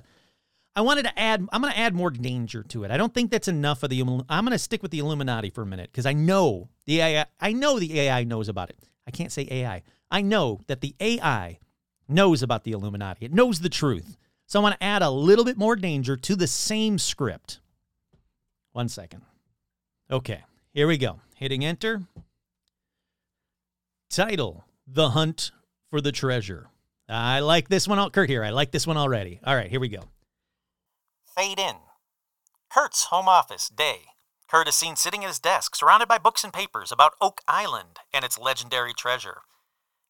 I 0.76 0.82
wanted 0.82 1.06
to 1.06 1.20
add, 1.20 1.48
I'm 1.52 1.62
going 1.62 1.74
to 1.74 1.80
add 1.80 1.96
more 1.96 2.12
danger 2.12 2.64
to 2.64 2.84
it. 2.84 2.92
I 2.92 2.98
don't 2.98 3.14
think 3.14 3.32
that's 3.32 3.48
enough 3.48 3.82
of 3.84 3.90
the, 3.90 4.02
I'm 4.02 4.46
going 4.46 4.52
to 4.52 4.60
stick 4.60 4.82
with 4.82 4.92
the 4.92 5.00
Illuminati 5.00 5.50
for 5.50 5.64
a 5.64 5.66
minute 5.66 5.90
because 5.92 6.06
I 6.06 6.14
know 6.14 6.70
the 6.86 7.02
AI, 7.02 7.26
I 7.40 7.54
know 7.54 7.80
the 7.80 8.00
AI 8.02 8.24
knows 8.24 8.50
about 8.50 8.70
it. 8.70 8.78
I 9.08 9.12
can't 9.12 9.32
say 9.32 9.48
AI. 9.50 9.84
I 10.12 10.22
know 10.22 10.62
that 10.68 10.82
the 10.82 10.96
AI 11.00 11.60
knows 12.10 12.44
about 12.44 12.64
the 12.64 12.72
Illuminati. 12.72 13.26
It 13.26 13.34
knows 13.34 13.60
the 13.60 13.70
truth. 13.70 14.18
So 14.46 14.60
I 14.60 14.64
want 14.64 14.76
to 14.80 14.84
add 14.84 15.02
a 15.02 15.10
little 15.10 15.44
bit 15.44 15.58
more 15.58 15.76
danger 15.76 16.16
to 16.16 16.36
the 16.36 16.48
same 16.48 16.98
script. 16.98 17.60
One 18.72 18.88
second. 18.90 19.24
Okay, 20.10 20.44
here 20.74 20.88
we 20.88 20.98
go. 20.98 21.20
Hitting 21.36 21.66
enter. 21.66 22.04
Title 24.10 24.64
The 24.88 25.10
Hunt 25.10 25.52
for 25.90 26.00
the 26.00 26.12
Treasure. 26.14 26.68
I 27.10 27.40
like 27.40 27.68
this 27.68 27.88
one. 27.88 28.10
Kurt 28.12 28.30
here. 28.30 28.44
I 28.44 28.52
like 28.52 28.72
this 28.72 28.88
one 28.88 28.98
already. 28.98 29.40
All 29.46 29.56
right, 29.56 29.70
here 29.70 29.80
we 29.80 29.90
go. 29.90 30.04
Fade 31.36 31.60
in. 31.60 31.76
Kurt's 32.70 33.06
home 33.06 33.28
office, 33.28 33.70
day. 33.70 34.02
Kurt 34.50 34.68
is 34.68 34.76
seen 34.76 34.96
sitting 34.96 35.24
at 35.24 35.28
his 35.28 35.40
desk, 35.40 35.76
surrounded 35.76 36.08
by 36.08 36.18
books 36.18 36.44
and 36.44 36.54
papers 36.54 36.92
about 36.92 37.16
Oak 37.20 37.42
Island 37.48 38.00
and 38.14 38.24
its 38.24 38.40
legendary 38.40 38.94
treasure. 38.94 39.42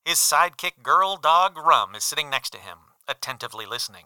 His 0.08 0.20
sidekick 0.20 0.84
girl 0.84 1.18
dog 1.18 1.58
Rum 1.58 1.94
is 1.94 2.02
sitting 2.02 2.30
next 2.30 2.52
to 2.52 2.58
him, 2.58 2.78
attentively 3.10 3.66
listening. 3.66 4.06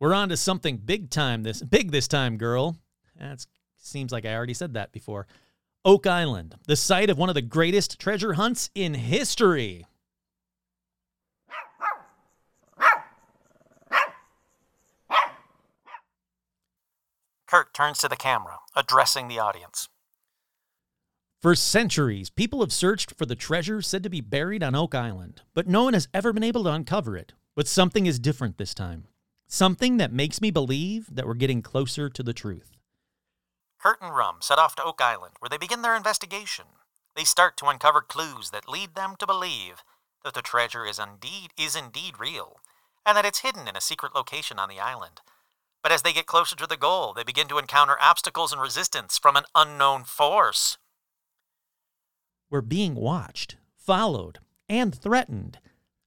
We're 0.00 0.14
on 0.14 0.30
to 0.30 0.36
something 0.36 0.78
big 0.78 1.10
time 1.10 1.44
this 1.44 1.62
big 1.62 1.92
this 1.92 2.08
time, 2.08 2.38
girl. 2.38 2.76
That 3.16 3.46
seems 3.76 4.10
like 4.10 4.26
I 4.26 4.34
already 4.34 4.54
said 4.54 4.74
that 4.74 4.90
before. 4.90 5.28
Oak 5.84 6.08
Island, 6.08 6.56
the 6.66 6.74
site 6.74 7.08
of 7.08 7.18
one 7.18 7.28
of 7.28 7.36
the 7.36 7.40
greatest 7.40 8.00
treasure 8.00 8.32
hunts 8.32 8.68
in 8.74 8.94
history. 8.94 9.86
Kurt 17.46 17.72
turns 17.72 17.98
to 17.98 18.08
the 18.08 18.16
camera, 18.16 18.58
addressing 18.74 19.28
the 19.28 19.38
audience. 19.38 19.88
For 21.42 21.56
centuries, 21.56 22.30
people 22.30 22.60
have 22.60 22.72
searched 22.72 23.18
for 23.18 23.26
the 23.26 23.34
treasure 23.34 23.82
said 23.82 24.04
to 24.04 24.08
be 24.08 24.20
buried 24.20 24.62
on 24.62 24.76
Oak 24.76 24.94
Island, 24.94 25.42
but 25.54 25.66
no 25.66 25.82
one 25.82 25.92
has 25.92 26.06
ever 26.14 26.32
been 26.32 26.44
able 26.44 26.62
to 26.62 26.70
uncover 26.70 27.16
it. 27.16 27.32
But 27.56 27.66
something 27.66 28.06
is 28.06 28.20
different 28.20 28.58
this 28.58 28.74
time. 28.74 29.08
Something 29.48 29.96
that 29.96 30.12
makes 30.12 30.40
me 30.40 30.52
believe 30.52 31.12
that 31.12 31.26
we're 31.26 31.34
getting 31.34 31.60
closer 31.60 32.08
to 32.08 32.22
the 32.22 32.32
truth. 32.32 32.76
Kurt 33.80 34.00
and 34.00 34.14
Rum 34.14 34.36
set 34.40 34.60
off 34.60 34.76
to 34.76 34.84
Oak 34.84 35.00
Island, 35.00 35.34
where 35.40 35.48
they 35.48 35.58
begin 35.58 35.82
their 35.82 35.96
investigation. 35.96 36.66
They 37.16 37.24
start 37.24 37.56
to 37.56 37.66
uncover 37.66 38.02
clues 38.02 38.50
that 38.50 38.68
lead 38.68 38.94
them 38.94 39.16
to 39.18 39.26
believe 39.26 39.82
that 40.22 40.34
the 40.34 40.42
treasure 40.42 40.86
is 40.86 41.00
indeed 41.00 41.50
is 41.58 41.74
indeed 41.74 42.20
real, 42.20 42.60
and 43.04 43.16
that 43.16 43.26
it's 43.26 43.40
hidden 43.40 43.66
in 43.66 43.74
a 43.74 43.80
secret 43.80 44.14
location 44.14 44.60
on 44.60 44.68
the 44.68 44.78
island. 44.78 45.22
But 45.82 45.90
as 45.90 46.02
they 46.02 46.12
get 46.12 46.26
closer 46.26 46.54
to 46.54 46.68
the 46.68 46.76
goal, 46.76 47.12
they 47.12 47.24
begin 47.24 47.48
to 47.48 47.58
encounter 47.58 47.96
obstacles 48.00 48.52
and 48.52 48.62
resistance 48.62 49.18
from 49.18 49.34
an 49.34 49.46
unknown 49.56 50.04
force. 50.04 50.78
We're 52.52 52.60
being 52.60 52.96
watched, 52.96 53.56
followed, 53.78 54.38
and 54.68 54.94
threatened. 54.94 55.58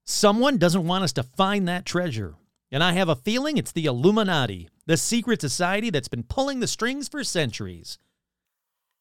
Someone 0.04 0.58
doesn't 0.58 0.86
want 0.86 1.02
us 1.02 1.12
to 1.14 1.24
find 1.24 1.66
that 1.66 1.84
treasure. 1.84 2.36
And 2.70 2.84
I 2.84 2.92
have 2.92 3.08
a 3.08 3.16
feeling 3.16 3.58
it's 3.58 3.72
the 3.72 3.86
Illuminati, 3.86 4.68
the 4.86 4.96
secret 4.96 5.40
society 5.40 5.90
that's 5.90 6.06
been 6.06 6.22
pulling 6.22 6.60
the 6.60 6.68
strings 6.68 7.08
for 7.08 7.24
centuries. 7.24 7.98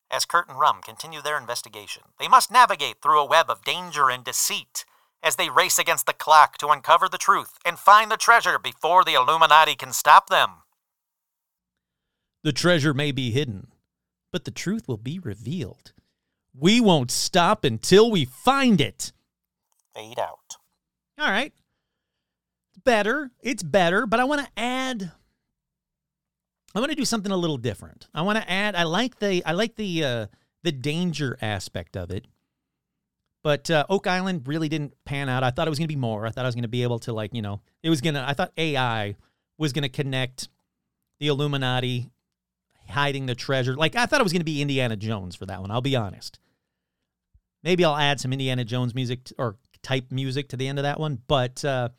As 0.09 0.25
Kurt 0.25 0.49
and 0.49 0.57
Rum 0.57 0.81
continue 0.83 1.21
their 1.21 1.37
investigation, 1.37 2.01
they 2.19 2.27
must 2.27 2.49
navigate 2.49 2.99
through 3.03 3.19
a 3.19 3.25
web 3.27 3.51
of 3.51 3.63
danger 3.63 4.09
and 4.09 4.23
deceit 4.23 4.83
as 5.21 5.35
they 5.35 5.51
race 5.51 5.77
against 5.77 6.07
the 6.07 6.13
clock 6.13 6.57
to 6.57 6.69
uncover 6.69 7.07
the 7.07 7.19
truth 7.19 7.59
and 7.63 7.77
find 7.77 8.09
the 8.09 8.17
treasure 8.17 8.57
before 8.57 9.03
the 9.03 9.13
Illuminati 9.13 9.75
can 9.75 9.93
stop 9.93 10.31
them. 10.31 10.63
The 12.41 12.53
treasure 12.53 12.95
may 12.95 13.11
be 13.11 13.29
hidden, 13.29 13.67
but 14.31 14.45
the 14.45 14.51
truth 14.51 14.87
will 14.87 14.97
be 14.97 15.19
revealed. 15.19 15.91
We 16.57 16.79
won't 16.79 17.11
stop 17.11 17.63
until 17.63 18.09
we 18.09 18.25
find 18.25 18.79
it. 18.79 19.11
Fade 19.93 20.19
out. 20.19 20.57
All 21.19 21.29
right. 21.29 21.53
It's 22.73 22.83
better. 22.83 23.31
It's 23.41 23.63
better, 23.63 24.05
but 24.05 24.19
I 24.19 24.23
want 24.23 24.41
to 24.41 24.51
add 24.57 25.11
I 26.73 26.79
want 26.79 26.91
to 26.91 26.95
do 26.95 27.05
something 27.05 27.31
a 27.31 27.37
little 27.37 27.57
different. 27.57 28.07
I 28.13 28.21
want 28.21 28.37
to 28.37 28.51
add 28.51 28.75
I 28.75 28.83
like 28.83 29.19
the 29.19 29.43
I 29.45 29.53
like 29.53 29.75
the 29.75 30.03
uh 30.03 30.27
the 30.63 30.71
danger 30.71 31.37
aspect 31.41 31.95
of 31.95 32.11
it. 32.11 32.25
But 33.43 33.69
uh, 33.69 33.85
Oak 33.89 34.07
Island 34.07 34.47
really 34.47 34.69
didn't 34.69 34.95
pan 35.05 35.29
out. 35.29 35.43
I 35.43 35.51
thought 35.51 35.67
it 35.67 35.69
was 35.69 35.77
going 35.77 35.87
to 35.87 35.93
be 35.93 35.99
more. 35.99 36.25
I 36.25 36.31
thought 36.31 36.45
I 36.45 36.47
was 36.47 36.55
going 36.55 36.63
to 36.63 36.67
be 36.67 36.81
able 36.81 36.97
to 36.99 37.13
like, 37.13 37.31
you 37.31 37.43
know, 37.43 37.61
it 37.83 37.91
was 37.91 38.01
going 38.01 38.15
to 38.15 38.27
I 38.27 38.33
thought 38.33 38.51
AI 38.57 39.15
was 39.57 39.71
going 39.71 39.83
to 39.83 39.89
connect 39.89 40.49
the 41.19 41.27
Illuminati 41.27 42.09
hiding 42.89 43.27
the 43.27 43.35
treasure. 43.35 43.75
Like 43.75 43.95
I 43.95 44.05
thought 44.05 44.19
it 44.19 44.23
was 44.23 44.33
going 44.33 44.41
to 44.41 44.45
be 44.45 44.61
Indiana 44.61 44.95
Jones 44.95 45.35
for 45.35 45.45
that 45.45 45.61
one. 45.61 45.71
I'll 45.71 45.81
be 45.81 45.95
honest. 45.95 46.39
Maybe 47.65 47.83
I'll 47.83 47.97
add 47.97 48.19
some 48.19 48.31
Indiana 48.31 48.63
Jones 48.63 48.93
music 48.93 49.23
t- 49.23 49.35
or 49.39 49.57
type 49.81 50.11
music 50.11 50.49
to 50.49 50.55
the 50.55 50.67
end 50.67 50.77
of 50.77 50.83
that 50.83 50.99
one, 50.99 51.19
but 51.27 51.65
uh, 51.65 51.89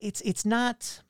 it's 0.00 0.20
it's 0.20 0.44
not 0.44 1.02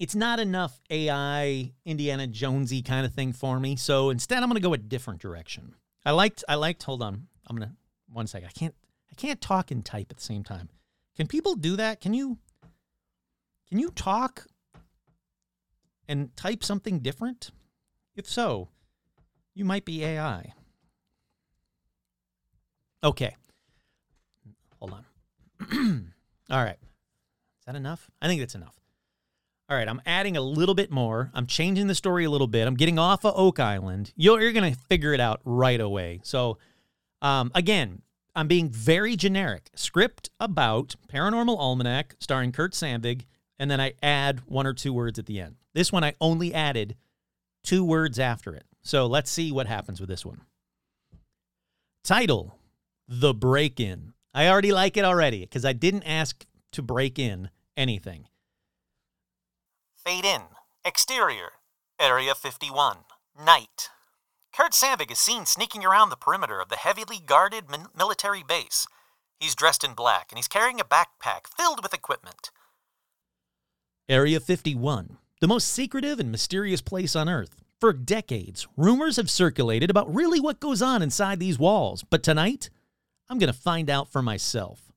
it's 0.00 0.16
not 0.16 0.40
enough 0.40 0.80
AI 0.90 1.72
Indiana 1.84 2.26
Jonesy 2.26 2.82
kind 2.82 3.06
of 3.06 3.14
thing 3.14 3.32
for 3.32 3.60
me. 3.60 3.76
So 3.76 4.10
instead, 4.10 4.42
I'm 4.42 4.48
going 4.48 4.60
to 4.60 4.68
go 4.68 4.74
a 4.74 4.78
different 4.78 5.20
direction. 5.20 5.76
I 6.04 6.10
liked 6.10 6.42
I 6.48 6.56
liked. 6.56 6.82
Hold 6.82 7.02
on, 7.02 7.28
I'm 7.46 7.56
gonna 7.56 7.76
one 8.12 8.26
second. 8.26 8.48
I 8.48 8.58
can't 8.58 8.74
I 9.12 9.14
can't 9.14 9.40
talk 9.40 9.70
and 9.70 9.84
type 9.84 10.08
at 10.10 10.16
the 10.16 10.22
same 10.22 10.42
time. 10.42 10.68
Can 11.16 11.28
people 11.28 11.54
do 11.54 11.76
that? 11.76 12.00
Can 12.00 12.14
you 12.14 12.38
can 13.68 13.78
you 13.78 13.90
talk 13.90 14.48
and 16.08 16.36
type 16.36 16.64
something 16.64 16.98
different? 16.98 17.52
If 18.16 18.28
so, 18.28 18.70
you 19.54 19.64
might 19.64 19.84
be 19.84 20.04
AI. 20.04 20.52
Okay. 23.04 23.36
Hold 24.80 24.94
on. 24.94 26.12
All 26.50 26.64
right. 26.64 26.78
Is 26.80 27.66
that 27.66 27.76
enough? 27.76 28.10
I 28.20 28.26
think 28.26 28.40
that's 28.40 28.54
enough. 28.54 28.74
All 29.70 29.76
right, 29.78 29.88
I'm 29.88 30.02
adding 30.04 30.36
a 30.36 30.42
little 30.42 30.74
bit 30.74 30.90
more. 30.90 31.30
I'm 31.32 31.46
changing 31.46 31.86
the 31.86 31.94
story 31.94 32.24
a 32.24 32.30
little 32.30 32.46
bit. 32.46 32.66
I'm 32.66 32.74
getting 32.74 32.98
off 32.98 33.24
of 33.24 33.32
Oak 33.34 33.58
Island. 33.58 34.12
You're, 34.14 34.40
you're 34.42 34.52
going 34.52 34.70
to 34.70 34.78
figure 34.78 35.14
it 35.14 35.20
out 35.20 35.40
right 35.44 35.80
away. 35.80 36.20
So, 36.22 36.58
um, 37.22 37.50
again, 37.54 38.02
I'm 38.36 38.46
being 38.46 38.68
very 38.68 39.16
generic. 39.16 39.70
Script 39.74 40.28
about 40.38 40.96
Paranormal 41.10 41.56
Almanac 41.58 42.14
starring 42.20 42.52
Kurt 42.52 42.72
Sandvig, 42.72 43.24
and 43.58 43.70
then 43.70 43.80
I 43.80 43.94
add 44.02 44.42
one 44.46 44.66
or 44.66 44.74
two 44.74 44.92
words 44.92 45.18
at 45.18 45.24
the 45.24 45.40
end. 45.40 45.56
This 45.72 45.90
one, 45.90 46.04
I 46.04 46.12
only 46.20 46.52
added 46.52 46.96
two 47.62 47.84
words 47.84 48.18
after 48.18 48.54
it. 48.54 48.64
So 48.82 49.06
let's 49.06 49.30
see 49.30 49.50
what 49.50 49.66
happens 49.66 49.98
with 49.98 50.10
this 50.10 50.26
one. 50.26 50.42
Title 52.02 52.58
The 53.08 53.34
Break 53.34 53.80
In. 53.80 54.14
I 54.32 54.48
already 54.48 54.72
like 54.72 54.96
it 54.96 55.04
already 55.04 55.40
because 55.40 55.64
I 55.64 55.74
didn't 55.74 56.04
ask 56.04 56.44
to 56.72 56.82
break 56.82 57.18
in 57.18 57.50
anything. 57.76 58.28
Fade 59.94 60.24
in. 60.24 60.42
Exterior. 60.84 61.52
Area 62.00 62.34
51. 62.34 62.98
Night. 63.44 63.90
Kurt 64.56 64.72
Sandvig 64.72 65.10
is 65.10 65.18
seen 65.18 65.46
sneaking 65.46 65.84
around 65.84 66.10
the 66.10 66.16
perimeter 66.16 66.60
of 66.60 66.68
the 66.68 66.76
heavily 66.76 67.20
guarded 67.24 67.70
min- 67.70 67.86
military 67.96 68.42
base. 68.42 68.86
He's 69.38 69.54
dressed 69.54 69.84
in 69.84 69.94
black 69.94 70.28
and 70.30 70.38
he's 70.38 70.48
carrying 70.48 70.80
a 70.80 70.84
backpack 70.84 71.46
filled 71.56 71.82
with 71.82 71.92
equipment. 71.92 72.50
Area 74.08 74.40
51, 74.40 75.18
the 75.40 75.48
most 75.48 75.68
secretive 75.68 76.20
and 76.20 76.30
mysterious 76.30 76.80
place 76.80 77.14
on 77.14 77.28
Earth. 77.28 77.56
For 77.80 77.92
decades, 77.92 78.66
rumors 78.76 79.16
have 79.16 79.30
circulated 79.30 79.90
about 79.90 80.14
really 80.14 80.40
what 80.40 80.60
goes 80.60 80.80
on 80.80 81.02
inside 81.02 81.38
these 81.38 81.58
walls, 81.58 82.02
but 82.02 82.22
tonight, 82.22 82.70
I'm 83.28 83.38
going 83.38 83.52
to 83.52 83.58
find 83.58 83.88
out 83.88 84.10
for 84.10 84.22
myself. 84.22 84.92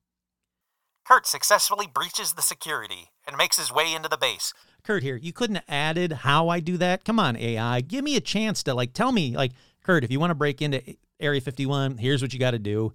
Kurt 1.06 1.26
successfully 1.26 1.88
breaches 1.88 2.34
the 2.34 2.42
security 2.42 3.12
and 3.26 3.38
makes 3.38 3.58
his 3.58 3.72
way 3.72 3.94
into 3.94 4.10
the 4.10 4.18
base. 4.18 4.54
Kurt 4.84 5.04
here, 5.04 5.16
you 5.16 5.32
couldn't 5.32 5.56
have 5.56 5.66
added 5.68 6.12
how 6.12 6.50
I 6.50 6.60
do 6.60 6.78
that? 6.78 7.06
Come 7.06 7.20
on, 7.20 7.38
AI. 7.38 7.82
Give 7.82 8.04
me 8.04 8.16
a 8.16 8.22
chance 8.22 8.64
to 8.64 8.74
like 8.74 8.94
tell 8.94 9.12
me 9.12 9.36
like 9.36 9.54
Kurt, 9.84 10.04
if 10.04 10.12
you 10.12 10.20
want 10.20 10.32
to 10.32 10.36
break 10.36 10.62
into 10.62 10.82
Area 11.20 11.40
51, 11.40 11.98
here's 11.98 12.22
what 12.22 12.34
you 12.34 12.40
got 12.40 12.52
to 12.52 12.60
do. 12.60 12.94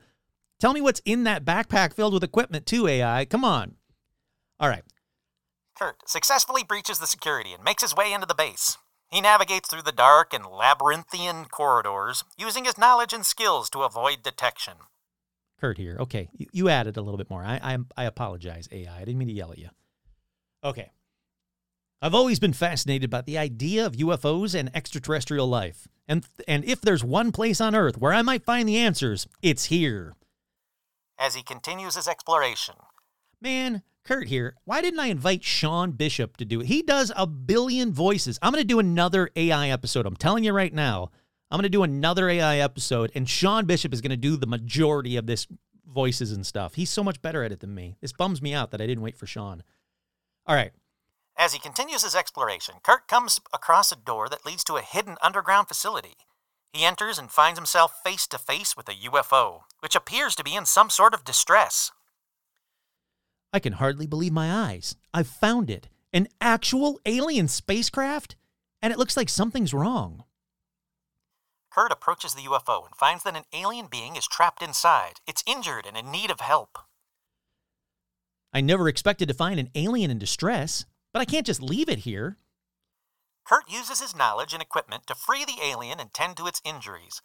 Tell 0.60 0.74
me 0.74 0.80
what's 0.80 1.00
in 1.04 1.24
that 1.24 1.44
backpack 1.44 1.94
filled 1.94 2.14
with 2.14 2.22
equipment 2.22 2.66
too, 2.66 2.86
AI. 2.86 3.24
Come 3.24 3.44
on. 3.44 3.76
All 4.60 4.68
right. 4.68 4.84
Kurt 5.76 6.08
successfully 6.08 6.62
breaches 6.62 6.98
the 6.98 7.06
security 7.06 7.52
and 7.52 7.64
makes 7.64 7.82
his 7.82 7.96
way 7.96 8.12
into 8.12 8.26
the 8.26 8.34
base. 8.34 8.76
He 9.10 9.20
navigates 9.20 9.68
through 9.68 9.82
the 9.82 9.92
dark 9.92 10.32
and 10.32 10.46
labyrinthian 10.46 11.46
corridors, 11.46 12.24
using 12.38 12.64
his 12.64 12.78
knowledge 12.78 13.12
and 13.12 13.26
skills 13.26 13.68
to 13.70 13.80
avoid 13.80 14.22
detection. 14.22 14.74
Kurt 15.62 15.78
here. 15.78 15.96
Okay, 16.00 16.28
you, 16.32 16.46
you 16.52 16.68
added 16.68 16.96
a 16.96 17.00
little 17.02 17.16
bit 17.16 17.30
more. 17.30 17.44
I, 17.44 17.60
I 17.62 17.78
I 17.96 18.04
apologize, 18.04 18.68
AI. 18.72 18.92
I 18.92 18.98
didn't 19.04 19.16
mean 19.16 19.28
to 19.28 19.34
yell 19.34 19.52
at 19.52 19.58
you. 19.58 19.68
Okay. 20.64 20.90
I've 22.02 22.16
always 22.16 22.40
been 22.40 22.52
fascinated 22.52 23.10
by 23.10 23.20
the 23.20 23.38
idea 23.38 23.86
of 23.86 23.92
UFOs 23.92 24.58
and 24.58 24.74
extraterrestrial 24.74 25.46
life. 25.46 25.86
And 26.08 26.26
and 26.48 26.64
if 26.64 26.80
there's 26.80 27.04
one 27.04 27.30
place 27.30 27.60
on 27.60 27.76
Earth 27.76 27.96
where 27.96 28.12
I 28.12 28.22
might 28.22 28.44
find 28.44 28.68
the 28.68 28.76
answers, 28.76 29.28
it's 29.40 29.66
here. 29.66 30.14
As 31.16 31.36
he 31.36 31.44
continues 31.44 31.94
his 31.94 32.08
exploration, 32.08 32.74
Man, 33.40 33.82
Kurt 34.04 34.26
here. 34.26 34.56
Why 34.64 34.80
didn't 34.80 34.98
I 34.98 35.06
invite 35.06 35.44
Sean 35.44 35.92
Bishop 35.92 36.38
to 36.38 36.44
do 36.44 36.60
it? 36.60 36.66
He 36.66 36.82
does 36.82 37.12
a 37.14 37.28
billion 37.28 37.92
voices. 37.92 38.36
I'm 38.42 38.50
going 38.50 38.62
to 38.62 38.66
do 38.66 38.80
another 38.80 39.30
AI 39.36 39.68
episode. 39.68 40.06
I'm 40.06 40.16
telling 40.16 40.42
you 40.42 40.52
right 40.52 40.74
now. 40.74 41.12
I'm 41.52 41.58
going 41.58 41.64
to 41.64 41.68
do 41.68 41.82
another 41.82 42.30
AI 42.30 42.56
episode, 42.56 43.12
and 43.14 43.28
Sean 43.28 43.66
Bishop 43.66 43.92
is 43.92 44.00
going 44.00 44.08
to 44.08 44.16
do 44.16 44.38
the 44.38 44.46
majority 44.46 45.18
of 45.18 45.26
this 45.26 45.46
voices 45.86 46.32
and 46.32 46.46
stuff. 46.46 46.76
He's 46.76 46.88
so 46.88 47.04
much 47.04 47.20
better 47.20 47.44
at 47.44 47.52
it 47.52 47.60
than 47.60 47.74
me. 47.74 47.98
This 48.00 48.14
bums 48.14 48.40
me 48.40 48.54
out 48.54 48.70
that 48.70 48.80
I 48.80 48.86
didn't 48.86 49.04
wait 49.04 49.18
for 49.18 49.26
Sean. 49.26 49.62
All 50.46 50.56
right. 50.56 50.72
as 51.36 51.52
he 51.52 51.58
continues 51.58 52.04
his 52.04 52.14
exploration, 52.14 52.76
Kurt 52.82 53.06
comes 53.06 53.38
across 53.52 53.92
a 53.92 53.96
door 53.96 54.30
that 54.30 54.46
leads 54.46 54.64
to 54.64 54.76
a 54.76 54.80
hidden 54.80 55.16
underground 55.22 55.68
facility. 55.68 56.16
He 56.72 56.86
enters 56.86 57.18
and 57.18 57.30
finds 57.30 57.58
himself 57.58 58.00
face 58.02 58.26
to 58.28 58.38
face 58.38 58.74
with 58.74 58.88
a 58.88 58.94
UFO, 59.10 59.64
which 59.80 59.94
appears 59.94 60.34
to 60.36 60.44
be 60.44 60.54
in 60.54 60.64
some 60.64 60.88
sort 60.88 61.12
of 61.12 61.22
distress. 61.22 61.92
I 63.52 63.58
can 63.58 63.74
hardly 63.74 64.06
believe 64.06 64.32
my 64.32 64.50
eyes. 64.50 64.96
I've 65.12 65.28
found 65.28 65.68
it. 65.68 65.90
An 66.14 66.28
actual 66.40 66.98
alien 67.04 67.48
spacecraft? 67.48 68.36
And 68.80 68.90
it 68.90 68.98
looks 68.98 69.18
like 69.18 69.28
something's 69.28 69.74
wrong. 69.74 70.24
Kurt 71.74 71.90
approaches 71.90 72.34
the 72.34 72.42
UFO 72.42 72.84
and 72.84 72.94
finds 72.94 73.24
that 73.24 73.36
an 73.36 73.44
alien 73.54 73.86
being 73.86 74.16
is 74.16 74.26
trapped 74.26 74.62
inside. 74.62 75.20
It's 75.26 75.42
injured 75.46 75.86
and 75.86 75.96
in 75.96 76.10
need 76.10 76.30
of 76.30 76.40
help. 76.40 76.78
I 78.52 78.60
never 78.60 78.88
expected 78.88 79.26
to 79.28 79.34
find 79.34 79.58
an 79.58 79.70
alien 79.74 80.10
in 80.10 80.18
distress, 80.18 80.84
but 81.14 81.20
I 81.20 81.24
can't 81.24 81.46
just 81.46 81.62
leave 81.62 81.88
it 81.88 82.00
here. 82.00 82.36
Kurt 83.46 83.70
uses 83.70 84.00
his 84.00 84.14
knowledge 84.14 84.52
and 84.52 84.60
equipment 84.60 85.06
to 85.06 85.14
free 85.14 85.46
the 85.46 85.64
alien 85.64 85.98
and 85.98 86.12
tend 86.12 86.36
to 86.36 86.46
its 86.46 86.60
injuries. 86.62 87.22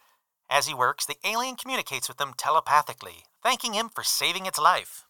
As 0.49 0.65
he 0.65 0.73
works, 0.73 1.05
the 1.05 1.17
alien 1.25 1.57
communicates 1.57 2.07
with 2.07 2.17
them 2.17 2.31
telepathically, 2.37 3.25
thanking 3.43 3.73
him 3.73 3.89
for 3.89 4.03
saving 4.03 4.45
its 4.45 4.57
life. 4.57 5.03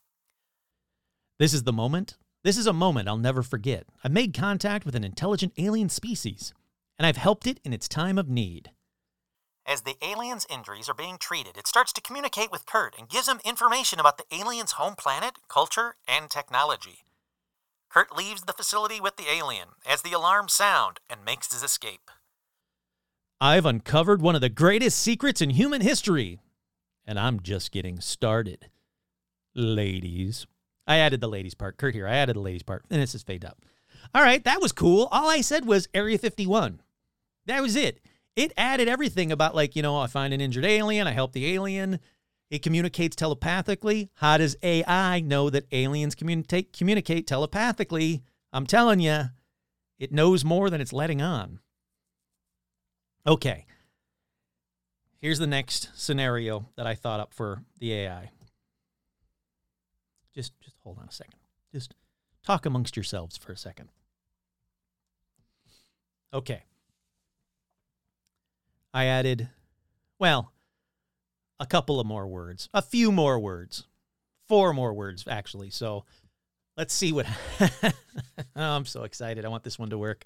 This 1.37 1.53
is 1.53 1.61
the 1.61 1.71
moment. 1.71 2.17
This 2.43 2.57
is 2.57 2.65
a 2.65 2.73
moment 2.73 3.07
I'll 3.07 3.17
never 3.17 3.43
forget. 3.43 3.85
I've 4.03 4.11
made 4.11 4.33
contact 4.33 4.83
with 4.83 4.95
an 4.95 5.03
intelligent 5.03 5.53
alien 5.59 5.89
species, 5.89 6.55
and 6.97 7.05
I've 7.05 7.17
helped 7.17 7.45
it 7.45 7.59
in 7.63 7.71
its 7.71 7.87
time 7.87 8.17
of 8.17 8.27
need. 8.27 8.71
As 9.67 9.81
the 9.81 9.97
alien's 10.01 10.47
injuries 10.49 10.87
are 10.87 10.93
being 10.93 11.17
treated, 11.17 11.57
it 11.57 11.67
starts 11.67 11.91
to 11.93 12.01
communicate 12.01 12.53
with 12.53 12.65
Kurt 12.65 12.95
and 12.97 13.09
gives 13.09 13.27
him 13.27 13.41
information 13.43 13.99
about 13.99 14.17
the 14.17 14.23
alien's 14.33 14.73
home 14.73 14.95
planet, 14.95 15.33
culture, 15.49 15.95
and 16.07 16.29
technology. 16.29 17.03
Kurt 17.89 18.15
leaves 18.15 18.43
the 18.43 18.53
facility 18.53 19.01
with 19.01 19.17
the 19.17 19.29
alien 19.29 19.69
as 19.85 20.03
the 20.03 20.13
alarms 20.13 20.53
sound 20.53 21.01
and 21.09 21.25
makes 21.25 21.51
his 21.51 21.63
escape. 21.63 22.09
I've 23.41 23.65
uncovered 23.65 24.21
one 24.21 24.35
of 24.35 24.41
the 24.41 24.47
greatest 24.47 24.99
secrets 24.99 25.41
in 25.41 25.49
human 25.49 25.81
history, 25.81 26.39
and 27.05 27.19
I'm 27.19 27.41
just 27.41 27.73
getting 27.73 27.99
started. 27.99 28.69
Ladies. 29.53 30.47
I 30.87 30.97
added 30.99 31.19
the 31.19 31.27
ladies 31.27 31.55
part. 31.55 31.75
Kurt 31.75 31.93
here, 31.93 32.07
I 32.07 32.15
added 32.15 32.37
the 32.37 32.41
ladies 32.41 32.63
part, 32.63 32.85
and 32.89 33.01
this 33.01 33.13
is 33.13 33.21
fade 33.21 33.43
up. 33.43 33.65
All 34.15 34.21
right, 34.21 34.43
that 34.45 34.61
was 34.61 34.71
cool. 34.71 35.09
All 35.11 35.29
I 35.29 35.41
said 35.41 35.65
was 35.65 35.89
Area 35.93 36.17
51. 36.17 36.81
That 37.47 37.61
was 37.61 37.75
it. 37.75 37.99
It 38.37 38.53
added 38.55 38.87
everything 38.87 39.31
about, 39.31 39.55
like, 39.55 39.75
you 39.75 39.81
know, 39.81 39.97
I 39.97 40.05
find 40.05 40.31
an 40.31 40.41
injured 40.41 40.63
alien, 40.63 41.07
I 41.07 41.11
help 41.11 41.33
the 41.33 41.55
alien. 41.55 41.99
It 42.51 42.61
communicates 42.61 43.15
telepathically. 43.15 44.11
How 44.13 44.37
does 44.37 44.55
AI 44.61 45.21
know 45.21 45.49
that 45.49 45.65
aliens 45.71 46.13
communicate 46.13 46.71
communicate 46.71 47.25
telepathically? 47.25 48.21
I'm 48.53 48.67
telling 48.67 48.99
you, 48.99 49.23
it 49.97 50.11
knows 50.11 50.45
more 50.45 50.69
than 50.69 50.79
it's 50.79 50.93
letting 50.93 51.19
on. 51.19 51.61
Okay. 53.25 53.65
Here's 55.19 55.39
the 55.39 55.47
next 55.47 55.89
scenario 55.95 56.69
that 56.75 56.85
I 56.85 56.93
thought 56.93 57.19
up 57.19 57.33
for 57.33 57.63
the 57.79 57.91
AI. 57.91 58.29
Just 60.35 60.53
just 60.61 60.75
hold 60.83 60.99
on 60.99 61.07
a 61.09 61.11
second. 61.11 61.39
Just 61.73 61.95
talk 62.43 62.67
amongst 62.67 62.95
yourselves 62.95 63.35
for 63.35 63.51
a 63.51 63.57
second. 63.57 63.89
Okay. 66.31 66.61
I 68.97 69.05
added 69.05 69.47
well, 70.17 70.51
a 71.59 71.67
couple 71.67 71.99
of 71.99 72.07
more 72.07 72.25
words, 72.25 72.67
a 72.73 72.81
few 72.81 73.11
more 73.11 73.39
words, 73.39 73.83
four 74.47 74.73
more 74.73 74.91
words 74.91 75.23
actually. 75.27 75.69
So 75.69 76.05
let's 76.75 76.95
see 76.95 77.11
what. 77.13 77.27
oh, 77.61 77.93
I'm 78.55 78.85
so 78.85 79.03
excited. 79.03 79.45
I 79.45 79.49
want 79.49 79.63
this 79.63 79.77
one 79.77 79.91
to 79.91 79.99
work. 79.99 80.25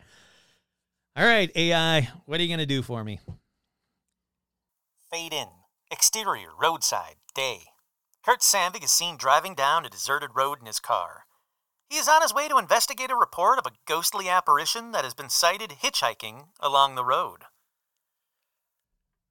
All 1.18 1.26
right, 1.26 1.52
AI, 1.54 2.08
what 2.24 2.40
are 2.40 2.44
you 2.44 2.48
going 2.48 2.60
to 2.60 2.66
do 2.66 2.82
for 2.82 3.04
me? 3.04 3.20
Fade 5.12 5.34
in. 5.34 5.48
Exterior, 5.92 6.52
roadside, 6.58 7.16
day. 7.36 7.64
Kurt 8.24 8.40
Sandvig 8.40 8.86
is 8.86 8.92
seen 8.92 9.18
driving 9.18 9.54
down 9.54 9.86
a 9.86 9.90
deserted 9.90 10.30
road 10.34 10.62
in 10.62 10.66
his 10.66 10.80
car. 10.80 11.26
He 11.90 11.98
is 11.98 12.08
on 12.08 12.22
his 12.22 12.34
way 12.34 12.48
to 12.48 12.58
investigate 12.58 13.12
a 13.12 13.18
report 13.18 13.60
of 13.60 13.66
a 13.66 13.76
ghostly 13.86 14.30
apparition 14.30 14.94
that 14.94 15.04
has 15.04 15.14
been 15.14 15.28
sighted 15.28 15.72
hitchhiking 15.84 16.46
along 16.62 16.96
the 16.96 17.04
road. 17.04 17.42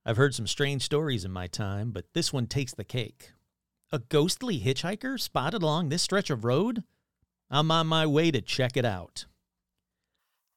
I've 0.04 0.16
heard 0.16 0.34
some 0.34 0.46
strange 0.46 0.82
stories 0.82 1.24
in 1.24 1.30
my 1.30 1.46
time, 1.46 1.90
but 1.90 2.06
this 2.14 2.32
one 2.32 2.46
takes 2.46 2.72
the 2.72 2.84
cake. 2.84 3.32
A 3.92 3.98
ghostly 3.98 4.60
hitchhiker 4.60 5.20
spotted 5.20 5.62
along 5.62 5.88
this 5.88 6.02
stretch 6.02 6.30
of 6.30 6.44
road? 6.44 6.84
I'm 7.50 7.70
on 7.70 7.86
my 7.86 8.06
way 8.06 8.30
to 8.30 8.40
check 8.40 8.76
it 8.76 8.84
out. 8.84 9.26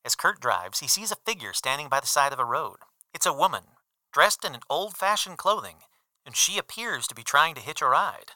As 0.05 0.15
Kurt 0.15 0.39
drives, 0.39 0.79
he 0.79 0.87
sees 0.87 1.11
a 1.11 1.17
figure 1.25 1.53
standing 1.53 1.89
by 1.89 1.99
the 1.99 2.07
side 2.07 2.31
of 2.31 2.39
a 2.39 2.45
road. 2.45 2.77
It's 3.13 3.25
a 3.25 3.33
woman, 3.33 3.63
dressed 4.11 4.45
in 4.45 4.53
an 4.53 4.61
old 4.69 4.95
fashioned 4.95 5.37
clothing, 5.37 5.77
and 6.25 6.35
she 6.35 6.57
appears 6.57 7.07
to 7.07 7.15
be 7.15 7.23
trying 7.23 7.55
to 7.55 7.61
hitch 7.61 7.81
a 7.81 7.87
ride. 7.87 8.31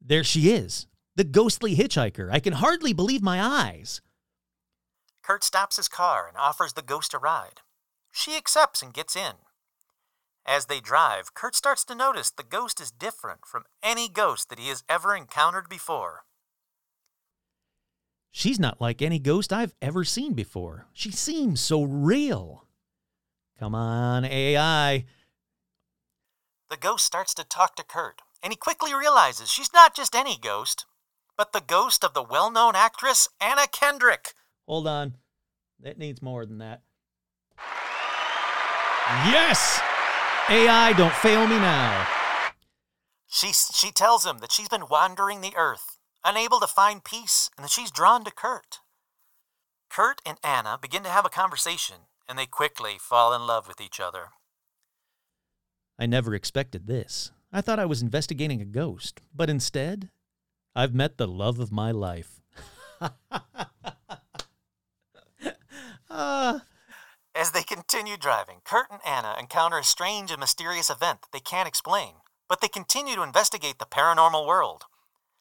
There 0.00 0.24
she 0.24 0.50
is, 0.50 0.86
the 1.14 1.24
ghostly 1.24 1.76
hitchhiker. 1.76 2.30
I 2.30 2.40
can 2.40 2.54
hardly 2.54 2.92
believe 2.92 3.22
my 3.22 3.42
eyes. 3.42 4.00
Kurt 5.22 5.42
stops 5.42 5.76
his 5.76 5.88
car 5.88 6.28
and 6.28 6.36
offers 6.36 6.74
the 6.74 6.82
ghost 6.82 7.12
a 7.12 7.18
ride. 7.18 7.60
She 8.12 8.36
accepts 8.36 8.82
and 8.82 8.94
gets 8.94 9.16
in. 9.16 9.34
As 10.46 10.66
they 10.66 10.78
drive, 10.78 11.34
Kurt 11.34 11.56
starts 11.56 11.84
to 11.86 11.94
notice 11.94 12.30
the 12.30 12.44
ghost 12.44 12.80
is 12.80 12.92
different 12.92 13.44
from 13.44 13.64
any 13.82 14.08
ghost 14.08 14.48
that 14.48 14.60
he 14.60 14.68
has 14.68 14.84
ever 14.88 15.16
encountered 15.16 15.68
before. 15.68 16.24
She's 18.30 18.60
not 18.60 18.80
like 18.80 19.02
any 19.02 19.18
ghost 19.18 19.52
I've 19.52 19.74
ever 19.82 20.04
seen 20.04 20.34
before. 20.34 20.86
She 20.92 21.10
seems 21.10 21.60
so 21.60 21.82
real. 21.82 22.64
Come 23.58 23.74
on, 23.74 24.24
AI. 24.24 25.06
The 26.70 26.76
ghost 26.76 27.04
starts 27.04 27.34
to 27.34 27.44
talk 27.44 27.74
to 27.76 27.84
Kurt, 27.84 28.22
and 28.40 28.52
he 28.52 28.56
quickly 28.56 28.94
realizes 28.94 29.50
she's 29.50 29.72
not 29.72 29.96
just 29.96 30.14
any 30.14 30.38
ghost, 30.38 30.86
but 31.36 31.52
the 31.52 31.62
ghost 31.66 32.04
of 32.04 32.14
the 32.14 32.22
well 32.22 32.52
known 32.52 32.76
actress 32.76 33.28
Anna 33.40 33.66
Kendrick. 33.66 34.34
Hold 34.68 34.86
on. 34.86 35.14
That 35.80 35.98
needs 35.98 36.22
more 36.22 36.46
than 36.46 36.58
that. 36.58 36.82
Yes! 39.24 39.80
AI, 40.48 40.92
don't 40.92 41.12
fail 41.14 41.44
me 41.48 41.58
now. 41.58 42.06
She, 43.26 43.52
she 43.52 43.90
tells 43.90 44.24
him 44.24 44.38
that 44.38 44.52
she's 44.52 44.68
been 44.68 44.88
wandering 44.88 45.40
the 45.40 45.56
earth, 45.56 45.98
unable 46.24 46.60
to 46.60 46.68
find 46.68 47.02
peace, 47.02 47.50
and 47.56 47.64
that 47.64 47.70
she's 47.70 47.90
drawn 47.90 48.24
to 48.24 48.30
Kurt. 48.30 48.78
Kurt 49.90 50.22
and 50.24 50.38
Anna 50.44 50.78
begin 50.80 51.02
to 51.02 51.08
have 51.08 51.26
a 51.26 51.30
conversation, 51.30 51.96
and 52.28 52.38
they 52.38 52.46
quickly 52.46 52.96
fall 53.00 53.34
in 53.34 53.44
love 53.44 53.66
with 53.66 53.80
each 53.80 53.98
other. 53.98 54.28
I 55.98 56.06
never 56.06 56.32
expected 56.32 56.86
this. 56.86 57.32
I 57.52 57.60
thought 57.60 57.80
I 57.80 57.86
was 57.86 58.00
investigating 58.02 58.60
a 58.60 58.66
ghost, 58.66 59.22
but 59.34 59.50
instead, 59.50 60.10
I've 60.76 60.94
met 60.94 61.16
the 61.16 61.26
love 61.26 61.58
of 61.58 61.72
my 61.72 61.90
life. 61.90 62.40
Ah, 66.08 66.62
As 67.38 67.50
they 67.50 67.62
continue 67.62 68.16
driving, 68.16 68.62
Kurt 68.64 68.90
and 68.90 69.00
Anna 69.04 69.36
encounter 69.38 69.78
a 69.78 69.84
strange 69.84 70.30
and 70.30 70.40
mysterious 70.40 70.88
event 70.88 71.20
that 71.20 71.32
they 71.34 71.40
can't 71.40 71.68
explain, 71.68 72.14
but 72.48 72.62
they 72.62 72.68
continue 72.68 73.14
to 73.14 73.22
investigate 73.22 73.78
the 73.78 73.84
paranormal 73.84 74.46
world. 74.46 74.84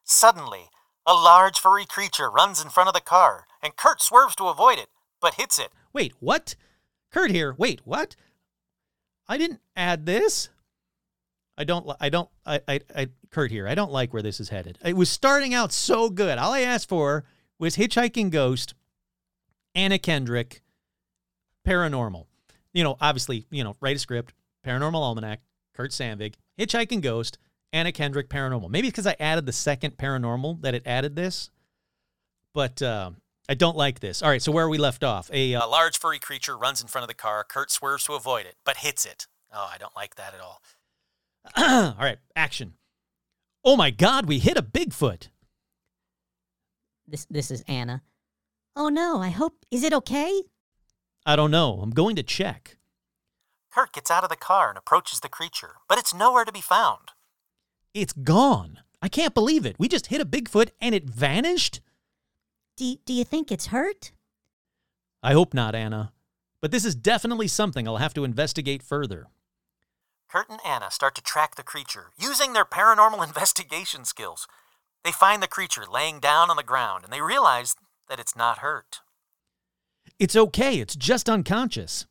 Suddenly, 0.03 0.71
a 1.07 1.13
large 1.13 1.57
furry 1.57 1.85
creature 1.85 2.29
runs 2.29 2.61
in 2.61 2.69
front 2.69 2.89
of 2.89 2.93
the 2.93 2.99
car, 2.99 3.45
and 3.63 3.77
Kurt 3.77 4.01
swerves 4.01 4.35
to 4.35 4.49
avoid 4.49 4.77
it, 4.77 4.89
but 5.21 5.35
hits 5.35 5.57
it. 5.57 5.69
wait, 5.93 6.11
what? 6.19 6.55
Kurt 7.11 7.31
here. 7.31 7.55
Wait, 7.57 7.79
what? 7.85 8.17
I 9.29 9.37
didn't 9.37 9.61
add 9.77 10.05
this. 10.05 10.49
I 11.57 11.63
don't. 11.63 11.89
I 12.01 12.09
don't. 12.09 12.29
I, 12.45 12.59
I. 12.67 12.79
I. 12.93 13.07
Kurt 13.31 13.51
here. 13.51 13.69
I 13.69 13.75
don't 13.75 13.91
like 13.91 14.11
where 14.11 14.21
this 14.21 14.41
is 14.41 14.49
headed. 14.49 14.77
It 14.83 14.97
was 14.97 15.09
starting 15.09 15.53
out 15.53 15.71
so 15.71 16.09
good. 16.09 16.37
All 16.37 16.51
I 16.51 16.59
asked 16.59 16.89
for 16.89 17.23
was 17.57 17.77
hitchhiking 17.77 18.31
ghost, 18.31 18.73
Anna 19.73 19.97
Kendrick, 19.97 20.61
paranormal. 21.65 22.25
You 22.73 22.83
know, 22.83 22.97
obviously, 23.01 23.45
you 23.51 23.63
know, 23.63 23.75
write 23.81 23.95
a 23.95 23.99
script, 23.99 24.33
paranormal 24.65 24.95
almanac, 24.95 25.41
Kurt 25.73 25.91
Sandvig, 25.91 26.35
hitchhiking 26.59 27.01
ghost, 27.01 27.37
Anna 27.73 27.91
Kendrick, 27.91 28.29
paranormal. 28.29 28.69
Maybe 28.69 28.89
because 28.89 29.07
I 29.07 29.15
added 29.19 29.45
the 29.45 29.53
second 29.53 29.97
paranormal 29.97 30.61
that 30.61 30.75
it 30.75 30.83
added 30.85 31.15
this, 31.15 31.49
but 32.53 32.81
uh, 32.81 33.11
I 33.47 33.53
don't 33.53 33.77
like 33.77 33.99
this. 33.99 34.21
All 34.21 34.29
right, 34.29 34.41
so 34.41 34.51
where 34.51 34.69
we 34.69 34.77
left 34.77 35.03
off, 35.03 35.29
a 35.31 35.55
uh, 35.55 35.65
A 35.65 35.67
large 35.67 35.99
furry 35.99 36.19
creature 36.19 36.57
runs 36.57 36.81
in 36.81 36.87
front 36.87 37.03
of 37.03 37.07
the 37.07 37.13
car. 37.13 37.43
Kurt 37.43 37.71
swerves 37.71 38.05
to 38.05 38.13
avoid 38.13 38.45
it, 38.45 38.55
but 38.65 38.77
hits 38.77 39.05
it. 39.05 39.27
Oh, 39.53 39.69
I 39.71 39.77
don't 39.77 39.95
like 39.95 40.15
that 40.15 40.33
at 40.33 40.39
all. 40.39 40.61
All 41.57 41.95
right, 41.99 42.17
action. 42.35 42.73
Oh 43.63 43.75
my 43.75 43.91
God, 43.91 44.25
we 44.25 44.39
hit 44.39 44.57
a 44.57 44.63
Bigfoot. 44.63 45.29
This 47.07 47.25
this 47.29 47.51
is 47.51 47.63
Anna. 47.67 48.01
Oh 48.75 48.89
no, 48.89 49.21
I 49.21 49.29
hope 49.29 49.53
is 49.69 49.83
it 49.83 49.93
okay? 49.93 50.41
I 51.25 51.35
don't 51.35 51.51
know. 51.51 51.79
I'm 51.81 51.89
going 51.89 52.15
to 52.17 52.23
check. 52.23 52.77
Kurt 53.73 53.93
gets 53.93 54.11
out 54.11 54.23
of 54.23 54.29
the 54.29 54.35
car 54.35 54.69
and 54.69 54.77
approaches 54.77 55.19
the 55.19 55.29
creature, 55.29 55.75
but 55.89 55.97
it's 55.97 56.13
nowhere 56.13 56.45
to 56.45 56.51
be 56.51 56.61
found. 56.61 57.11
It's 57.93 58.13
gone. 58.13 58.79
I 59.01 59.09
can't 59.09 59.33
believe 59.33 59.65
it. 59.65 59.75
We 59.79 59.87
just 59.87 60.07
hit 60.07 60.21
a 60.21 60.25
Bigfoot 60.25 60.69
and 60.79 60.93
it 60.93 61.09
vanished? 61.09 61.81
Do 62.77 62.95
do 63.05 63.13
you 63.13 63.23
think 63.23 63.51
it's 63.51 63.67
hurt? 63.67 64.11
I 65.23 65.33
hope 65.33 65.53
not, 65.53 65.75
Anna. 65.75 66.11
But 66.61 66.71
this 66.71 66.85
is 66.85 66.95
definitely 66.95 67.47
something 67.47 67.87
I'll 67.87 67.97
have 67.97 68.13
to 68.15 68.23
investigate 68.23 68.83
further. 68.83 69.27
Kurt 70.29 70.49
and 70.49 70.59
Anna 70.65 70.91
start 70.91 71.15
to 71.15 71.21
track 71.21 71.55
the 71.55 71.63
creature 71.63 72.11
using 72.17 72.53
their 72.53 72.65
paranormal 72.65 73.25
investigation 73.27 74.05
skills. 74.05 74.47
They 75.03 75.11
find 75.11 75.41
the 75.41 75.47
creature 75.47 75.85
laying 75.89 76.19
down 76.19 76.49
on 76.49 76.57
the 76.57 76.63
ground 76.63 77.03
and 77.03 77.13
they 77.13 77.21
realize 77.21 77.75
that 78.09 78.19
it's 78.19 78.35
not 78.35 78.59
hurt. 78.59 79.01
It's 80.19 80.35
okay. 80.35 80.79
It's 80.79 80.95
just 80.95 81.29
unconscious. 81.29 82.05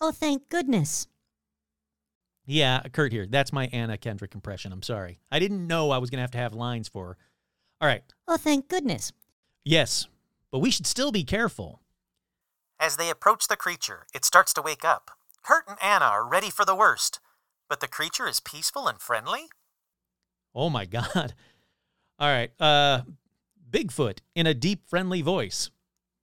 Oh, 0.00 0.12
thank 0.12 0.48
goodness. 0.48 1.06
Yeah, 2.46 2.82
Kurt 2.92 3.12
here. 3.12 3.26
That's 3.26 3.52
my 3.52 3.68
Anna 3.72 3.96
Kendrick 3.96 4.34
impression. 4.34 4.72
I'm 4.72 4.82
sorry. 4.82 5.20
I 5.30 5.38
didn't 5.38 5.66
know 5.66 5.90
I 5.90 5.98
was 5.98 6.10
going 6.10 6.18
to 6.18 6.22
have 6.22 6.30
to 6.32 6.38
have 6.38 6.52
lines 6.52 6.88
for 6.88 7.06
her. 7.06 7.16
All 7.80 7.88
right. 7.88 8.02
Oh, 8.26 8.36
thank 8.36 8.68
goodness. 8.68 9.12
Yes, 9.64 10.08
but 10.50 10.58
we 10.58 10.70
should 10.70 10.86
still 10.86 11.12
be 11.12 11.24
careful. 11.24 11.80
As 12.78 12.96
they 12.96 13.10
approach 13.10 13.46
the 13.48 13.56
creature, 13.56 14.06
it 14.14 14.24
starts 14.24 14.52
to 14.54 14.62
wake 14.62 14.84
up. 14.84 15.10
Kurt 15.42 15.64
and 15.68 15.78
Anna 15.82 16.06
are 16.06 16.26
ready 16.28 16.50
for 16.50 16.64
the 16.64 16.74
worst, 16.74 17.20
but 17.68 17.80
the 17.80 17.88
creature 17.88 18.26
is 18.26 18.40
peaceful 18.40 18.88
and 18.88 19.00
friendly? 19.00 19.48
Oh 20.54 20.70
my 20.70 20.84
God. 20.86 21.34
All 22.18 22.28
right. 22.28 22.50
Uh, 22.60 23.02
Bigfoot 23.70 24.18
in 24.34 24.46
a 24.46 24.54
deep, 24.54 24.88
friendly 24.88 25.22
voice. 25.22 25.70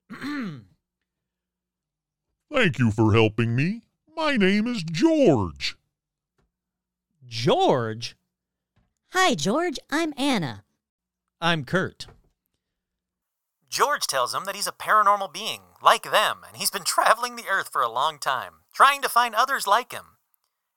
Thank 2.51 2.79
you 2.79 2.91
for 2.91 3.13
helping 3.13 3.55
me. 3.55 3.83
My 4.15 4.35
name 4.37 4.67
is 4.67 4.83
George. 4.83 5.77
George, 7.25 8.15
Hi, 9.11 9.35
George. 9.35 9.79
I'm 9.89 10.13
Anna. 10.17 10.65
I'm 11.39 11.63
Kurt. 11.63 12.07
George 13.69 14.05
tells 14.05 14.33
him 14.33 14.43
that 14.45 14.55
he's 14.55 14.67
a 14.67 14.73
paranormal 14.73 15.33
being, 15.33 15.61
like 15.81 16.03
them, 16.03 16.41
and 16.45 16.57
he's 16.57 16.69
been 16.69 16.83
traveling 16.83 17.35
the 17.35 17.47
earth 17.49 17.69
for 17.71 17.81
a 17.81 17.89
long 17.89 18.19
time, 18.19 18.55
trying 18.73 19.01
to 19.01 19.09
find 19.09 19.33
others 19.33 19.65
like 19.65 19.93
him. 19.93 20.17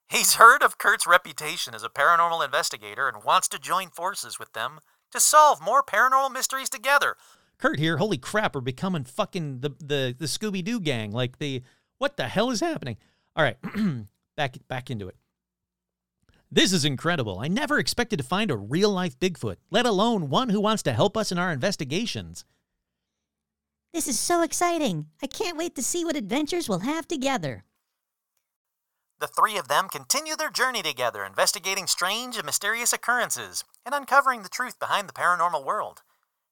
He's 0.08 0.36
heard 0.36 0.62
of 0.62 0.78
Kurt's 0.78 1.08
reputation 1.08 1.74
as 1.74 1.82
a 1.82 1.88
paranormal 1.88 2.44
investigator 2.44 3.08
and 3.08 3.24
wants 3.24 3.48
to 3.48 3.58
join 3.58 3.90
forces 3.90 4.38
with 4.38 4.52
them 4.52 4.78
to 5.10 5.18
solve 5.18 5.60
more 5.60 5.82
paranormal 5.82 6.32
mysteries 6.32 6.70
together. 6.70 7.16
Kurt 7.60 7.78
here. 7.78 7.98
Holy 7.98 8.18
crap, 8.18 8.54
we're 8.54 8.62
becoming 8.62 9.04
fucking 9.04 9.60
the 9.60 9.70
the, 9.78 10.14
the 10.18 10.26
Scooby 10.26 10.64
Doo 10.64 10.80
gang. 10.80 11.12
Like 11.12 11.38
the 11.38 11.62
what 11.98 12.16
the 12.16 12.26
hell 12.26 12.50
is 12.50 12.60
happening? 12.60 12.96
All 13.36 13.44
right, 13.44 13.58
back 14.36 14.56
back 14.68 14.90
into 14.90 15.08
it. 15.08 15.16
This 16.50 16.72
is 16.72 16.84
incredible. 16.84 17.38
I 17.38 17.48
never 17.48 17.78
expected 17.78 18.16
to 18.16 18.24
find 18.24 18.50
a 18.50 18.56
real 18.56 18.90
life 18.90 19.18
Bigfoot, 19.20 19.56
let 19.70 19.86
alone 19.86 20.30
one 20.30 20.48
who 20.48 20.60
wants 20.60 20.82
to 20.84 20.92
help 20.92 21.16
us 21.16 21.30
in 21.30 21.38
our 21.38 21.52
investigations. 21.52 22.44
This 23.92 24.08
is 24.08 24.18
so 24.18 24.42
exciting. 24.42 25.06
I 25.22 25.26
can't 25.26 25.56
wait 25.56 25.76
to 25.76 25.82
see 25.82 26.04
what 26.04 26.16
adventures 26.16 26.68
we'll 26.68 26.80
have 26.80 27.06
together. 27.06 27.64
The 29.20 29.28
three 29.28 29.58
of 29.58 29.68
them 29.68 29.88
continue 29.88 30.34
their 30.34 30.50
journey 30.50 30.82
together, 30.82 31.24
investigating 31.24 31.86
strange 31.86 32.36
and 32.36 32.46
mysterious 32.46 32.92
occurrences 32.92 33.64
and 33.84 33.94
uncovering 33.94 34.42
the 34.42 34.48
truth 34.48 34.78
behind 34.78 35.08
the 35.08 35.12
paranormal 35.12 35.64
world. 35.64 36.02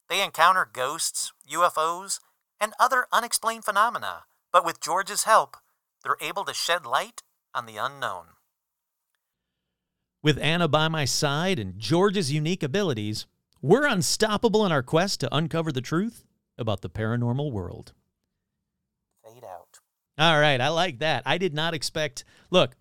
They 0.09 0.23
encounter 0.23 0.69
ghosts, 0.71 1.33
UFOs, 1.51 2.21
and 2.61 2.73
other 2.81 3.07
unexplained 3.13 3.65
phenomena, 3.65 4.25
but 4.53 4.65
with 4.65 4.81
George's 4.81 5.25
help, 5.25 5.57
they're 6.03 6.17
able 6.21 6.45
to 6.45 6.55
shed 6.55 6.87
light 6.87 7.23
on 7.55 7.67
the 7.67 7.77
unknown. 7.77 8.27
With 10.23 10.39
Anna 10.39 10.67
by 10.67 10.89
my 10.89 11.05
side 11.05 11.59
and 11.59 11.79
George's 11.79 12.33
unique 12.33 12.63
abilities, 12.63 13.27
we're 13.61 13.87
unstoppable 13.87 14.65
in 14.65 14.73
our 14.73 14.83
quest 14.83 15.21
to 15.21 15.35
uncover 15.35 15.71
the 15.71 15.81
truth 15.81 16.25
about 16.57 16.81
the 16.81 16.91
paranormal 16.91 17.53
world. 17.53 17.93
Fade 19.25 19.45
out. 19.45 19.79
All 20.19 20.41
right, 20.41 20.61
I 20.61 20.69
like 20.69 20.99
that. 20.99 21.23
I 21.27 21.39
did 21.39 21.55
not 21.55 21.75
expect. 21.75 22.25
Look, 22.51 22.77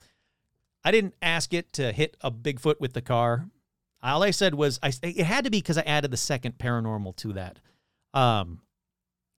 I 0.83 0.91
didn't 0.91 1.15
ask 1.21 1.53
it 1.53 1.73
to 1.73 1.91
hit 1.91 2.17
a 2.21 2.31
Bigfoot 2.31 2.79
with 2.79 2.93
the 2.93 3.01
car. 3.01 3.49
All 4.07 4.23
I 4.23 4.31
said 4.31 4.55
was 4.55 4.79
I. 4.81 4.91
It 5.03 5.25
had 5.25 5.43
to 5.45 5.51
be 5.51 5.59
because 5.59 5.77
I 5.77 5.81
added 5.81 6.11
the 6.11 6.17
second 6.17 6.57
paranormal 6.57 7.15
to 7.17 7.33
that. 7.33 7.59
Um, 8.13 8.61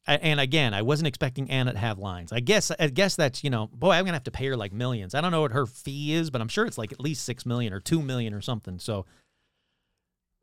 and 0.06 0.40
again, 0.40 0.74
I 0.74 0.82
wasn't 0.82 1.08
expecting 1.08 1.50
Anna 1.50 1.74
to 1.74 1.78
have 1.78 2.00
lines. 2.00 2.32
I 2.32 2.40
guess. 2.40 2.72
I 2.80 2.88
guess 2.88 3.16
that's 3.16 3.44
you 3.44 3.50
know, 3.50 3.68
boy, 3.68 3.92
I'm 3.92 4.06
gonna 4.06 4.14
have 4.16 4.24
to 4.26 4.32
pay 4.32 4.48
her 4.48 4.58
like 4.58 4.72
millions. 4.72 5.16
I 5.16 5.22
don't 5.22 5.32
know 5.32 5.42
what 5.42 5.52
her 5.52 5.66
fee 5.66 6.14
is, 6.14 6.30
but 6.30 6.42
I'm 6.42 6.48
sure 6.48 6.66
it's 6.66 6.78
like 6.78 6.92
at 6.92 7.00
least 7.00 7.26
six 7.26 7.46
million 7.46 7.74
or 7.74 7.80
two 7.80 8.02
million 8.02 8.34
or 8.34 8.42
something. 8.42 8.80
So 8.80 9.06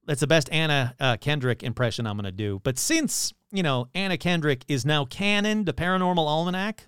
that's 0.06 0.20
the 0.20 0.26
best 0.26 0.48
Anna 0.52 0.94
uh, 1.00 1.16
Kendrick 1.16 1.62
impression 1.62 2.06
I'm 2.06 2.16
gonna 2.16 2.32
do. 2.32 2.60
But 2.62 2.78
since 2.78 3.32
you 3.52 3.62
know 3.62 3.88
Anna 3.94 4.18
Kendrick 4.18 4.64
is 4.68 4.84
now 4.84 5.04
canon 5.04 5.64
to 5.64 5.72
Paranormal 5.72 6.18
Almanac, 6.18 6.86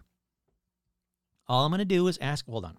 all 1.49 1.65
I'm 1.65 1.79
to 1.79 1.85
do 1.85 2.07
is 2.09 2.19
ask, 2.21 2.47
hold 2.47 2.65
on. 2.65 2.77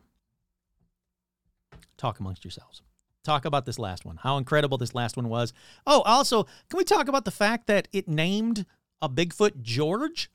Talk 1.97 2.20
amongst 2.20 2.45
yourselves. 2.45 2.82
Talk 3.30 3.46
about 3.46 3.68
this 3.68 3.78
last 3.78 4.06
one. 4.06 4.18
How 4.18 4.38
incredible 4.38 4.80
this 4.80 4.96
last 4.96 5.16
one 5.16 5.30
was. 5.30 5.54
Oh, 5.86 6.02
also, 6.02 6.46
can 6.68 6.80
we 6.80 6.84
talk 6.84 7.08
about 7.08 7.26
the 7.26 7.32
fact 7.32 7.68
that 7.68 7.88
it 7.94 8.08
named 8.08 8.66
a 9.04 9.08
Bigfoot 9.08 9.62
George? 9.62 10.32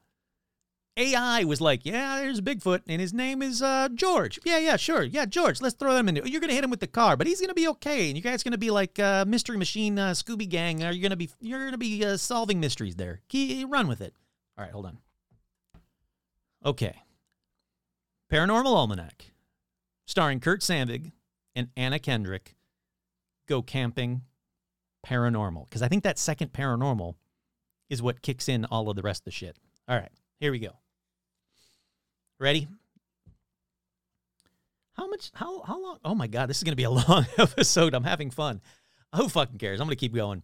AI 0.97 1.43
was 1.43 1.61
like, 1.61 1.85
yeah, 1.85 2.21
there's 2.21 2.41
Bigfoot, 2.41 2.83
and 2.87 3.01
his 3.01 3.13
name 3.13 3.43
is 3.43 3.61
uh, 3.61 3.89
George. 3.93 4.39
Yeah, 4.45 4.59
yeah, 4.59 4.77
sure. 4.77 5.03
Yeah, 5.03 5.25
George, 5.25 5.61
let's 5.61 5.75
throw 5.75 5.97
him 5.97 6.09
in 6.09 6.15
there. 6.15 6.25
You're 6.25 6.41
going 6.41 6.51
to 6.51 6.55
hit 6.55 6.63
him 6.63 6.71
with 6.71 6.79
the 6.79 6.87
car, 6.87 7.17
but 7.17 7.27
he's 7.27 7.41
going 7.41 7.49
to 7.49 7.55
be 7.55 7.67
okay. 7.67 8.07
And 8.07 8.17
you 8.17 8.23
guys 8.23 8.45
going 8.45 8.53
to 8.53 8.59
be 8.59 8.71
like 8.71 8.97
uh, 9.01 9.25
Mystery 9.27 9.57
Machine 9.57 9.99
uh, 9.99 10.11
Scooby 10.13 10.49
Gang. 10.49 10.85
Are 10.85 10.93
you 10.93 11.03
going 11.03 11.11
to 11.11 11.17
be, 11.17 11.31
you're 11.41 11.59
going 11.59 11.73
to 11.73 11.79
be 11.79 12.05
uh, 12.05 12.17
solving 12.17 12.61
mysteries 12.61 12.95
there. 12.95 13.23
Key, 13.27 13.65
run 13.65 13.89
with 13.89 14.01
it. 14.03 14.15
All 14.57 14.63
right, 14.63 14.73
hold 14.73 14.87
on. 14.87 14.99
Okay. 16.65 17.03
Paranormal 18.33 18.67
Almanac, 18.67 19.33
starring 20.07 20.39
Kurt 20.39 20.61
Sandvig 20.61 21.11
and 21.57 21.71
Anna 21.77 21.99
Kendrick, 21.99 22.55
go 23.47 23.63
camping 23.63 24.23
paranormal. 25.05 25.69
Because 25.69 25.83
I 25.83 25.89
think 25.89 26.03
that 26.05 26.19
second 26.19 26.53
paranormal 26.53 27.15
is 27.91 28.03
what 28.03 28.23
kicks 28.23 28.49
in 28.49 28.65
all 28.67 28.89
of 28.89 28.97
the 28.97 29.03
rest 29.03 29.23
of 29.23 29.25
the 29.27 29.31
shit. 29.31 29.57
All 29.89 29.97
right, 29.97 30.13
here 30.41 30.51
we 30.51 30.59
go. 30.59 30.77
Ready? 32.39 32.69
How 34.95 35.09
much? 35.09 35.31
How 35.35 35.63
how 35.63 35.83
long? 35.83 35.99
Oh 36.05 36.15
my 36.15 36.27
god, 36.27 36.49
this 36.49 36.59
is 36.59 36.63
gonna 36.63 36.77
be 36.77 36.85
a 36.85 36.91
long 37.09 37.27
episode. 37.37 37.95
I'm 37.95 38.05
having 38.05 38.31
fun. 38.31 38.61
Who 39.15 39.29
fucking 39.29 39.59
cares? 39.59 39.81
I'm 39.81 39.87
gonna 39.87 39.97
keep 39.97 40.15
going. 40.15 40.43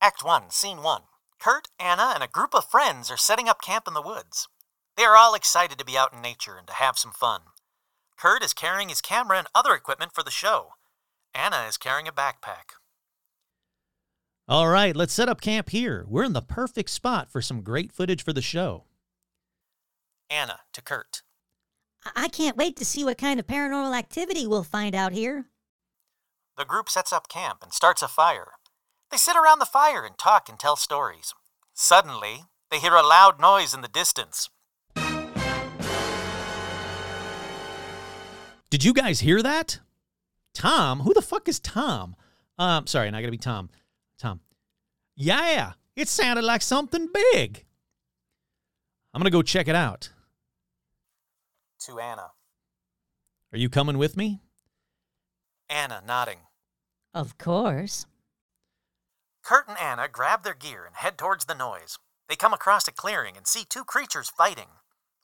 Act 0.00 0.24
1, 0.24 0.50
Scene 0.50 0.82
1. 0.82 1.02
Kurt, 1.38 1.68
Anna, 1.78 2.12
and 2.14 2.22
a 2.22 2.28
group 2.28 2.54
of 2.54 2.68
friends 2.68 3.10
are 3.10 3.16
setting 3.16 3.48
up 3.48 3.62
camp 3.62 3.86
in 3.86 3.94
the 3.94 4.02
woods. 4.02 4.48
They 4.96 5.04
are 5.04 5.16
all 5.16 5.34
excited 5.34 5.78
to 5.78 5.84
be 5.84 5.96
out 5.96 6.12
in 6.12 6.20
nature 6.20 6.56
and 6.56 6.66
to 6.66 6.72
have 6.74 6.98
some 6.98 7.12
fun. 7.12 7.42
Kurt 8.16 8.42
is 8.42 8.52
carrying 8.52 8.88
his 8.88 9.00
camera 9.00 9.38
and 9.38 9.48
other 9.54 9.74
equipment 9.74 10.12
for 10.12 10.22
the 10.22 10.30
show. 10.30 10.74
Anna 11.34 11.64
is 11.68 11.76
carrying 11.76 12.08
a 12.08 12.12
backpack. 12.12 12.76
All 14.48 14.68
right, 14.68 14.94
let's 14.94 15.12
set 15.12 15.28
up 15.28 15.40
camp 15.40 15.70
here. 15.70 16.04
We're 16.08 16.24
in 16.24 16.32
the 16.34 16.42
perfect 16.42 16.90
spot 16.90 17.30
for 17.30 17.40
some 17.40 17.62
great 17.62 17.92
footage 17.92 18.22
for 18.22 18.32
the 18.32 18.42
show. 18.42 18.84
Anna 20.28 20.60
to 20.72 20.82
Kurt. 20.82 21.22
I-, 22.04 22.24
I 22.24 22.28
can't 22.28 22.56
wait 22.56 22.76
to 22.76 22.84
see 22.84 23.04
what 23.04 23.18
kind 23.18 23.40
of 23.40 23.46
paranormal 23.46 23.96
activity 23.96 24.46
we'll 24.46 24.64
find 24.64 24.94
out 24.94 25.12
here. 25.12 25.46
The 26.58 26.64
group 26.64 26.90
sets 26.90 27.12
up 27.12 27.28
camp 27.28 27.60
and 27.62 27.72
starts 27.72 28.02
a 28.02 28.08
fire. 28.08 28.52
They 29.10 29.16
sit 29.16 29.36
around 29.36 29.58
the 29.58 29.66
fire 29.66 30.04
and 30.04 30.18
talk 30.18 30.48
and 30.48 30.58
tell 30.58 30.76
stories. 30.76 31.34
Suddenly, 31.72 32.44
they 32.70 32.78
hear 32.78 32.94
a 32.94 33.06
loud 33.06 33.40
noise 33.40 33.72
in 33.72 33.80
the 33.80 33.88
distance. 33.88 34.50
Did 38.70 38.84
you 38.84 38.92
guys 38.92 39.20
hear 39.20 39.42
that? 39.42 39.80
Tom? 40.54 41.00
Who 41.00 41.14
the 41.14 41.22
fuck 41.22 41.48
is 41.48 41.60
Tom? 41.60 42.16
Um, 42.58 42.86
sorry, 42.86 43.10
not 43.10 43.20
gonna 43.20 43.30
be 43.30 43.38
Tom. 43.38 43.70
Tom. 44.18 44.40
Yeah, 45.16 45.72
it 45.96 46.08
sounded 46.08 46.44
like 46.44 46.62
something 46.62 47.08
big. 47.12 47.64
I'm 49.14 49.20
gonna 49.20 49.30
go 49.30 49.42
check 49.42 49.68
it 49.68 49.74
out. 49.74 50.10
To 51.86 51.98
Anna. 51.98 52.30
Are 53.52 53.58
you 53.58 53.68
coming 53.68 53.98
with 53.98 54.16
me? 54.16 54.40
Anna 55.68 56.02
nodding. 56.06 56.38
Of 57.12 57.36
course. 57.38 58.06
Kurt 59.42 59.68
and 59.68 59.76
Anna 59.78 60.08
grab 60.08 60.44
their 60.44 60.54
gear 60.54 60.84
and 60.86 60.96
head 60.96 61.18
towards 61.18 61.46
the 61.46 61.54
noise. 61.54 61.98
They 62.28 62.36
come 62.36 62.54
across 62.54 62.86
a 62.88 62.92
clearing 62.92 63.36
and 63.36 63.46
see 63.46 63.64
two 63.68 63.84
creatures 63.84 64.30
fighting. 64.30 64.68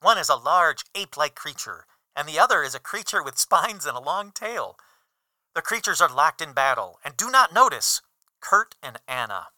One 0.00 0.18
is 0.18 0.28
a 0.28 0.36
large 0.36 0.84
ape 0.94 1.16
like 1.16 1.34
creature, 1.34 1.86
and 2.14 2.28
the 2.28 2.38
other 2.38 2.62
is 2.62 2.74
a 2.74 2.80
creature 2.80 3.22
with 3.22 3.38
spines 3.38 3.86
and 3.86 3.96
a 3.96 4.00
long 4.00 4.32
tail. 4.32 4.76
The 5.58 5.62
creatures 5.62 6.00
are 6.00 6.08
locked 6.08 6.40
in 6.40 6.52
battle 6.52 7.00
and 7.04 7.16
do 7.16 7.32
not 7.32 7.52
notice 7.52 8.00
Kurt 8.38 8.76
and 8.80 8.96
Anna. 9.08 9.48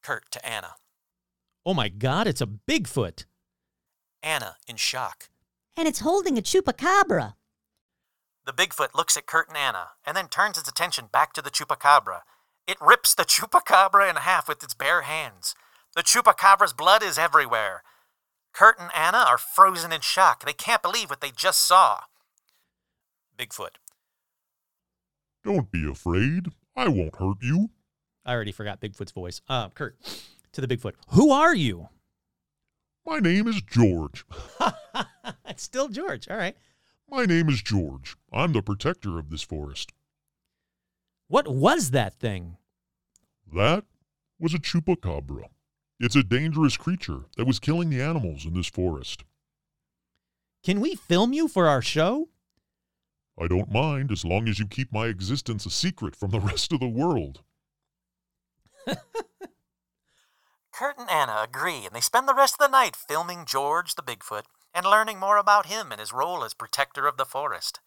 Kurt 0.00 0.30
to 0.30 0.48
Anna. 0.48 0.76
Oh 1.66 1.74
my 1.74 1.88
god, 1.88 2.28
it's 2.28 2.40
a 2.40 2.46
Bigfoot. 2.46 3.24
Anna 4.22 4.58
in 4.68 4.76
shock. 4.76 5.28
And 5.76 5.88
it's 5.88 5.98
holding 5.98 6.38
a 6.38 6.40
chupacabra. 6.40 7.34
The 8.46 8.52
Bigfoot 8.52 8.94
looks 8.94 9.16
at 9.16 9.26
Kurt 9.26 9.48
and 9.48 9.56
Anna 9.56 9.88
and 10.06 10.16
then 10.16 10.28
turns 10.28 10.56
its 10.56 10.68
attention 10.68 11.08
back 11.10 11.32
to 11.32 11.42
the 11.42 11.50
chupacabra. 11.50 12.20
It 12.68 12.76
rips 12.80 13.16
the 13.16 13.24
chupacabra 13.24 14.08
in 14.08 14.14
half 14.14 14.46
with 14.46 14.62
its 14.62 14.74
bare 14.74 15.02
hands. 15.02 15.56
The 15.96 16.04
chupacabra's 16.04 16.72
blood 16.72 17.02
is 17.02 17.18
everywhere. 17.18 17.82
Kurt 18.52 18.78
and 18.78 18.92
Anna 18.94 19.24
are 19.26 19.36
frozen 19.36 19.90
in 19.92 20.00
shock. 20.00 20.44
They 20.44 20.52
can't 20.52 20.80
believe 20.80 21.10
what 21.10 21.20
they 21.20 21.32
just 21.32 21.66
saw. 21.66 22.02
Bigfoot. 23.36 23.81
Don't 25.44 25.70
be 25.70 25.88
afraid. 25.88 26.48
I 26.76 26.88
won't 26.88 27.16
hurt 27.16 27.38
you. 27.42 27.70
I 28.24 28.32
already 28.32 28.52
forgot 28.52 28.80
Bigfoot's 28.80 29.12
voice. 29.12 29.40
Uh, 29.48 29.68
Kurt, 29.70 29.96
to 30.52 30.60
the 30.60 30.68
Bigfoot. 30.68 30.94
Who 31.08 31.30
are 31.32 31.54
you? 31.54 31.88
My 33.04 33.18
name 33.18 33.48
is 33.48 33.60
George. 33.62 34.24
it's 35.46 35.62
still 35.62 35.88
George. 35.88 36.28
All 36.28 36.36
right. 36.36 36.56
My 37.10 37.24
name 37.24 37.48
is 37.48 37.60
George. 37.60 38.16
I'm 38.32 38.52
the 38.52 38.62
protector 38.62 39.18
of 39.18 39.30
this 39.30 39.42
forest. 39.42 39.92
What 41.28 41.48
was 41.48 41.90
that 41.90 42.14
thing? 42.14 42.56
That 43.52 43.84
was 44.38 44.54
a 44.54 44.58
chupacabra. 44.58 45.44
It's 45.98 46.16
a 46.16 46.22
dangerous 46.22 46.76
creature 46.76 47.22
that 47.36 47.46
was 47.46 47.58
killing 47.58 47.90
the 47.90 48.00
animals 48.00 48.46
in 48.46 48.54
this 48.54 48.68
forest. 48.68 49.24
Can 50.62 50.80
we 50.80 50.94
film 50.94 51.32
you 51.32 51.48
for 51.48 51.68
our 51.68 51.82
show? 51.82 52.28
I 53.42 53.48
don't 53.48 53.72
mind 53.72 54.12
as 54.12 54.24
long 54.24 54.48
as 54.48 54.60
you 54.60 54.66
keep 54.66 54.92
my 54.92 55.06
existence 55.06 55.66
a 55.66 55.70
secret 55.70 56.14
from 56.14 56.30
the 56.30 56.38
rest 56.38 56.72
of 56.72 56.78
the 56.78 56.88
world. 56.88 57.42
Kurt 60.72 60.96
and 60.98 61.10
Anna 61.10 61.42
agree, 61.42 61.84
and 61.84 61.90
they 61.92 62.00
spend 62.00 62.28
the 62.28 62.34
rest 62.34 62.54
of 62.54 62.60
the 62.60 62.70
night 62.70 62.94
filming 62.94 63.44
George 63.44 63.96
the 63.96 64.02
Bigfoot 64.02 64.44
and 64.72 64.86
learning 64.86 65.18
more 65.18 65.38
about 65.38 65.66
him 65.66 65.90
and 65.90 66.00
his 66.00 66.12
role 66.12 66.44
as 66.44 66.54
protector 66.54 67.06
of 67.08 67.16
the 67.16 67.24
forest. 67.24 67.80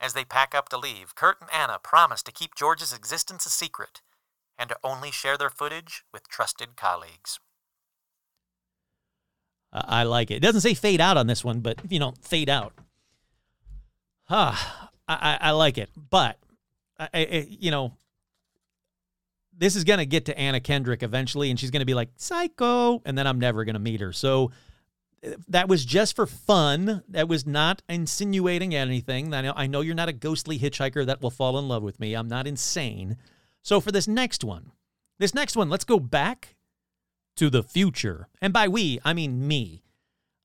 As 0.00 0.12
they 0.12 0.24
pack 0.24 0.54
up 0.54 0.68
to 0.68 0.78
leave, 0.78 1.16
Kurt 1.16 1.40
and 1.40 1.50
Anna 1.52 1.78
promise 1.82 2.22
to 2.22 2.32
keep 2.32 2.54
George's 2.54 2.92
existence 2.92 3.44
a 3.44 3.50
secret 3.50 4.02
and 4.56 4.70
to 4.70 4.78
only 4.84 5.10
share 5.10 5.36
their 5.36 5.50
footage 5.50 6.04
with 6.12 6.28
trusted 6.28 6.76
colleagues. 6.76 7.40
I 9.72 10.00
I 10.00 10.02
like 10.04 10.30
it. 10.30 10.36
It 10.36 10.42
doesn't 10.42 10.60
say 10.60 10.74
fade 10.74 11.00
out 11.00 11.16
on 11.16 11.26
this 11.26 11.44
one, 11.44 11.60
but 11.60 11.80
you 11.90 11.98
know, 11.98 12.14
fade 12.22 12.48
out. 12.48 12.72
Ah, 14.28 14.90
I, 15.06 15.38
I, 15.40 15.50
like 15.52 15.78
it, 15.78 15.88
but 15.96 16.38
I, 16.98 17.08
I, 17.14 17.46
you 17.48 17.70
know, 17.70 17.92
this 19.56 19.76
is 19.76 19.84
gonna 19.84 20.04
get 20.04 20.24
to 20.26 20.38
Anna 20.38 20.60
Kendrick 20.60 21.02
eventually, 21.02 21.50
and 21.50 21.58
she's 21.58 21.70
gonna 21.70 21.84
be 21.84 21.94
like 21.94 22.10
psycho, 22.16 23.00
and 23.04 23.16
then 23.16 23.26
I'm 23.26 23.38
never 23.38 23.64
gonna 23.64 23.78
meet 23.78 24.00
her. 24.00 24.12
So 24.12 24.50
uh, 25.24 25.30
that 25.48 25.68
was 25.68 25.84
just 25.84 26.16
for 26.16 26.26
fun. 26.26 27.04
That 27.08 27.28
was 27.28 27.46
not 27.46 27.82
insinuating 27.88 28.74
anything. 28.74 29.32
I 29.32 29.42
know, 29.42 29.52
I 29.56 29.66
know 29.66 29.80
you're 29.80 29.94
not 29.94 30.08
a 30.08 30.12
ghostly 30.12 30.58
hitchhiker 30.58 31.06
that 31.06 31.22
will 31.22 31.30
fall 31.30 31.58
in 31.58 31.68
love 31.68 31.82
with 31.82 32.00
me. 32.00 32.14
I'm 32.14 32.28
not 32.28 32.46
insane. 32.46 33.16
So 33.62 33.80
for 33.80 33.92
this 33.92 34.08
next 34.08 34.42
one, 34.42 34.72
this 35.18 35.34
next 35.34 35.56
one, 35.56 35.70
let's 35.70 35.84
go 35.84 36.00
back 36.00 36.56
to 37.36 37.48
the 37.48 37.62
future. 37.62 38.28
And 38.40 38.52
by 38.52 38.68
we, 38.68 38.98
I 39.04 39.14
mean 39.14 39.46
me. 39.46 39.82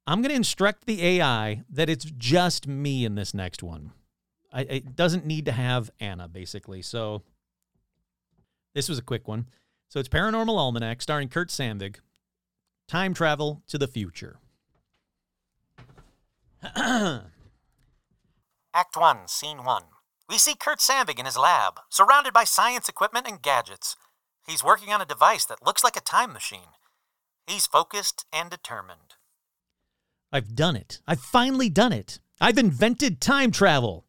I'm 0.08 0.22
going 0.22 0.30
to 0.30 0.36
instruct 0.36 0.86
the 0.86 1.06
AI 1.06 1.64
that 1.70 1.90
it's 1.90 2.06
just 2.06 2.68
me 2.68 3.06
in 3.06 3.16
this 3.16 3.34
next 3.34 3.62
one. 3.62 3.92
I, 4.52 4.62
it 4.62 4.96
doesn't 4.96 5.26
need 5.26 5.46
to 5.46 5.52
have 5.52 5.92
Anna, 6.00 6.28
basically. 6.28 6.82
So 6.82 7.22
this 8.74 8.90
was 8.90 8.98
a 8.98 9.04
quick 9.04 9.28
one. 9.28 9.48
So 9.90 10.00
it's 10.00 10.10
Paranormal 10.10 10.58
Almanac 10.58 11.02
starring 11.02 11.30
Kurt 11.30 11.50
Sandvig. 11.50 11.98
Time 12.88 13.14
travel 13.14 13.62
to 13.68 13.78
the 13.78 13.88
future. 13.88 14.40
Act 16.76 17.26
1, 18.96 19.28
Scene 19.28 19.64
1. 19.64 19.84
We 20.30 20.38
see 20.38 20.56
Kurt 20.56 20.80
Sandvig 20.80 21.20
in 21.20 21.26
his 21.26 21.38
lab, 21.38 21.80
surrounded 21.90 22.34
by 22.34 22.44
science 22.46 22.88
equipment 22.88 23.28
and 23.28 23.42
gadgets. 23.42 23.96
He's 24.48 24.64
working 24.64 24.94
on 24.94 25.02
a 25.02 25.06
device 25.06 25.46
that 25.46 25.66
looks 25.66 25.84
like 25.84 25.96
a 25.96 26.02
time 26.02 26.34
machine. 26.34 26.70
He's 27.48 27.68
focused 27.68 28.26
and 28.32 28.50
determined. 28.50 29.16
I've 30.32 30.56
done 30.56 30.76
it. 30.76 31.02
I've 31.08 31.20
finally 31.20 31.70
done 31.70 31.92
it. 31.92 32.20
I've 32.40 32.58
invented 32.58 33.20
time 33.22 33.52
travel. 33.52 34.06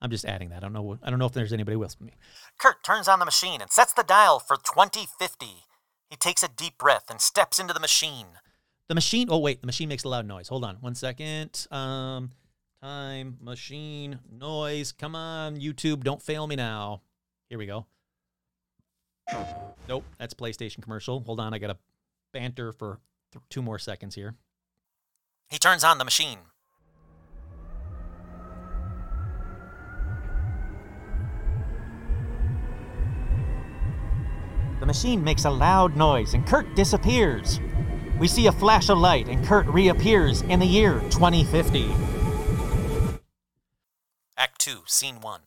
I'm 0.00 0.10
just 0.10 0.24
adding 0.24 0.48
that. 0.48 0.58
I 0.58 0.60
don't 0.60 0.72
know. 0.72 0.98
I 1.02 1.10
don't 1.10 1.18
know 1.18 1.26
if 1.26 1.32
there's 1.32 1.52
anybody 1.52 1.76
else 1.76 1.96
with 1.98 2.08
me. 2.08 2.14
Kurt 2.58 2.82
turns 2.82 3.06
on 3.06 3.18
the 3.18 3.24
machine 3.24 3.60
and 3.60 3.70
sets 3.70 3.92
the 3.92 4.02
dial 4.02 4.40
for 4.40 4.56
2050. 4.56 5.46
He 6.10 6.16
takes 6.16 6.42
a 6.42 6.48
deep 6.48 6.76
breath 6.76 7.04
and 7.08 7.20
steps 7.20 7.58
into 7.58 7.72
the 7.72 7.80
machine. 7.80 8.26
The 8.88 8.94
machine. 8.94 9.28
Oh 9.30 9.38
wait, 9.38 9.60
the 9.60 9.66
machine 9.66 9.88
makes 9.88 10.04
a 10.04 10.08
loud 10.08 10.26
noise. 10.26 10.48
Hold 10.48 10.64
on, 10.64 10.76
one 10.80 10.94
second. 10.94 11.66
Um, 11.70 12.30
time 12.82 13.38
machine 13.40 14.18
noise. 14.30 14.92
Come 14.92 15.14
on, 15.14 15.56
YouTube, 15.56 16.02
don't 16.02 16.20
fail 16.20 16.46
me 16.46 16.56
now. 16.56 17.02
Here 17.48 17.58
we 17.58 17.66
go. 17.66 17.86
Nope, 19.88 20.04
that's 20.18 20.34
PlayStation 20.34 20.82
commercial. 20.82 21.20
Hold 21.20 21.40
on, 21.40 21.54
I 21.54 21.58
got 21.58 21.68
to 21.68 21.76
banter 22.32 22.72
for 22.72 22.98
th- 23.32 23.42
two 23.48 23.62
more 23.62 23.78
seconds 23.78 24.14
here. 24.14 24.34
He 25.52 25.58
turns 25.58 25.84
on 25.84 25.98
the 25.98 26.04
machine. 26.04 26.38
The 34.80 34.86
machine 34.86 35.22
makes 35.22 35.44
a 35.44 35.50
loud 35.50 35.94
noise 35.94 36.32
and 36.32 36.46
Kurt 36.46 36.74
disappears. 36.74 37.60
We 38.18 38.28
see 38.28 38.46
a 38.46 38.52
flash 38.52 38.88
of 38.88 38.96
light 38.96 39.28
and 39.28 39.44
Kurt 39.44 39.66
reappears 39.66 40.40
in 40.40 40.58
the 40.58 40.64
year 40.64 41.00
2050. 41.10 41.90
Act 44.38 44.58
2, 44.58 44.84
Scene 44.86 45.20
1. 45.20 45.40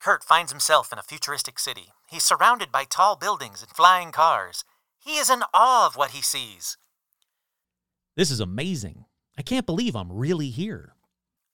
Kurt 0.00 0.24
finds 0.24 0.50
himself 0.50 0.90
in 0.90 0.98
a 0.98 1.02
futuristic 1.02 1.58
city. 1.58 1.88
He's 2.08 2.22
surrounded 2.22 2.72
by 2.72 2.84
tall 2.84 3.16
buildings 3.16 3.60
and 3.60 3.70
flying 3.72 4.10
cars. 4.10 4.64
He 4.98 5.18
is 5.18 5.28
in 5.28 5.42
awe 5.52 5.86
of 5.86 5.96
what 5.96 6.12
he 6.12 6.22
sees. 6.22 6.78
This 8.16 8.30
is 8.30 8.40
amazing. 8.40 9.06
I 9.38 9.42
can't 9.42 9.66
believe 9.66 9.96
I'm 9.96 10.12
really 10.12 10.50
here. 10.50 10.94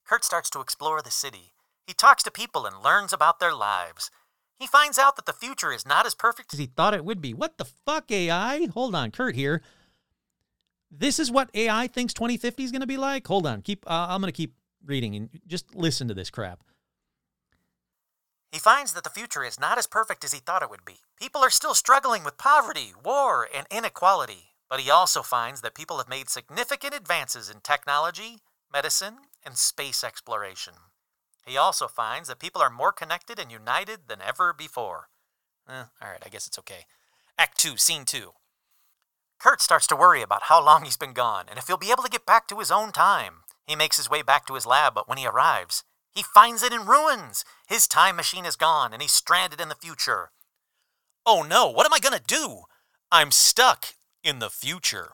Kurt 0.04 0.24
starts 0.24 0.50
to 0.50 0.60
explore 0.60 1.00
the 1.00 1.10
city. 1.10 1.52
He 1.86 1.94
talks 1.94 2.22
to 2.24 2.30
people 2.30 2.66
and 2.66 2.82
learns 2.82 3.12
about 3.12 3.38
their 3.38 3.54
lives. 3.54 4.10
He 4.58 4.66
finds 4.66 4.98
out 4.98 5.14
that 5.16 5.26
the 5.26 5.32
future 5.32 5.72
is 5.72 5.86
not 5.86 6.04
as 6.04 6.16
perfect 6.16 6.52
As 6.52 6.58
he 6.58 6.66
thought 6.66 6.94
it 6.94 7.04
would 7.04 7.20
be. 7.20 7.32
What 7.32 7.58
the 7.58 7.64
fuck, 7.64 8.10
AI? 8.10 8.66
Hold 8.74 8.94
on, 8.96 9.12
Kurt 9.12 9.36
here. 9.36 9.62
This 10.90 11.20
is 11.20 11.30
what 11.30 11.50
AI 11.54 11.86
thinks 11.86 12.12
2050 12.14 12.64
is 12.64 12.72
going 12.72 12.80
to 12.80 12.86
be 12.86 12.96
like? 12.96 13.26
Hold 13.26 13.46
on. 13.46 13.62
Keep 13.62 13.88
uh, 13.88 14.06
I'm 14.08 14.20
going 14.20 14.32
to 14.32 14.36
keep 14.36 14.54
reading 14.84 15.14
and 15.14 15.28
just 15.46 15.74
listen 15.76 16.08
to 16.08 16.14
this 16.14 16.30
crap. 16.30 16.60
He 18.50 18.58
finds 18.58 18.94
that 18.94 19.04
the 19.04 19.10
future 19.10 19.44
is 19.44 19.60
not 19.60 19.78
as 19.78 19.86
perfect 19.86 20.24
as 20.24 20.32
he 20.32 20.40
thought 20.40 20.62
it 20.62 20.70
would 20.70 20.84
be. 20.84 21.00
People 21.20 21.42
are 21.42 21.50
still 21.50 21.74
struggling 21.74 22.24
with 22.24 22.38
poverty, 22.38 22.94
war, 23.04 23.46
and 23.54 23.66
inequality. 23.70 24.47
But 24.68 24.80
he 24.80 24.90
also 24.90 25.22
finds 25.22 25.60
that 25.62 25.74
people 25.74 25.98
have 25.98 26.08
made 26.08 26.28
significant 26.28 26.94
advances 26.94 27.48
in 27.48 27.60
technology, 27.60 28.38
medicine, 28.72 29.18
and 29.44 29.56
space 29.56 30.04
exploration. 30.04 30.74
He 31.46 31.56
also 31.56 31.88
finds 31.88 32.28
that 32.28 32.38
people 32.38 32.60
are 32.60 32.70
more 32.70 32.92
connected 32.92 33.38
and 33.38 33.50
united 33.50 34.00
than 34.08 34.20
ever 34.20 34.52
before. 34.52 35.08
Eh, 35.68 35.84
all 36.02 36.10
right, 36.10 36.22
I 36.24 36.28
guess 36.28 36.46
it's 36.46 36.58
okay. 36.58 36.84
Act 37.38 37.58
2, 37.58 37.76
Scene 37.78 38.04
2. 38.04 38.32
Kurt 39.38 39.62
starts 39.62 39.86
to 39.86 39.96
worry 39.96 40.20
about 40.20 40.44
how 40.44 40.62
long 40.62 40.84
he's 40.84 40.96
been 40.96 41.12
gone 41.12 41.46
and 41.48 41.58
if 41.58 41.66
he'll 41.66 41.76
be 41.76 41.90
able 41.90 42.02
to 42.02 42.10
get 42.10 42.26
back 42.26 42.46
to 42.48 42.58
his 42.58 42.70
own 42.70 42.92
time. 42.92 43.44
He 43.66 43.76
makes 43.76 43.96
his 43.96 44.10
way 44.10 44.22
back 44.22 44.46
to 44.46 44.54
his 44.54 44.66
lab, 44.66 44.94
but 44.94 45.08
when 45.08 45.18
he 45.18 45.26
arrives, 45.26 45.84
he 46.10 46.22
finds 46.22 46.62
it 46.62 46.72
in 46.72 46.86
ruins. 46.86 47.44
His 47.68 47.86
time 47.86 48.16
machine 48.16 48.44
is 48.44 48.56
gone 48.56 48.92
and 48.92 49.00
he's 49.00 49.12
stranded 49.12 49.60
in 49.60 49.68
the 49.68 49.74
future. 49.74 50.32
Oh 51.24 51.42
no, 51.42 51.70
what 51.70 51.86
am 51.86 51.92
I 51.94 52.00
gonna 52.00 52.20
do? 52.26 52.62
I'm 53.12 53.30
stuck 53.30 53.94
in 54.22 54.38
the 54.38 54.50
future. 54.50 55.12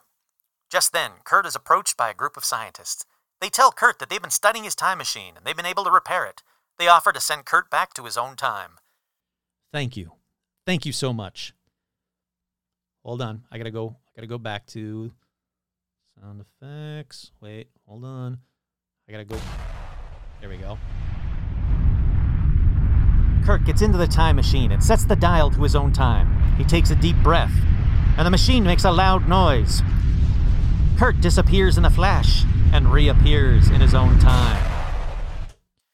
Just 0.69 0.93
then, 0.93 1.11
Kurt 1.23 1.45
is 1.45 1.55
approached 1.55 1.97
by 1.97 2.09
a 2.09 2.13
group 2.15 2.37
of 2.37 2.45
scientists. 2.45 3.05
They 3.41 3.49
tell 3.49 3.71
Kurt 3.71 3.99
that 3.99 4.09
they've 4.09 4.21
been 4.21 4.31
studying 4.31 4.63
his 4.63 4.75
time 4.75 4.97
machine 4.97 5.33
and 5.37 5.45
they've 5.45 5.55
been 5.55 5.65
able 5.65 5.83
to 5.83 5.91
repair 5.91 6.25
it. 6.25 6.41
They 6.77 6.87
offer 6.87 7.11
to 7.11 7.19
send 7.19 7.45
Kurt 7.45 7.69
back 7.69 7.93
to 7.93 8.05
his 8.05 8.17
own 8.17 8.35
time. 8.35 8.71
Thank 9.71 9.95
you. 9.95 10.13
Thank 10.65 10.85
you 10.85 10.91
so 10.91 11.13
much. 11.13 11.53
Hold 13.03 13.21
on. 13.21 13.43
I 13.51 13.57
got 13.57 13.65
to 13.65 13.71
go 13.71 13.95
I 14.15 14.15
got 14.15 14.21
to 14.21 14.27
go 14.27 14.37
back 14.37 14.65
to 14.67 15.11
sound 16.19 16.41
effects. 16.41 17.31
Wait, 17.41 17.67
hold 17.87 18.03
on. 18.03 18.39
I 19.07 19.11
got 19.11 19.17
to 19.19 19.25
go 19.25 19.37
There 20.41 20.49
we 20.49 20.57
go. 20.57 20.77
Kurt 23.45 23.63
gets 23.63 23.83
into 23.83 23.99
the 23.99 24.07
time 24.07 24.37
machine 24.37 24.71
and 24.71 24.83
sets 24.83 25.05
the 25.05 25.15
dial 25.15 25.51
to 25.51 25.61
his 25.61 25.75
own 25.75 25.93
time. 25.93 26.55
He 26.57 26.63
takes 26.63 26.89
a 26.89 26.95
deep 26.95 27.15
breath, 27.17 27.53
and 28.17 28.25
the 28.25 28.31
machine 28.31 28.63
makes 28.63 28.85
a 28.85 28.91
loud 28.91 29.27
noise. 29.27 29.81
Kurt 30.97 31.19
disappears 31.19 31.77
in 31.77 31.85
a 31.85 31.89
flash 31.89 32.43
and 32.71 32.91
reappears 32.91 33.69
in 33.69 33.81
his 33.81 33.93
own 33.93 34.17
time. 34.19 34.63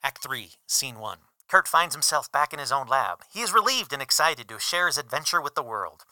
Act 0.03 0.23
3, 0.23 0.51
Scene 0.67 0.99
1. 0.99 1.17
Kurt 1.47 1.67
finds 1.67 1.95
himself 1.95 2.31
back 2.31 2.53
in 2.53 2.59
his 2.59 2.71
own 2.71 2.87
lab. 2.87 3.23
He 3.33 3.41
is 3.41 3.53
relieved 3.53 3.91
and 3.91 4.01
excited 4.01 4.47
to 4.47 4.59
share 4.59 4.87
his 4.87 4.97
adventure 4.97 5.41
with 5.41 5.55
the 5.55 5.63
world. 5.63 6.03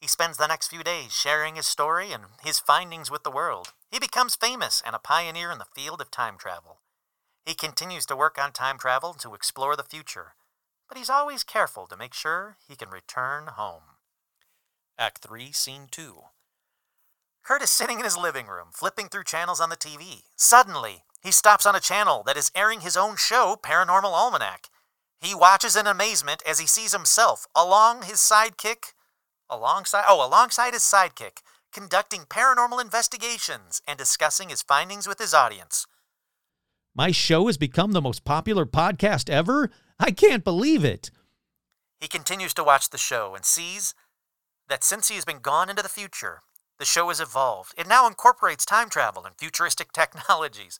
He 0.00 0.08
spends 0.08 0.38
the 0.38 0.46
next 0.46 0.68
few 0.68 0.82
days 0.82 1.12
sharing 1.12 1.56
his 1.56 1.66
story 1.66 2.12
and 2.12 2.24
his 2.42 2.58
findings 2.58 3.10
with 3.10 3.22
the 3.22 3.30
world. 3.30 3.74
He 3.90 3.98
becomes 3.98 4.36
famous 4.36 4.82
and 4.86 4.96
a 4.96 5.00
pioneer 5.00 5.50
in 5.50 5.58
the 5.58 5.66
field 5.74 6.00
of 6.00 6.10
time 6.10 6.38
travel. 6.38 6.78
He 7.44 7.54
continues 7.54 8.06
to 8.06 8.16
work 8.16 8.38
on 8.40 8.52
time 8.52 8.78
travel 8.78 9.12
to 9.14 9.34
explore 9.34 9.76
the 9.76 9.82
future, 9.82 10.34
but 10.88 10.96
he's 10.96 11.10
always 11.10 11.44
careful 11.44 11.86
to 11.86 11.96
make 11.96 12.14
sure 12.14 12.56
he 12.66 12.76
can 12.76 12.88
return 12.88 13.48
home. 13.48 13.89
Act 15.00 15.26
3, 15.26 15.50
Scene 15.50 15.86
2. 15.90 16.16
Kurt 17.42 17.62
is 17.62 17.70
sitting 17.70 18.00
in 18.00 18.04
his 18.04 18.18
living 18.18 18.48
room, 18.48 18.66
flipping 18.70 19.08
through 19.08 19.24
channels 19.24 19.58
on 19.58 19.70
the 19.70 19.76
TV. 19.76 20.24
Suddenly, 20.36 21.04
he 21.22 21.32
stops 21.32 21.64
on 21.64 21.74
a 21.74 21.80
channel 21.80 22.22
that 22.26 22.36
is 22.36 22.52
airing 22.54 22.80
his 22.80 22.98
own 22.98 23.16
show, 23.16 23.56
Paranormal 23.62 24.12
Almanac. 24.12 24.68
He 25.18 25.34
watches 25.34 25.74
in 25.74 25.86
amazement 25.86 26.42
as 26.46 26.58
he 26.58 26.66
sees 26.66 26.92
himself 26.92 27.46
along 27.56 28.02
his 28.02 28.18
sidekick, 28.18 28.92
alongside 29.48 30.04
oh, 30.06 30.26
alongside 30.26 30.74
his 30.74 30.82
sidekick, 30.82 31.38
conducting 31.72 32.22
paranormal 32.22 32.82
investigations 32.82 33.80
and 33.88 33.98
discussing 33.98 34.50
his 34.50 34.60
findings 34.60 35.08
with 35.08 35.18
his 35.18 35.32
audience. 35.32 35.86
My 36.94 37.10
show 37.10 37.46
has 37.46 37.56
become 37.56 37.92
the 37.92 38.02
most 38.02 38.24
popular 38.26 38.66
podcast 38.66 39.30
ever? 39.30 39.70
I 39.98 40.10
can't 40.10 40.44
believe 40.44 40.84
it. 40.84 41.10
He 42.00 42.08
continues 42.08 42.52
to 42.54 42.64
watch 42.64 42.90
the 42.90 42.98
show 42.98 43.34
and 43.34 43.46
sees 43.46 43.94
that 44.70 44.82
since 44.82 45.08
he 45.08 45.16
has 45.16 45.26
been 45.26 45.40
gone 45.40 45.68
into 45.68 45.82
the 45.82 45.88
future, 45.88 46.40
the 46.78 46.86
show 46.86 47.08
has 47.08 47.20
evolved. 47.20 47.74
It 47.76 47.86
now 47.86 48.06
incorporates 48.06 48.64
time 48.64 48.88
travel 48.88 49.24
and 49.24 49.34
futuristic 49.36 49.92
technologies. 49.92 50.78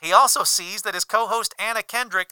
He 0.00 0.12
also 0.12 0.44
sees 0.44 0.82
that 0.82 0.94
his 0.94 1.04
co 1.04 1.26
host 1.26 1.54
Anna 1.58 1.82
Kendrick 1.82 2.28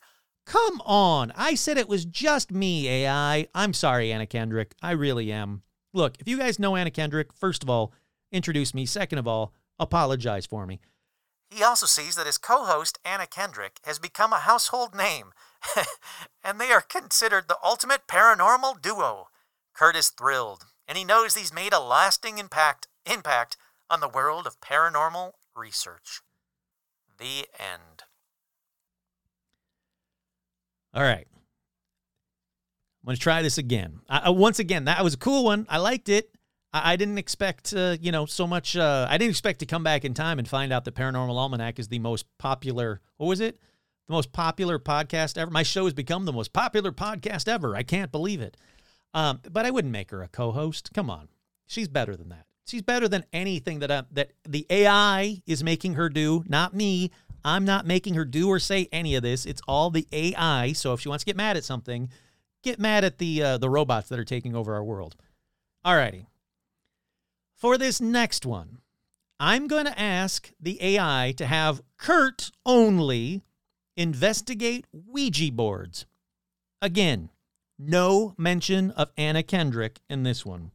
Come 0.47 0.80
on. 0.84 1.32
I 1.36 1.55
said 1.55 1.78
it 1.78 1.88
was 1.88 2.05
just 2.05 2.51
me, 2.51 2.88
AI. 2.88 3.47
I'm 3.55 3.72
sorry, 3.72 4.12
Anna 4.12 4.26
Kendrick. 4.26 4.74
I 4.82 4.93
really 4.93 5.30
am. 5.30 5.62
Look, 5.93 6.16
if 6.18 6.26
you 6.26 6.38
guys 6.38 6.59
know 6.59 6.76
Anna 6.76 6.91
Kendrick, 6.91 7.32
first 7.32 7.62
of 7.62 7.70
all, 7.70 7.93
introduce 8.32 8.74
me. 8.74 8.86
Second 8.86 9.18
of 9.18 9.28
all, 9.28 9.53
apologize 9.78 10.47
for 10.47 10.66
me. 10.66 10.80
He 11.51 11.62
also 11.62 11.86
sees 11.86 12.14
that 12.16 12.26
his 12.26 12.38
co 12.38 12.64
host, 12.64 12.99
Anna 13.05 13.26
Kendrick, 13.26 13.80
has 13.84 13.99
become 13.99 14.32
a 14.32 14.41
household 14.41 14.95
name, 14.95 15.32
and 16.45 16.61
they 16.61 16.70
are 16.70 16.80
considered 16.80 17.49
the 17.49 17.59
ultimate 17.64 18.07
paranormal 18.07 18.80
duo. 18.80 19.28
Kurt 19.74 19.97
is 19.97 20.09
thrilled, 20.09 20.66
and 20.91 20.99
he 20.99 21.05
knows 21.05 21.36
he's 21.36 21.55
made 21.55 21.72
a 21.72 21.78
lasting 21.78 22.38
impact, 22.38 22.88
impact 23.07 23.57
on 23.88 24.01
the 24.01 24.09
world 24.09 24.45
of 24.45 24.61
paranormal 24.61 25.30
research. 25.55 26.20
The 27.16 27.47
end. 27.61 28.03
All 30.93 31.05
right. 31.05 31.28
I'm 31.30 33.07
going 33.07 33.14
to 33.14 33.22
try 33.22 33.41
this 33.41 33.57
again. 33.57 34.01
I, 34.09 34.18
I- 34.24 34.30
once 34.30 34.59
again, 34.59 34.86
that 34.86 35.05
was 35.05 35.14
a 35.14 35.18
cool 35.18 35.45
one. 35.45 35.64
I 35.68 35.78
liked 35.78 36.09
it. 36.09 36.34
I, 36.72 36.95
I 36.95 36.97
didn't 36.97 37.18
expect, 37.18 37.72
uh, 37.72 37.97
you 38.01 38.11
know, 38.11 38.26
so 38.26 38.49
much. 38.49 38.76
Uh, 38.76 39.07
I 39.09 39.16
didn't 39.16 39.30
expect 39.30 39.61
to 39.61 39.66
come 39.66 39.84
back 39.84 40.05
in 40.05 40.12
time 40.12 40.41
and 40.41 40.49
find 40.49 40.72
out 40.72 40.84
that 40.86 40.97
Paranormal 40.97 41.36
Almanac 41.38 41.78
is 41.78 41.86
the 41.86 42.01
most 42.01 42.26
popular. 42.36 43.01
What 43.16 43.28
was 43.28 43.38
it? 43.38 43.61
The 44.09 44.14
most 44.14 44.32
popular 44.32 44.80
podcast 44.80 45.38
ever. 45.38 45.53
My 45.53 45.62
show 45.62 45.84
has 45.84 45.95
become 45.95 46.24
the 46.24 46.32
most 46.32 46.53
popular 46.53 46.91
podcast 46.91 47.47
ever. 47.47 47.76
I 47.76 47.84
can't 47.84 48.11
believe 48.11 48.41
it. 48.41 48.57
Um, 49.12 49.40
but 49.50 49.66
I 49.66 49.70
wouldn't 49.70 49.92
make 49.92 50.11
her 50.11 50.22
a 50.22 50.28
co-host. 50.28 50.90
Come 50.94 51.11
on, 51.11 51.28
she's 51.66 51.88
better 51.88 52.16
than 52.16 52.28
that. 52.28 52.46
She's 52.66 52.82
better 52.82 53.08
than 53.08 53.24
anything 53.32 53.80
that 53.80 53.90
I, 53.90 54.04
that 54.12 54.32
the 54.48 54.66
AI 54.70 55.42
is 55.46 55.64
making 55.64 55.94
her 55.94 56.08
do. 56.08 56.44
Not 56.48 56.74
me. 56.74 57.11
I'm 57.44 57.64
not 57.64 57.86
making 57.86 58.14
her 58.14 58.24
do 58.24 58.48
or 58.48 58.58
say 58.58 58.88
any 58.92 59.16
of 59.16 59.22
this. 59.22 59.44
It's 59.46 59.62
all 59.66 59.90
the 59.90 60.06
AI. 60.12 60.72
So 60.72 60.92
if 60.92 61.00
she 61.00 61.08
wants 61.08 61.24
to 61.24 61.26
get 61.26 61.36
mad 61.36 61.56
at 61.56 61.64
something, 61.64 62.11
get 62.62 62.78
mad 62.78 63.02
at 63.02 63.18
the 63.18 63.42
uh, 63.42 63.58
the 63.58 63.70
robots 63.70 64.08
that 64.11 64.18
are 64.18 64.24
taking 64.24 64.54
over 64.54 64.74
our 64.74 64.84
world. 64.84 65.16
Alrighty. 65.84 66.26
For 67.56 67.76
this 67.76 68.00
next 68.00 68.46
one, 68.46 68.78
I'm 69.38 69.66
going 69.66 69.86
to 69.86 69.98
ask 69.98 70.52
the 70.61 70.82
AI 70.82 71.34
to 71.38 71.46
have 71.46 71.82
Kurt 71.96 72.50
only 72.64 73.42
investigate 73.96 74.86
Ouija 74.92 75.50
boards. 75.50 76.06
Again, 76.80 77.30
no 77.81 78.35
mention 78.37 78.91
of 78.93 79.11
Anna 79.16 79.43
Kendrick 79.43 80.01
in 80.09 80.22
this 80.22 80.45
one. 80.45 80.70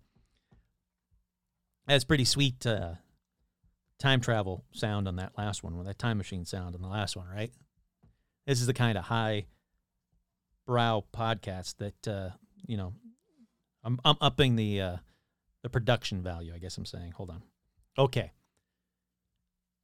That's 1.88 2.03
pretty 2.03 2.26
sweet 2.26 2.66
uh, 2.66 2.95
time 3.99 4.22
travel 4.22 4.66
sound 4.74 5.08
on 5.08 5.18
that 5.18 5.38
last 5.38 5.64
one, 5.64 5.78
with 5.78 5.88
that 5.88 5.99
time 5.99 6.18
machine 6.18 6.45
sound 6.45 6.76
on 6.76 6.82
the 6.82 6.88
last 6.88 7.16
one, 7.16 7.28
right? 7.28 7.51
This 8.47 8.60
is 8.60 8.68
the 8.68 8.74
kind 8.74 8.97
of 8.97 9.06
high 9.06 9.45
brow 10.66 11.03
podcast 11.14 11.78
that 11.78 12.08
uh, 12.08 12.30
you 12.66 12.78
know. 12.78 12.93
I'm 13.86 13.99
I'm 14.03 14.18
upping 14.20 14.56
the 14.56 14.82
uh, 14.82 14.97
the 15.62 15.70
production 15.70 16.24
value. 16.24 16.51
I 16.56 16.58
guess 16.58 16.76
I'm 16.76 16.88
saying. 16.88 17.12
Hold 17.12 17.30
on. 17.30 17.43
Okay. 17.97 18.32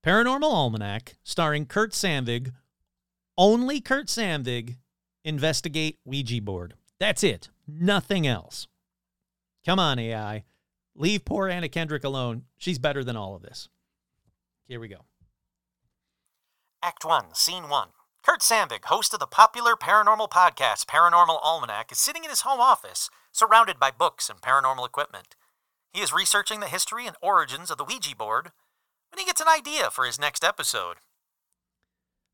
Paranormal 0.04 0.52
Almanac, 0.52 1.18
starring 1.24 1.68
Kurt 1.68 1.92
Sandvig. 1.92 2.52
Only 3.38 3.80
Kurt 3.80 4.08
Sandvig 4.08 4.78
investigate 5.24 6.00
Ouija 6.04 6.42
board. 6.42 6.74
That's 7.02 7.24
it. 7.24 7.50
Nothing 7.68 8.28
else. 8.28 8.68
Come 9.66 9.80
on, 9.80 9.98
AI. 9.98 10.44
Leave 10.94 11.26
poor 11.26 11.50
Anna 11.50 11.68
Kendrick 11.68 12.04
alone. 12.04 12.44
She's 12.60 12.78
better 12.78 13.04
than 13.04 13.18
all 13.18 13.36
of 13.36 13.42
this. 13.42 13.70
Here 14.68 14.80
we 14.80 14.88
go. 14.88 15.06
Act 16.84 17.04
1, 17.04 17.34
Scene 17.34 17.70
1. 17.70 17.88
Kurt 18.24 18.42
Sandvig, 18.42 18.86
host 18.86 19.16
of 19.16 19.20
the 19.20 19.26
popular 19.26 19.76
paranormal 19.76 20.30
podcast 20.30 20.86
Paranormal 20.86 21.40
Almanac, 21.42 21.92
is 21.92 21.98
sitting 21.98 22.24
in 22.24 22.30
his 22.30 22.42
home 22.42 22.60
office, 22.60 23.10
surrounded 23.32 23.80
by 23.80 23.90
books 23.90 24.30
and 24.30 24.40
paranormal 24.40 24.86
equipment. 24.86 25.36
He 25.92 26.02
is 26.02 26.14
researching 26.14 26.60
the 26.60 26.68
history 26.68 27.08
and 27.08 27.16
origins 27.20 27.72
of 27.72 27.80
the 27.80 27.84
Ouija 27.84 28.16
board 28.16 28.52
when 29.10 29.18
he 29.18 29.26
gets 29.26 29.42
an 29.42 29.48
idea 29.48 29.90
for 29.90 30.06
his 30.06 30.20
next 30.20 30.44
episode. 30.44 30.98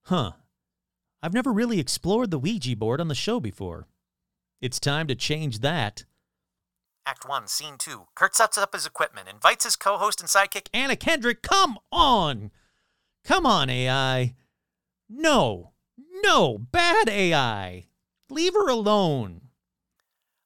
Huh. 0.08 0.34
I've 1.24 1.34
never 1.34 1.54
really 1.54 1.80
explored 1.80 2.32
the 2.32 2.40
Ouija 2.40 2.76
board 2.76 3.00
on 3.00 3.08
the 3.08 3.16
show 3.16 3.40
before. 3.40 3.88
It's 4.62 4.80
time 4.80 5.08
to 5.08 5.16
change 5.16 5.60
that. 5.60 6.06
Act 7.06 7.28
1, 7.28 7.48
Scene 7.48 7.76
2. 7.78 8.08
Kurt 8.16 8.36
sets 8.36 8.58
up 8.58 8.74
his 8.74 8.86
equipment, 8.86 9.30
invites 9.30 9.64
his 9.64 9.76
co 9.76 9.98
host 9.98 10.20
and 10.20 10.30
sidekick 10.30 10.68
Anna 10.74 10.96
Kendrick, 10.96 11.42
come 11.42 11.78
on! 11.92 12.52
Come 13.24 13.46
on, 13.46 13.70
AI. 13.70 14.36
No. 15.10 15.72
No. 16.24 16.58
Bad 16.58 17.10
AI. 17.10 17.88
Leave 18.30 18.54
her 18.54 18.70
alone. 18.70 19.42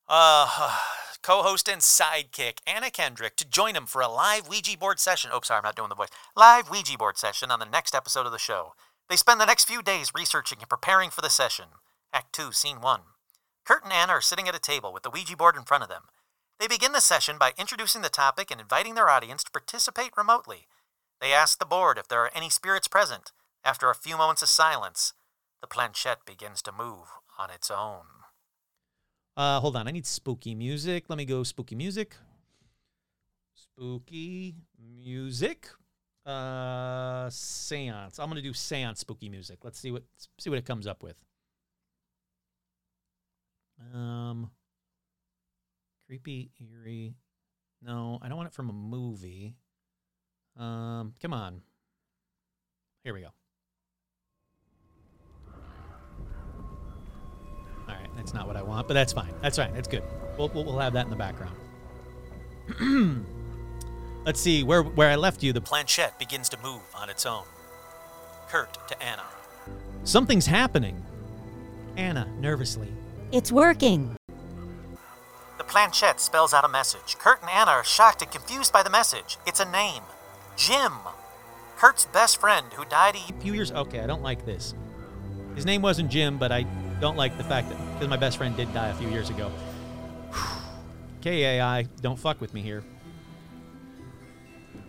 uh, 0.08 0.78
co-host 1.24 1.70
and 1.70 1.82
sidekick 1.82 2.58
Anna 2.66 2.90
Kendrick 2.90 3.36
to 3.38 3.48
join 3.48 3.76
him 3.76 3.86
for 3.86 4.02
a 4.02 4.08
live 4.08 4.50
Ouija 4.50 4.78
board 4.78 5.00
session. 5.00 5.30
Oh, 5.34 5.40
sorry, 5.44 5.60
I'm 5.60 5.64
not 5.64 5.76
doing 5.76 5.90
the 5.90 5.96
voice. 5.96 6.10
Live 6.36 6.70
Ouija 6.72 6.98
board 6.98 7.18
session 7.18 7.52
on 7.52 7.60
the 7.60 7.66
next 7.66 7.94
episode 7.96 8.26
of 8.26 8.32
the 8.32 8.40
show. 8.40 8.74
They 9.10 9.16
spend 9.16 9.40
the 9.40 9.46
next 9.46 9.66
few 9.66 9.82
days 9.84 10.12
researching 10.16 10.58
and 10.60 10.70
preparing 10.70 11.10
for 11.12 11.22
the 11.22 11.30
session. 11.30 11.66
Act 12.14 12.34
2, 12.34 12.52
Scene 12.52 12.82
1. 12.82 13.02
Kurt 13.66 13.84
and 13.84 13.94
Anna 13.94 14.14
are 14.14 14.22
sitting 14.22 14.48
at 14.48 14.56
a 14.56 14.60
table 14.60 14.92
with 14.92 15.04
the 15.04 15.10
Ouija 15.10 15.38
board 15.38 15.56
in 15.56 15.64
front 15.64 15.84
of 15.84 15.90
them. 15.90 16.04
They 16.60 16.68
begin 16.68 16.92
the 16.92 17.02
session 17.02 17.38
by 17.40 17.54
introducing 17.58 18.02
the 18.02 18.10
topic 18.10 18.52
and 18.52 18.62
inviting 18.62 18.96
their 18.96 19.10
audience 19.10 19.44
to 19.44 19.52
participate 19.52 20.12
remotely. 20.18 20.68
They 21.20 21.34
ask 21.34 21.60
the 21.60 21.66
board 21.66 21.98
if 21.98 22.08
there 22.08 22.22
are 22.22 22.32
any 22.36 22.50
spirits 22.50 22.88
present. 22.88 23.32
After 23.64 23.90
a 23.90 23.96
few 23.96 24.18
moments 24.18 24.42
of 24.42 24.50
silence, 24.50 25.14
the 25.62 25.68
planchette 25.68 26.26
begins 26.26 26.62
to 26.64 26.72
move 26.72 27.08
on 27.38 27.50
its 27.50 27.70
own. 27.70 28.06
Uh, 29.38 29.60
hold 29.60 29.76
on. 29.76 29.88
I 29.88 29.92
need 29.92 30.06
spooky 30.06 30.56
music. 30.56 31.06
Let 31.08 31.18
me 31.18 31.26
go 31.26 31.44
spooky 31.44 31.76
music. 31.76 32.16
Spooky 33.54 34.56
music. 34.78 35.70
Uh, 36.26 37.30
seance. 37.30 38.20
I'm 38.20 38.30
gonna 38.30 38.42
do 38.42 38.54
seance 38.54 39.00
spooky 39.00 39.30
music. 39.30 39.60
Let's 39.64 39.80
see 39.80 39.92
what 39.92 40.04
see 40.38 40.50
what 40.50 40.60
it 40.60 40.66
comes 40.66 40.86
up 40.86 41.02
with. 41.02 41.24
Um, 43.94 44.52
creepy, 46.08 46.52
eerie. 46.60 47.16
No, 47.82 48.20
I 48.22 48.28
don't 48.28 48.38
want 48.38 48.48
it 48.48 48.54
from 48.54 48.70
a 48.70 48.74
movie. 48.74 49.56
Um, 50.58 51.14
come 51.22 51.34
on. 51.34 51.62
Here 53.04 53.14
we 53.14 53.22
go. 53.22 53.30
All 57.90 57.96
right, 57.96 58.10
that's 58.16 58.34
not 58.34 58.48
what 58.48 58.56
I 58.56 58.62
want, 58.62 58.88
but 58.88 58.94
that's 58.94 59.12
fine. 59.14 59.34
That's 59.42 59.58
fine. 59.58 59.74
That's 59.74 59.88
good. 59.88 60.04
We'll, 60.38 60.50
we'll, 60.50 60.64
we'll 60.64 60.80
have 60.80 60.94
that 60.94 61.06
in 61.06 61.10
the 61.10 61.16
background. 61.16 61.56
Let's 64.26 64.40
see 64.40 64.64
where 64.64 64.84
where 64.84 65.10
I 65.10 65.16
left 65.16 65.42
you. 65.42 65.52
The 65.52 65.62
planchette 65.62 66.20
begins 66.20 66.48
to 66.50 66.58
move 66.62 66.84
on 66.96 67.10
its 67.10 67.26
own. 67.26 67.44
Kurt 68.48 68.88
to 68.88 69.02
Anna. 69.02 69.24
something's 70.04 70.46
happening. 70.46 71.04
Anna 71.98 72.28
nervously. 72.40 72.90
It's 73.32 73.50
working. 73.50 74.18
The 75.58 75.64
planchette 75.64 76.20
spells 76.20 76.54
out 76.54 76.66
a 76.66 76.68
message. 76.68 77.18
Kurt 77.18 77.40
and 77.40 77.50
Anna 77.50 77.72
are 77.72 77.84
shocked 77.84 78.22
and 78.22 78.30
confused 78.30 78.74
by 78.74 78.84
the 78.84 78.90
message. 78.90 79.38
It's 79.48 79.62
a 79.62 79.72
name 79.72 80.04
Jim. 80.58 80.92
Kurt's 81.78 82.06
best 82.08 82.42
friend 82.42 82.66
who 82.74 82.84
died 82.84 83.16
a 83.16 83.34
few 83.42 83.54
years. 83.54 83.72
Okay, 83.72 84.02
I 84.02 84.06
don't 84.06 84.22
like 84.22 84.46
this. 84.46 84.76
His 85.56 85.66
name 85.66 85.82
wasn't 85.82 86.12
Jim, 86.12 86.38
but 86.38 86.52
I 86.52 86.64
don't 87.00 87.16
like 87.16 87.38
the 87.38 87.44
fact 87.46 87.70
that 87.70 87.78
because 87.94 88.10
my 88.10 88.18
best 88.18 88.36
friend 88.36 88.56
did 88.58 88.74
die 88.74 88.90
a 88.90 88.94
few 88.96 89.08
years 89.08 89.30
ago. 89.30 89.50
KAI, 91.22 91.88
don't 92.02 92.20
fuck 92.20 92.42
with 92.42 92.54
me 92.54 92.62
here. 92.62 92.84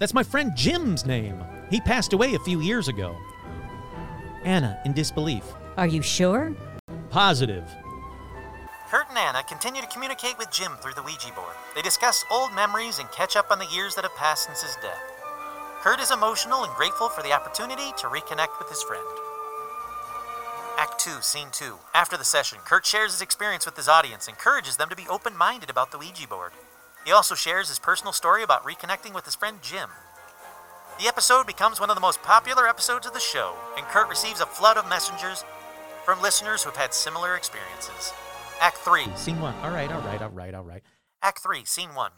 That's 0.01 0.15
my 0.15 0.25
friend 0.25 0.51
Jim's 0.57 1.07
name. 1.07 1.41
He 1.71 1.81
passed 1.81 2.13
away 2.13 2.35
a 2.35 2.41
few 2.41 2.61
years 2.61 2.89
ago. 2.89 3.17
Anna, 4.43 4.81
in 4.85 4.95
disbelief. 4.95 5.45
Are 5.77 5.87
you 5.87 6.03
sure? 6.03 6.57
Positive. 7.11 7.71
Kurt 8.93 9.09
and 9.09 9.17
Anna 9.17 9.43
continue 9.45 9.81
to 9.81 9.89
communicate 9.89 10.37
with 10.37 10.53
Jim 10.53 10.73
through 10.77 10.93
the 10.93 11.03
Ouija 11.03 11.33
board. 11.33 11.57
They 11.75 11.81
discuss 11.81 12.27
old 12.31 12.53
memories 12.53 12.99
and 12.99 13.11
catch 13.11 13.37
up 13.37 13.51
on 13.51 13.59
the 13.59 13.73
years 13.73 13.95
that 13.95 14.05
have 14.05 14.15
passed 14.17 14.45
since 14.45 14.61
his 14.61 14.77
death. 14.83 15.01
Kurt 15.81 15.99
is 15.99 16.11
emotional 16.11 16.65
and 16.65 16.75
grateful 16.75 17.09
for 17.09 17.23
the 17.23 17.33
opportunity 17.33 17.91
to 17.97 18.09
reconnect 18.09 18.59
with 18.59 18.69
his 18.69 18.83
friend. 18.83 19.03
Act 20.77 21.01
2, 21.01 21.23
Scene 21.23 21.49
2. 21.53 21.79
After 21.95 22.19
the 22.19 22.25
session, 22.25 22.59
Kurt 22.67 22.85
shares 22.85 23.13
his 23.13 23.23
experience 23.23 23.65
with 23.65 23.79
his 23.79 23.89
audience 23.89 24.29
encourages 24.29 24.77
them 24.77 24.91
to 24.91 24.95
be 24.95 25.09
open 25.09 25.35
minded 25.39 25.71
about 25.71 25.91
the 25.91 25.97
Ouija 25.97 26.29
board. 26.29 26.53
He 27.07 27.13
also 27.13 27.35
shares 27.35 27.69
his 27.69 27.79
personal 27.79 28.13
story 28.13 28.43
about 28.43 28.63
reconnecting 28.63 29.15
with 29.15 29.25
his 29.25 29.35
friend 29.35 29.57
Jim. 29.63 29.89
The 31.01 31.09
episode 31.09 31.47
becomes 31.47 31.81
one 31.81 31.89
of 31.89 31.97
the 31.97 32.03
most 32.03 32.23
popular 32.23 32.69
episodes 32.69 33.07
of 33.07 33.15
the 33.15 33.21
show, 33.21 33.55
and 33.79 33.87
Kurt 33.87 34.11
receives 34.11 34.43
a 34.43 34.47
flood 34.47 34.77
of 34.77 34.87
messengers 34.87 35.47
from 36.05 36.21
listeners 36.21 36.63
who 36.63 36.69
have 36.69 36.77
had 36.77 36.93
similar 36.93 37.37
experiences. 37.37 38.13
Act 38.61 38.79
3. 38.79 39.07
Scene 39.17 39.41
one. 39.41 39.55
All 39.63 39.71
right, 39.71 39.91
all 39.91 40.01
right, 40.03 40.23
all 40.23 40.31
right, 40.31 40.55
all 40.55 40.65
right. 40.65 40.83
Act 41.23 41.41
3, 41.43 41.65
Scene 41.65 41.95
1. 41.95 42.11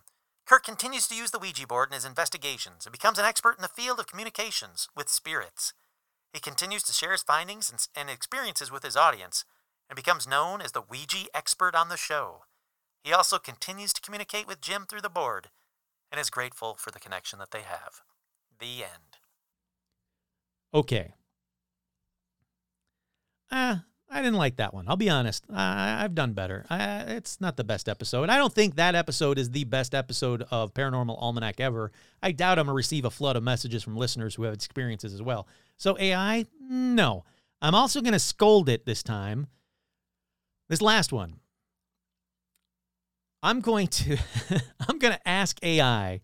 Kurt 0.46 0.64
continues 0.64 1.06
to 1.08 1.14
use 1.14 1.30
the 1.30 1.38
Ouija 1.38 1.66
board 1.66 1.88
in 1.88 1.94
his 1.94 2.04
investigations 2.04 2.84
and 2.84 2.92
becomes 2.92 3.18
an 3.18 3.24
expert 3.24 3.56
in 3.56 3.62
the 3.62 3.68
field 3.68 3.98
of 3.98 4.06
communications 4.06 4.88
with 4.94 5.08
spirits. 5.08 5.72
He 6.32 6.40
continues 6.40 6.82
to 6.84 6.92
share 6.92 7.12
his 7.12 7.22
findings 7.22 7.70
and, 7.70 7.86
and 7.96 8.10
experiences 8.10 8.70
with 8.70 8.82
his 8.82 8.96
audience 8.96 9.44
and 9.88 9.96
becomes 9.96 10.26
known 10.26 10.60
as 10.60 10.72
the 10.72 10.82
Ouija 10.82 11.26
expert 11.34 11.74
on 11.74 11.88
the 11.88 11.96
show. 11.96 12.42
He 13.02 13.12
also 13.12 13.38
continues 13.38 13.92
to 13.94 14.00
communicate 14.00 14.46
with 14.46 14.60
Jim 14.60 14.86
through 14.88 15.02
the 15.02 15.08
board 15.08 15.48
and 16.10 16.20
is 16.20 16.30
grateful 16.30 16.74
for 16.74 16.90
the 16.90 17.00
connection 17.00 17.38
that 17.38 17.50
they 17.50 17.62
have. 17.62 18.02
The 18.58 18.84
end. 18.84 19.18
Okay. 20.72 21.14
Ah, 23.50 23.84
I 24.14 24.22
didn't 24.22 24.38
like 24.38 24.56
that 24.56 24.72
one. 24.72 24.84
I'll 24.86 24.96
be 24.96 25.10
honest. 25.10 25.44
I, 25.52 26.04
I've 26.04 26.14
done 26.14 26.34
better. 26.34 26.64
I, 26.70 27.00
it's 27.00 27.40
not 27.40 27.56
the 27.56 27.64
best 27.64 27.88
episode. 27.88 28.30
I 28.30 28.36
don't 28.36 28.52
think 28.52 28.76
that 28.76 28.94
episode 28.94 29.38
is 29.40 29.50
the 29.50 29.64
best 29.64 29.92
episode 29.92 30.44
of 30.52 30.72
Paranormal 30.72 31.20
Almanac 31.20 31.58
ever. 31.58 31.90
I 32.22 32.30
doubt 32.30 32.60
I'm 32.60 32.66
going 32.66 32.74
to 32.74 32.76
receive 32.76 33.04
a 33.04 33.10
flood 33.10 33.34
of 33.34 33.42
messages 33.42 33.82
from 33.82 33.96
listeners 33.96 34.36
who 34.36 34.44
have 34.44 34.54
experiences 34.54 35.12
as 35.12 35.20
well. 35.20 35.48
So, 35.78 35.98
AI, 35.98 36.46
no. 36.60 37.24
I'm 37.60 37.74
also 37.74 38.00
going 38.00 38.12
to 38.12 38.20
scold 38.20 38.68
it 38.68 38.86
this 38.86 39.02
time. 39.02 39.48
This 40.68 40.80
last 40.80 41.12
one. 41.12 41.40
I'm 43.42 43.60
going 43.60 43.88
to 43.88 44.16
I'm 44.88 44.98
going 45.00 45.14
to 45.14 45.28
ask 45.28 45.58
AI 45.60 46.20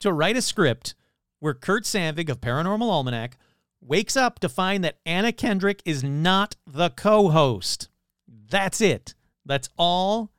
to 0.00 0.10
write 0.10 0.38
a 0.38 0.42
script 0.42 0.94
where 1.40 1.52
Kurt 1.52 1.84
Sandvig 1.84 2.30
of 2.30 2.40
Paranormal 2.40 2.88
Almanac 2.88 3.36
wakes 3.80 4.16
up 4.16 4.38
to 4.40 4.48
find 4.48 4.82
that 4.84 4.98
Anna 5.04 5.32
Kendrick 5.32 5.82
is 5.84 6.02
not 6.02 6.56
the 6.66 6.90
co 6.90 7.30
host. 7.30 7.88
That's 8.26 8.80
it. 8.80 9.14
That's 9.44 9.68
all 9.76 10.30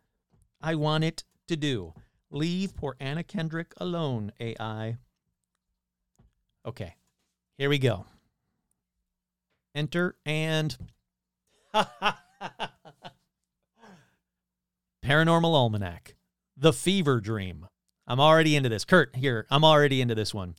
I 0.62 0.76
want 0.76 1.04
it 1.04 1.24
to 1.48 1.56
do. 1.56 1.94
Leave 2.30 2.76
poor 2.76 2.96
Anna 3.00 3.24
Kendrick 3.24 3.74
alone, 3.78 4.32
AI. 4.40 4.98
Okay, 6.66 6.96
here 7.58 7.70
we 7.70 7.80
go. 7.80 8.06
Enter 9.74 10.16
and. 10.26 10.78
Paranormal 15.06 15.54
Almanac. 15.54 16.16
The 16.58 16.74
Fever 16.74 17.22
Dream. 17.22 17.68
I'm 18.08 18.20
already 18.20 18.56
into 18.56 18.70
this. 18.70 18.84
Kurt, 18.84 19.16
here, 19.16 19.46
I'm 19.50 19.64
already 19.64 20.02
into 20.02 20.16
this 20.16 20.34
one. 20.34 20.56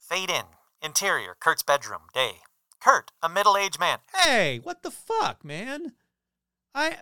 Fade 0.00 0.30
in. 0.30 0.44
Interior, 0.82 1.36
Kurt's 1.38 1.62
bedroom, 1.62 2.02
day. 2.14 2.38
Kurt, 2.80 3.10
a 3.22 3.28
middle 3.28 3.56
aged 3.56 3.80
man. 3.80 3.98
Hey, 4.14 4.60
what 4.62 4.82
the 4.82 4.90
fuck, 4.90 5.44
man? 5.44 5.94
I 6.74 6.96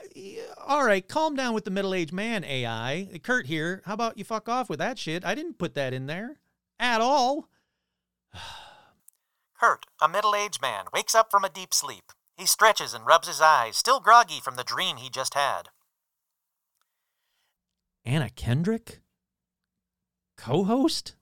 all 0.67 0.85
right, 0.85 1.07
calm 1.07 1.37
down 1.37 1.53
with 1.53 1.65
the 1.65 1.71
middle-aged 1.71 2.13
man 2.13 2.45
AI. 2.45 3.21
Kurt 3.23 3.47
here. 3.47 3.83
How 3.85 3.95
about 3.95 4.17
you 4.17 4.25
fuck 4.25 4.49
off 4.49 4.71
with 4.71 4.79
that 4.79 4.99
shit? 4.99 5.25
I 5.25 5.35
didn't 5.35 5.59
put 5.59 5.75
that 5.75 5.93
in 5.93 6.07
there 6.07 6.41
at 6.79 7.01
all. 7.01 7.49
Kurt, 9.61 9.87
a 10.01 10.09
middle 10.09 10.35
aged 10.35 10.63
man, 10.63 10.87
wakes 10.95 11.15
up 11.15 11.31
from 11.31 11.45
a 11.45 11.51
deep 11.51 11.75
sleep. 11.75 12.13
He 12.37 12.47
stretches 12.47 12.95
and 12.95 13.07
rubs 13.07 13.29
his 13.29 13.41
eyes, 13.41 13.77
still 13.77 14.01
groggy 14.01 14.41
from 14.41 14.57
the 14.57 14.65
dream 14.65 14.97
he 14.97 15.09
just 15.11 15.35
had. 15.35 15.69
Anna 18.05 18.31
Kendrick? 18.31 19.01
Co-host? 20.37 21.17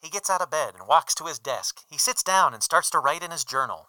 He 0.00 0.10
gets 0.10 0.30
out 0.30 0.40
of 0.40 0.50
bed 0.50 0.74
and 0.78 0.88
walks 0.88 1.14
to 1.16 1.24
his 1.24 1.38
desk. 1.38 1.80
He 1.90 1.98
sits 1.98 2.22
down 2.22 2.54
and 2.54 2.62
starts 2.62 2.90
to 2.90 3.00
write 3.00 3.22
in 3.22 3.30
his 3.30 3.44
journal. 3.44 3.88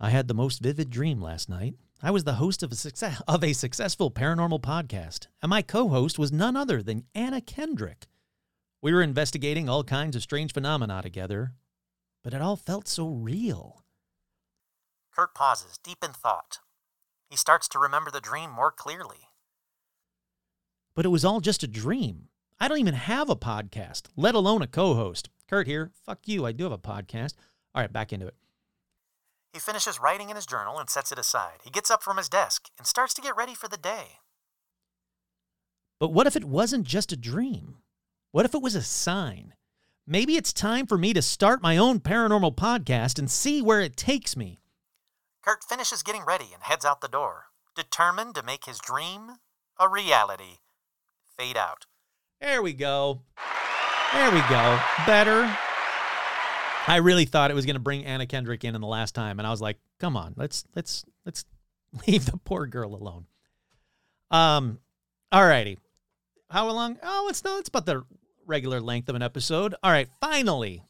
I 0.00 0.10
had 0.10 0.26
the 0.26 0.34
most 0.34 0.60
vivid 0.60 0.90
dream 0.90 1.22
last 1.22 1.48
night. 1.48 1.74
I 2.02 2.10
was 2.10 2.24
the 2.24 2.34
host 2.34 2.64
of 2.64 2.72
a 2.72 2.74
success 2.74 3.22
of 3.28 3.44
a 3.44 3.52
successful 3.52 4.10
paranormal 4.10 4.60
podcast, 4.60 5.28
and 5.40 5.50
my 5.50 5.62
co-host 5.62 6.18
was 6.18 6.32
none 6.32 6.56
other 6.56 6.82
than 6.82 7.04
Anna 7.14 7.40
Kendrick. 7.40 8.08
We 8.80 8.92
were 8.92 9.02
investigating 9.02 9.68
all 9.68 9.84
kinds 9.84 10.16
of 10.16 10.22
strange 10.22 10.52
phenomena 10.52 11.00
together, 11.02 11.52
but 12.24 12.34
it 12.34 12.42
all 12.42 12.56
felt 12.56 12.88
so 12.88 13.06
real. 13.06 13.84
Kurt 15.14 15.36
pauses, 15.36 15.78
deep 15.84 15.98
in 16.02 16.12
thought. 16.12 16.58
He 17.30 17.36
starts 17.36 17.68
to 17.68 17.78
remember 17.78 18.10
the 18.10 18.20
dream 18.20 18.50
more 18.50 18.72
clearly. 18.72 19.28
But 20.96 21.04
it 21.04 21.10
was 21.10 21.24
all 21.24 21.40
just 21.40 21.62
a 21.62 21.68
dream. 21.68 22.28
I 22.62 22.68
don't 22.68 22.78
even 22.78 22.94
have 22.94 23.28
a 23.28 23.34
podcast, 23.34 24.02
let 24.14 24.36
alone 24.36 24.62
a 24.62 24.68
co-host. 24.68 25.28
Kurt 25.50 25.66
here. 25.66 25.90
Fuck 26.06 26.28
you. 26.28 26.46
I 26.46 26.52
do 26.52 26.62
have 26.62 26.72
a 26.72 26.78
podcast. 26.78 27.34
All 27.74 27.82
right, 27.82 27.92
back 27.92 28.12
into 28.12 28.28
it. 28.28 28.36
He 29.52 29.58
finishes 29.58 29.98
writing 29.98 30.30
in 30.30 30.36
his 30.36 30.46
journal 30.46 30.78
and 30.78 30.88
sets 30.88 31.10
it 31.10 31.18
aside. 31.18 31.58
He 31.64 31.70
gets 31.70 31.90
up 31.90 32.04
from 32.04 32.18
his 32.18 32.28
desk 32.28 32.68
and 32.78 32.86
starts 32.86 33.14
to 33.14 33.20
get 33.20 33.36
ready 33.36 33.56
for 33.56 33.66
the 33.66 33.76
day. 33.76 34.20
But 35.98 36.12
what 36.12 36.28
if 36.28 36.36
it 36.36 36.44
wasn't 36.44 36.86
just 36.86 37.10
a 37.10 37.16
dream? 37.16 37.78
What 38.30 38.44
if 38.44 38.54
it 38.54 38.62
was 38.62 38.76
a 38.76 38.82
sign? 38.82 39.54
Maybe 40.06 40.36
it's 40.36 40.52
time 40.52 40.86
for 40.86 40.96
me 40.96 41.12
to 41.14 41.20
start 41.20 41.64
my 41.64 41.76
own 41.76 41.98
paranormal 41.98 42.54
podcast 42.54 43.18
and 43.18 43.28
see 43.28 43.60
where 43.60 43.80
it 43.80 43.96
takes 43.96 44.36
me. 44.36 44.60
Kurt 45.42 45.64
finishes 45.68 46.04
getting 46.04 46.24
ready 46.24 46.50
and 46.54 46.62
heads 46.62 46.84
out 46.84 47.00
the 47.00 47.08
door, 47.08 47.46
determined 47.74 48.36
to 48.36 48.44
make 48.44 48.66
his 48.66 48.78
dream 48.78 49.32
a 49.80 49.88
reality. 49.88 50.58
Fade 51.36 51.56
out. 51.56 51.86
There 52.42 52.60
we 52.60 52.72
go. 52.72 53.22
There 54.12 54.30
we 54.32 54.40
go. 54.40 54.80
Better. 55.06 55.56
I 56.88 56.96
really 56.96 57.24
thought 57.24 57.52
it 57.52 57.54
was 57.54 57.66
going 57.66 57.76
to 57.76 57.80
bring 57.80 58.04
Anna 58.04 58.26
Kendrick 58.26 58.64
in 58.64 58.74
in 58.74 58.80
the 58.80 58.86
last 58.88 59.14
time, 59.14 59.38
and 59.38 59.46
I 59.46 59.50
was 59.50 59.60
like, 59.60 59.78
"Come 60.00 60.16
on, 60.16 60.34
let's 60.36 60.64
let's 60.74 61.04
let's 61.24 61.44
leave 62.06 62.26
the 62.26 62.38
poor 62.38 62.66
girl 62.66 62.96
alone." 62.96 63.26
Um, 64.32 64.80
all 65.30 65.46
righty. 65.46 65.78
How 66.50 66.68
long? 66.68 66.98
Oh, 67.04 67.28
it's 67.30 67.44
not. 67.44 67.60
it's 67.60 67.68
about 67.68 67.86
the 67.86 68.02
regular 68.44 68.80
length 68.80 69.08
of 69.08 69.14
an 69.14 69.22
episode. 69.22 69.76
All 69.80 69.92
right, 69.92 70.08
finally. 70.20 70.82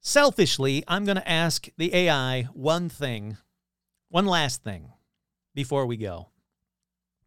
Selfishly, 0.00 0.82
I'm 0.88 1.04
going 1.04 1.18
to 1.18 1.28
ask 1.28 1.68
the 1.76 1.94
AI 1.94 2.48
one 2.52 2.88
thing, 2.88 3.36
one 4.08 4.26
last 4.26 4.64
thing 4.64 4.90
before 5.54 5.86
we 5.86 5.96
go. 5.96 6.30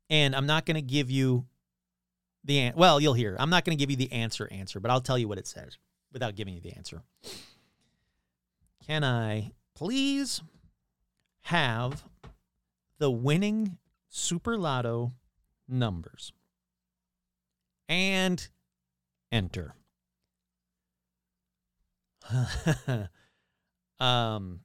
And 0.10 0.36
I'm 0.36 0.46
not 0.46 0.66
going 0.66 0.76
to 0.76 0.82
give 0.82 1.10
you 1.10 1.46
the 2.50 2.60
an- 2.60 2.74
well, 2.76 3.00
you'll 3.00 3.14
hear. 3.14 3.38
I'm 3.40 3.52
not 3.52 3.64
going 3.64 3.78
to 3.78 3.82
give 3.82 3.92
you 3.92 3.96
the 3.96 4.12
answer 4.12 4.50
answer, 4.52 4.80
but 4.80 4.92
I'll 4.92 5.02
tell 5.02 5.18
you 5.18 5.28
what 5.28 5.38
it 5.38 5.48
says 5.48 5.78
without 6.12 6.36
giving 6.36 6.56
you 6.56 6.62
the 6.62 6.74
answer. 6.74 7.04
Can 8.86 9.04
I 9.04 9.52
please 9.76 10.42
have 11.42 12.04
the 12.98 13.12
winning 13.12 13.78
Super 14.10 14.58
Lotto 14.58 15.14
numbers? 15.68 16.34
And 17.88 18.48
enter. 19.32 19.76
um 24.00 24.60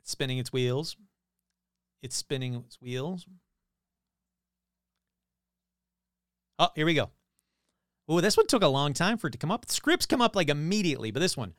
it's 0.00 0.10
spinning 0.12 0.38
its 0.38 0.52
wheels. 0.52 0.96
It's 2.02 2.16
spinning 2.16 2.54
its 2.54 2.80
wheels. 2.80 3.26
Oh, 6.58 6.70
here 6.74 6.86
we 6.86 6.94
go. 6.94 7.10
Oh, 8.08 8.20
this 8.20 8.36
one 8.36 8.46
took 8.46 8.62
a 8.62 8.68
long 8.68 8.94
time 8.94 9.18
for 9.18 9.28
it 9.28 9.32
to 9.32 9.38
come 9.38 9.50
up. 9.50 9.70
Scripts 9.70 10.06
come 10.06 10.22
up 10.22 10.34
like 10.34 10.48
immediately, 10.48 11.10
but 11.10 11.20
this 11.20 11.36
one. 11.36 11.54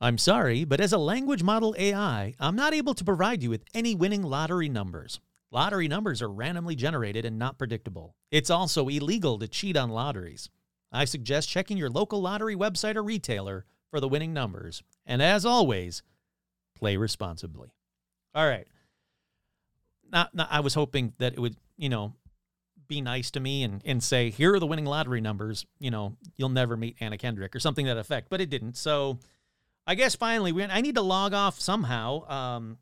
I'm 0.00 0.18
sorry, 0.18 0.64
but 0.64 0.80
as 0.80 0.92
a 0.92 0.98
language 0.98 1.42
model 1.42 1.74
AI, 1.78 2.34
I'm 2.40 2.56
not 2.56 2.74
able 2.74 2.94
to 2.94 3.04
provide 3.04 3.42
you 3.42 3.50
with 3.50 3.64
any 3.74 3.94
winning 3.94 4.22
lottery 4.22 4.68
numbers. 4.68 5.20
Lottery 5.50 5.86
numbers 5.86 6.20
are 6.20 6.30
randomly 6.30 6.74
generated 6.74 7.24
and 7.24 7.38
not 7.38 7.58
predictable. 7.58 8.16
It's 8.30 8.50
also 8.50 8.88
illegal 8.88 9.38
to 9.38 9.46
cheat 9.46 9.76
on 9.76 9.90
lotteries. 9.90 10.50
I 10.90 11.04
suggest 11.04 11.48
checking 11.48 11.76
your 11.76 11.90
local 11.90 12.20
lottery 12.20 12.56
website 12.56 12.96
or 12.96 13.02
retailer 13.02 13.64
for 13.90 14.00
the 14.00 14.08
winning 14.08 14.32
numbers. 14.32 14.82
And 15.06 15.22
as 15.22 15.46
always, 15.46 16.02
play 16.74 16.96
responsibly. 16.96 17.72
All 18.34 18.48
right. 18.48 18.66
Not, 20.10 20.30
I 20.36 20.60
was 20.60 20.74
hoping 20.74 21.12
that 21.18 21.34
it 21.34 21.40
would, 21.40 21.56
you 21.76 21.88
know, 21.88 22.14
be 22.88 23.00
nice 23.00 23.30
to 23.32 23.40
me 23.40 23.62
and, 23.62 23.82
and 23.84 24.02
say, 24.02 24.30
here 24.30 24.54
are 24.54 24.60
the 24.60 24.66
winning 24.66 24.86
lottery 24.86 25.20
numbers. 25.20 25.66
You 25.78 25.90
know, 25.90 26.16
you'll 26.36 26.48
never 26.48 26.76
meet 26.76 26.96
Anna 27.00 27.18
Kendrick 27.18 27.54
or 27.54 27.60
something 27.60 27.86
that 27.86 27.96
effect, 27.96 28.28
but 28.30 28.40
it 28.40 28.50
didn't. 28.50 28.76
So 28.76 29.18
I 29.86 29.94
guess 29.94 30.14
finally, 30.14 30.52
we, 30.52 30.64
I 30.64 30.80
need 30.80 30.94
to 30.94 31.02
log 31.02 31.34
off 31.34 31.60
somehow, 31.60 32.28
um, 32.28 32.78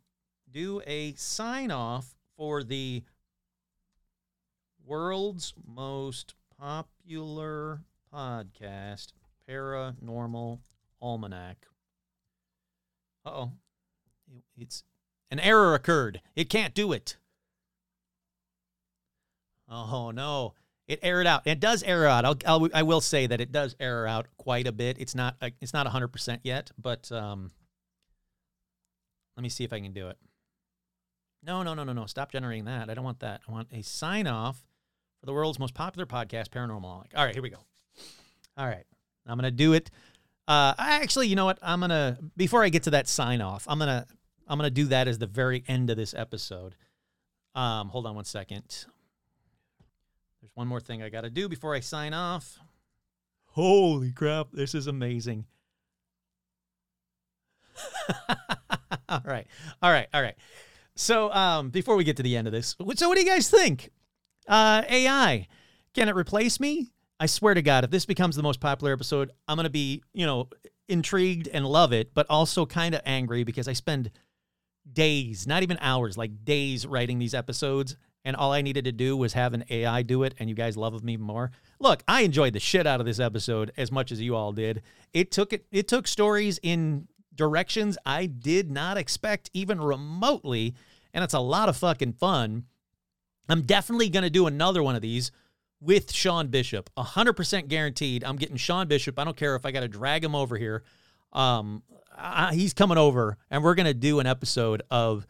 do 0.50 0.82
a 0.86 1.14
sign 1.14 1.70
off 1.70 2.14
for 2.36 2.62
the 2.62 3.02
world's 4.84 5.54
most 5.66 6.34
popular 6.58 7.80
podcast, 8.12 9.08
Paranormal 9.48 10.58
Almanac. 11.00 11.66
Uh 13.24 13.30
oh. 13.30 13.52
It's 14.56 14.84
an 15.30 15.40
error 15.40 15.74
occurred. 15.74 16.20
It 16.36 16.48
can't 16.48 16.74
do 16.74 16.92
it. 16.92 17.16
Oh 19.72 20.10
no. 20.10 20.54
It 20.88 20.98
aired 21.02 21.26
out. 21.26 21.46
It 21.46 21.60
does 21.60 21.82
air 21.82 22.06
out. 22.06 22.24
I'll, 22.24 22.36
I'll 22.44 22.68
I 22.74 22.82
will 22.82 23.00
say 23.00 23.26
that 23.26 23.40
it 23.40 23.50
does 23.50 23.74
air 23.80 24.06
out 24.06 24.26
quite 24.36 24.66
a 24.66 24.72
bit. 24.72 24.98
It's 24.98 25.14
not 25.14 25.36
it's 25.60 25.72
not 25.72 25.86
100% 25.86 26.40
yet, 26.42 26.70
but 26.78 27.10
um 27.10 27.50
let 29.36 29.42
me 29.42 29.48
see 29.48 29.64
if 29.64 29.72
I 29.72 29.80
can 29.80 29.92
do 29.92 30.08
it. 30.08 30.18
No, 31.42 31.62
no, 31.62 31.74
no, 31.74 31.84
no, 31.84 31.92
no. 31.92 32.06
Stop 32.06 32.30
generating 32.30 32.66
that. 32.66 32.90
I 32.90 32.94
don't 32.94 33.04
want 33.04 33.20
that. 33.20 33.40
I 33.48 33.52
want 33.52 33.68
a 33.72 33.82
sign 33.82 34.26
off 34.26 34.62
for 35.20 35.26
the 35.26 35.32
world's 35.32 35.58
most 35.58 35.74
popular 35.74 36.06
podcast, 36.06 36.50
Paranormal. 36.50 36.84
All 36.84 37.06
right, 37.16 37.34
here 37.34 37.42
we 37.42 37.50
go. 37.50 37.64
All 38.56 38.66
right. 38.66 38.84
I'm 39.26 39.38
to 39.38 39.50
do 39.50 39.72
it. 39.72 39.90
Uh, 40.48 40.74
actually, 40.78 41.28
you 41.28 41.36
know 41.36 41.44
what? 41.44 41.58
I'm 41.62 41.80
to, 41.80 42.18
before 42.36 42.62
I 42.62 42.68
get 42.68 42.84
to 42.84 42.90
that 42.90 43.08
sign 43.08 43.40
off, 43.40 43.64
I'm 43.68 43.78
to, 43.78 44.06
I'm 44.46 44.58
to 44.58 44.70
do 44.70 44.86
that 44.86 45.08
as 45.08 45.18
the 45.18 45.26
very 45.26 45.64
end 45.68 45.90
of 45.90 45.96
this 45.96 46.14
episode. 46.14 46.74
Um, 47.54 47.88
hold 47.88 48.06
on 48.06 48.14
one 48.14 48.24
second. 48.24 48.86
There's 50.42 50.50
one 50.54 50.66
more 50.66 50.80
thing 50.80 51.04
I 51.04 51.08
got 51.08 51.20
to 51.20 51.30
do 51.30 51.48
before 51.48 51.72
I 51.72 51.78
sign 51.78 52.12
off. 52.12 52.58
Holy 53.44 54.10
crap. 54.10 54.48
This 54.52 54.74
is 54.74 54.88
amazing. 54.88 55.46
all 59.08 59.22
right. 59.24 59.46
All 59.80 59.92
right. 59.92 60.08
All 60.12 60.20
right. 60.20 60.34
So, 60.96 61.32
um, 61.32 61.70
before 61.70 61.94
we 61.94 62.02
get 62.02 62.16
to 62.16 62.24
the 62.24 62.36
end 62.36 62.48
of 62.48 62.52
this, 62.52 62.74
so 62.96 63.08
what 63.08 63.14
do 63.16 63.20
you 63.22 63.26
guys 63.26 63.48
think? 63.48 63.90
Uh, 64.48 64.82
AI, 64.88 65.46
can 65.94 66.08
it 66.08 66.16
replace 66.16 66.58
me? 66.58 66.90
I 67.20 67.26
swear 67.26 67.54
to 67.54 67.62
God, 67.62 67.84
if 67.84 67.90
this 67.90 68.04
becomes 68.04 68.34
the 68.34 68.42
most 68.42 68.58
popular 68.58 68.92
episode, 68.92 69.30
I'm 69.46 69.56
going 69.56 69.64
to 69.64 69.70
be, 69.70 70.02
you 70.12 70.26
know, 70.26 70.48
intrigued 70.88 71.46
and 71.46 71.64
love 71.64 71.92
it, 71.92 72.14
but 72.14 72.26
also 72.28 72.66
kind 72.66 72.96
of 72.96 73.00
angry 73.06 73.44
because 73.44 73.68
I 73.68 73.74
spend 73.74 74.10
days, 74.92 75.46
not 75.46 75.62
even 75.62 75.78
hours, 75.80 76.18
like 76.18 76.44
days 76.44 76.84
writing 76.84 77.20
these 77.20 77.32
episodes. 77.32 77.96
And 78.24 78.36
all 78.36 78.52
I 78.52 78.62
needed 78.62 78.84
to 78.84 78.92
do 78.92 79.16
was 79.16 79.32
have 79.32 79.52
an 79.52 79.64
AI 79.68 80.02
do 80.02 80.22
it, 80.22 80.34
and 80.38 80.48
you 80.48 80.54
guys 80.54 80.76
love 80.76 81.02
me 81.02 81.16
more. 81.16 81.50
Look, 81.80 82.04
I 82.06 82.22
enjoyed 82.22 82.52
the 82.52 82.60
shit 82.60 82.86
out 82.86 83.00
of 83.00 83.06
this 83.06 83.18
episode 83.18 83.72
as 83.76 83.90
much 83.90 84.12
as 84.12 84.20
you 84.20 84.36
all 84.36 84.52
did. 84.52 84.82
It 85.12 85.32
took 85.32 85.52
it. 85.52 85.66
It 85.72 85.88
took 85.88 86.06
stories 86.06 86.60
in 86.62 87.08
directions 87.34 87.98
I 88.06 88.26
did 88.26 88.70
not 88.70 88.96
expect 88.96 89.50
even 89.52 89.80
remotely, 89.80 90.74
and 91.12 91.24
it's 91.24 91.34
a 91.34 91.40
lot 91.40 91.68
of 91.68 91.76
fucking 91.76 92.12
fun. 92.14 92.64
I'm 93.48 93.62
definitely 93.62 94.08
to 94.22 94.30
do 94.30 94.46
another 94.46 94.82
one 94.82 94.94
of 94.94 95.02
these 95.02 95.32
with 95.80 96.12
Sean 96.12 96.46
Bishop. 96.46 96.90
100% 96.96 97.68
guaranteed. 97.68 98.22
I'm 98.22 98.36
getting 98.36 98.56
Sean 98.56 98.86
Bishop. 98.86 99.18
I 99.18 99.24
don't 99.24 99.36
care 99.36 99.56
if 99.56 99.66
I 99.66 99.72
got 99.72 99.80
to 99.80 99.88
drag 99.88 100.22
him 100.22 100.34
over 100.34 100.56
here. 100.56 100.84
Um, 101.32 101.82
I, 102.16 102.54
he's 102.54 102.72
coming 102.72 102.98
over, 102.98 103.36
and 103.50 103.64
we're 103.64 103.74
to 103.86 103.94
do 103.94 104.20
an 104.20 104.26
episode 104.26 104.82
of 104.90 105.26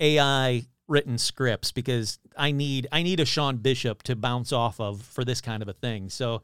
AI 0.00 0.64
written 0.92 1.16
scripts 1.16 1.72
because 1.72 2.18
I 2.36 2.52
need 2.52 2.86
I 2.92 3.02
need 3.02 3.18
a 3.18 3.24
Sean 3.24 3.56
Bishop 3.56 4.02
to 4.04 4.14
bounce 4.14 4.52
off 4.52 4.78
of 4.78 5.00
for 5.00 5.24
this 5.24 5.40
kind 5.40 5.62
of 5.62 5.68
a 5.68 5.72
thing. 5.72 6.10
So 6.10 6.42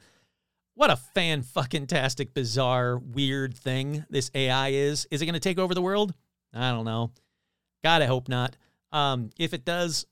what 0.75 0.91
a 0.91 0.97
fan 0.97 1.43
fucking 1.43 1.87
tastic, 1.87 2.33
bizarre, 2.33 2.97
weird 2.97 3.55
thing 3.55 4.07
this 4.09 4.31
AI 4.35 4.71
is. 4.71 5.07
Is 5.11 5.21
it 5.21 5.27
going 5.27 5.35
to 5.35 5.41
take 5.41 5.59
over 5.59 5.75
the 5.75 5.83
world? 5.83 6.15
I 6.55 6.71
don't 6.71 6.87
know. 6.87 7.11
God, 7.85 8.01
I 8.01 8.07
hope 8.07 8.29
not. 8.29 8.57
Um, 8.91 9.31
if 9.39 9.53
it 9.53 9.67
does, 9.67 10.07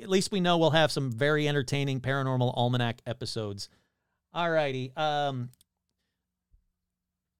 at 0.00 0.08
least 0.08 0.32
we 0.32 0.40
know 0.40 0.56
we'll 0.56 0.70
have 0.70 0.90
some 0.90 1.12
very 1.12 1.46
entertaining 1.46 2.00
paranormal 2.00 2.56
almanac 2.56 3.02
episodes. 3.06 3.68
All 4.32 4.50
righty. 4.50 4.92
Um, 4.96 5.50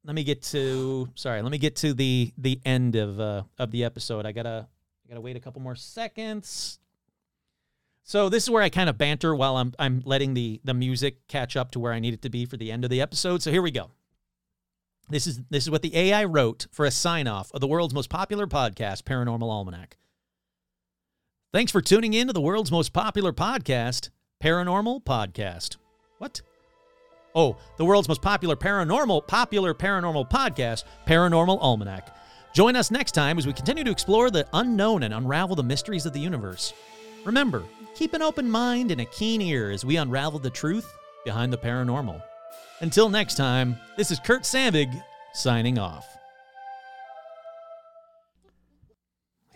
let 0.05 0.15
me 0.15 0.25
get 0.25 0.43
to 0.43 1.09
sorry. 1.15 1.41
Let 1.41 1.51
me 1.51 1.59
get 1.59 1.77
to 1.77 1.95
the 1.95 2.33
the 2.37 2.61
end 2.67 2.97
of 2.97 3.19
uh, 3.19 3.45
of 3.59 3.71
the 3.71 3.85
episode. 3.85 4.27
I 4.27 4.33
gotta 4.33 4.69
I 5.05 5.09
gotta 5.09 5.21
wait 5.21 5.37
a 5.37 5.41
couple 5.41 5.61
more 5.61 5.77
seconds. 5.77 6.79
So 8.03 8.29
this 8.29 8.45
is 8.45 8.51
where 8.51 8.63
I 8.63 8.69
kind 8.69 8.91
of 8.91 8.99
banter 8.99 9.35
while 9.35 9.57
I'm 9.57 9.73
I'm 9.79 10.03
letting 10.05 10.35
the 10.35 10.61
the 10.65 10.75
music 10.75 11.27
catch 11.29 11.57
up 11.57 11.71
to 11.73 11.81
where 11.81 11.93
I 11.93 11.99
need 11.99 12.15
it 12.15 12.23
to 12.23 12.31
be 12.31 12.47
for 12.47 12.57
the 12.57 12.71
end 12.71 12.85
of 12.85 12.91
the 12.91 13.01
episode. 13.01 13.43
So 13.43 13.51
here 13.51 13.63
we 13.63 13.71
go. 13.71 13.91
This 15.09 15.27
is 15.27 15.41
this 15.51 15.65
is 15.65 15.71
what 15.71 15.83
the 15.83 15.97
AI 15.97 16.25
wrote 16.25 16.67
for 16.71 16.87
a 16.87 16.91
sign 16.91 17.27
off 17.27 17.51
of 17.53 17.61
the 17.61 17.67
world's 17.67 17.95
most 17.95 18.11
popular 18.11 18.47
podcast, 18.47 19.03
Paranormal 19.03 19.51
Almanac. 19.51 19.97
Thanks 21.53 21.71
for 21.71 21.81
tuning 21.81 22.15
in 22.15 22.27
to 22.27 22.33
the 22.33 22.41
world's 22.41 22.73
most 22.73 22.93
popular 22.93 23.33
podcast, 23.33 24.11
Paranormal 24.43 25.05
Podcast. 25.05 25.77
What? 26.19 26.43
Oh, 27.35 27.57
the 27.77 27.85
world's 27.85 28.09
most 28.09 28.23
popular 28.23 28.57
paranormal 28.57 29.27
popular 29.27 29.75
paranormal 29.75 30.31
podcast, 30.31 30.85
Paranormal 31.07 31.59
Almanac. 31.61 32.17
Join 32.55 32.77
us 32.77 32.93
next 32.93 33.13
time 33.13 33.37
as 33.37 33.49
we 33.49 33.53
continue 33.53 33.83
to 33.83 33.91
explore 33.91 34.31
the 34.31 34.47
unknown 34.53 35.03
and 35.03 35.13
unravel 35.13 35.57
the 35.57 35.65
mysteries 35.65 36.07
of 36.07 36.13
the 36.13 36.21
universe. 36.21 36.73
Remember, 37.25 37.65
keep 37.97 38.15
an 38.15 38.23
open 38.23 38.49
mind 38.49 38.93
and 38.93 39.01
a 39.01 39.05
keen 39.07 39.43
ear 39.43 39.73
as 39.73 39.85
we 39.85 39.97
unravel 39.97 40.39
the 40.39 40.51
truth 40.51 40.87
behind 41.25 41.53
the 41.53 41.59
paranormal. 41.59 42.23
Until 42.79 43.09
next 43.09 43.35
time, 43.35 43.77
this 43.97 44.13
is 44.13 44.21
Kurt 44.21 44.43
Sandvig 44.43 45.03
signing 45.33 45.81
off. 45.81 46.07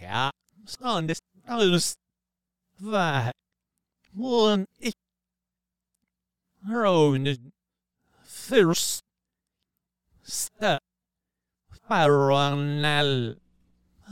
Ja, 0.03 0.31
son, 0.67 1.07
this 1.07 1.21
alles 1.49 1.95
var 2.81 3.31
one 4.13 4.67
road 6.69 7.39
first 8.25 9.05
step 10.25 10.83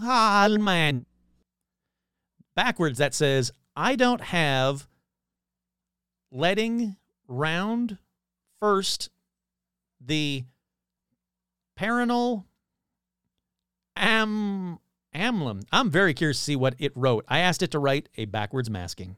allmän. 0.02 1.04
Backwards, 2.54 2.98
that 2.98 3.14
says, 3.14 3.52
I 3.76 3.96
don't 3.96 4.22
have 4.22 4.88
letting 6.30 6.96
round 7.28 7.98
first 8.60 9.10
the 10.00 10.44
paranal 11.78 12.44
am 13.96 14.78
amlum. 15.14 15.62
I'm 15.72 15.90
very 15.90 16.14
curious 16.14 16.38
to 16.38 16.44
see 16.44 16.56
what 16.56 16.74
it 16.78 16.92
wrote. 16.94 17.24
I 17.28 17.40
asked 17.40 17.62
it 17.62 17.70
to 17.72 17.78
write 17.78 18.08
a 18.16 18.24
backwards 18.26 18.70
masking. 18.70 19.16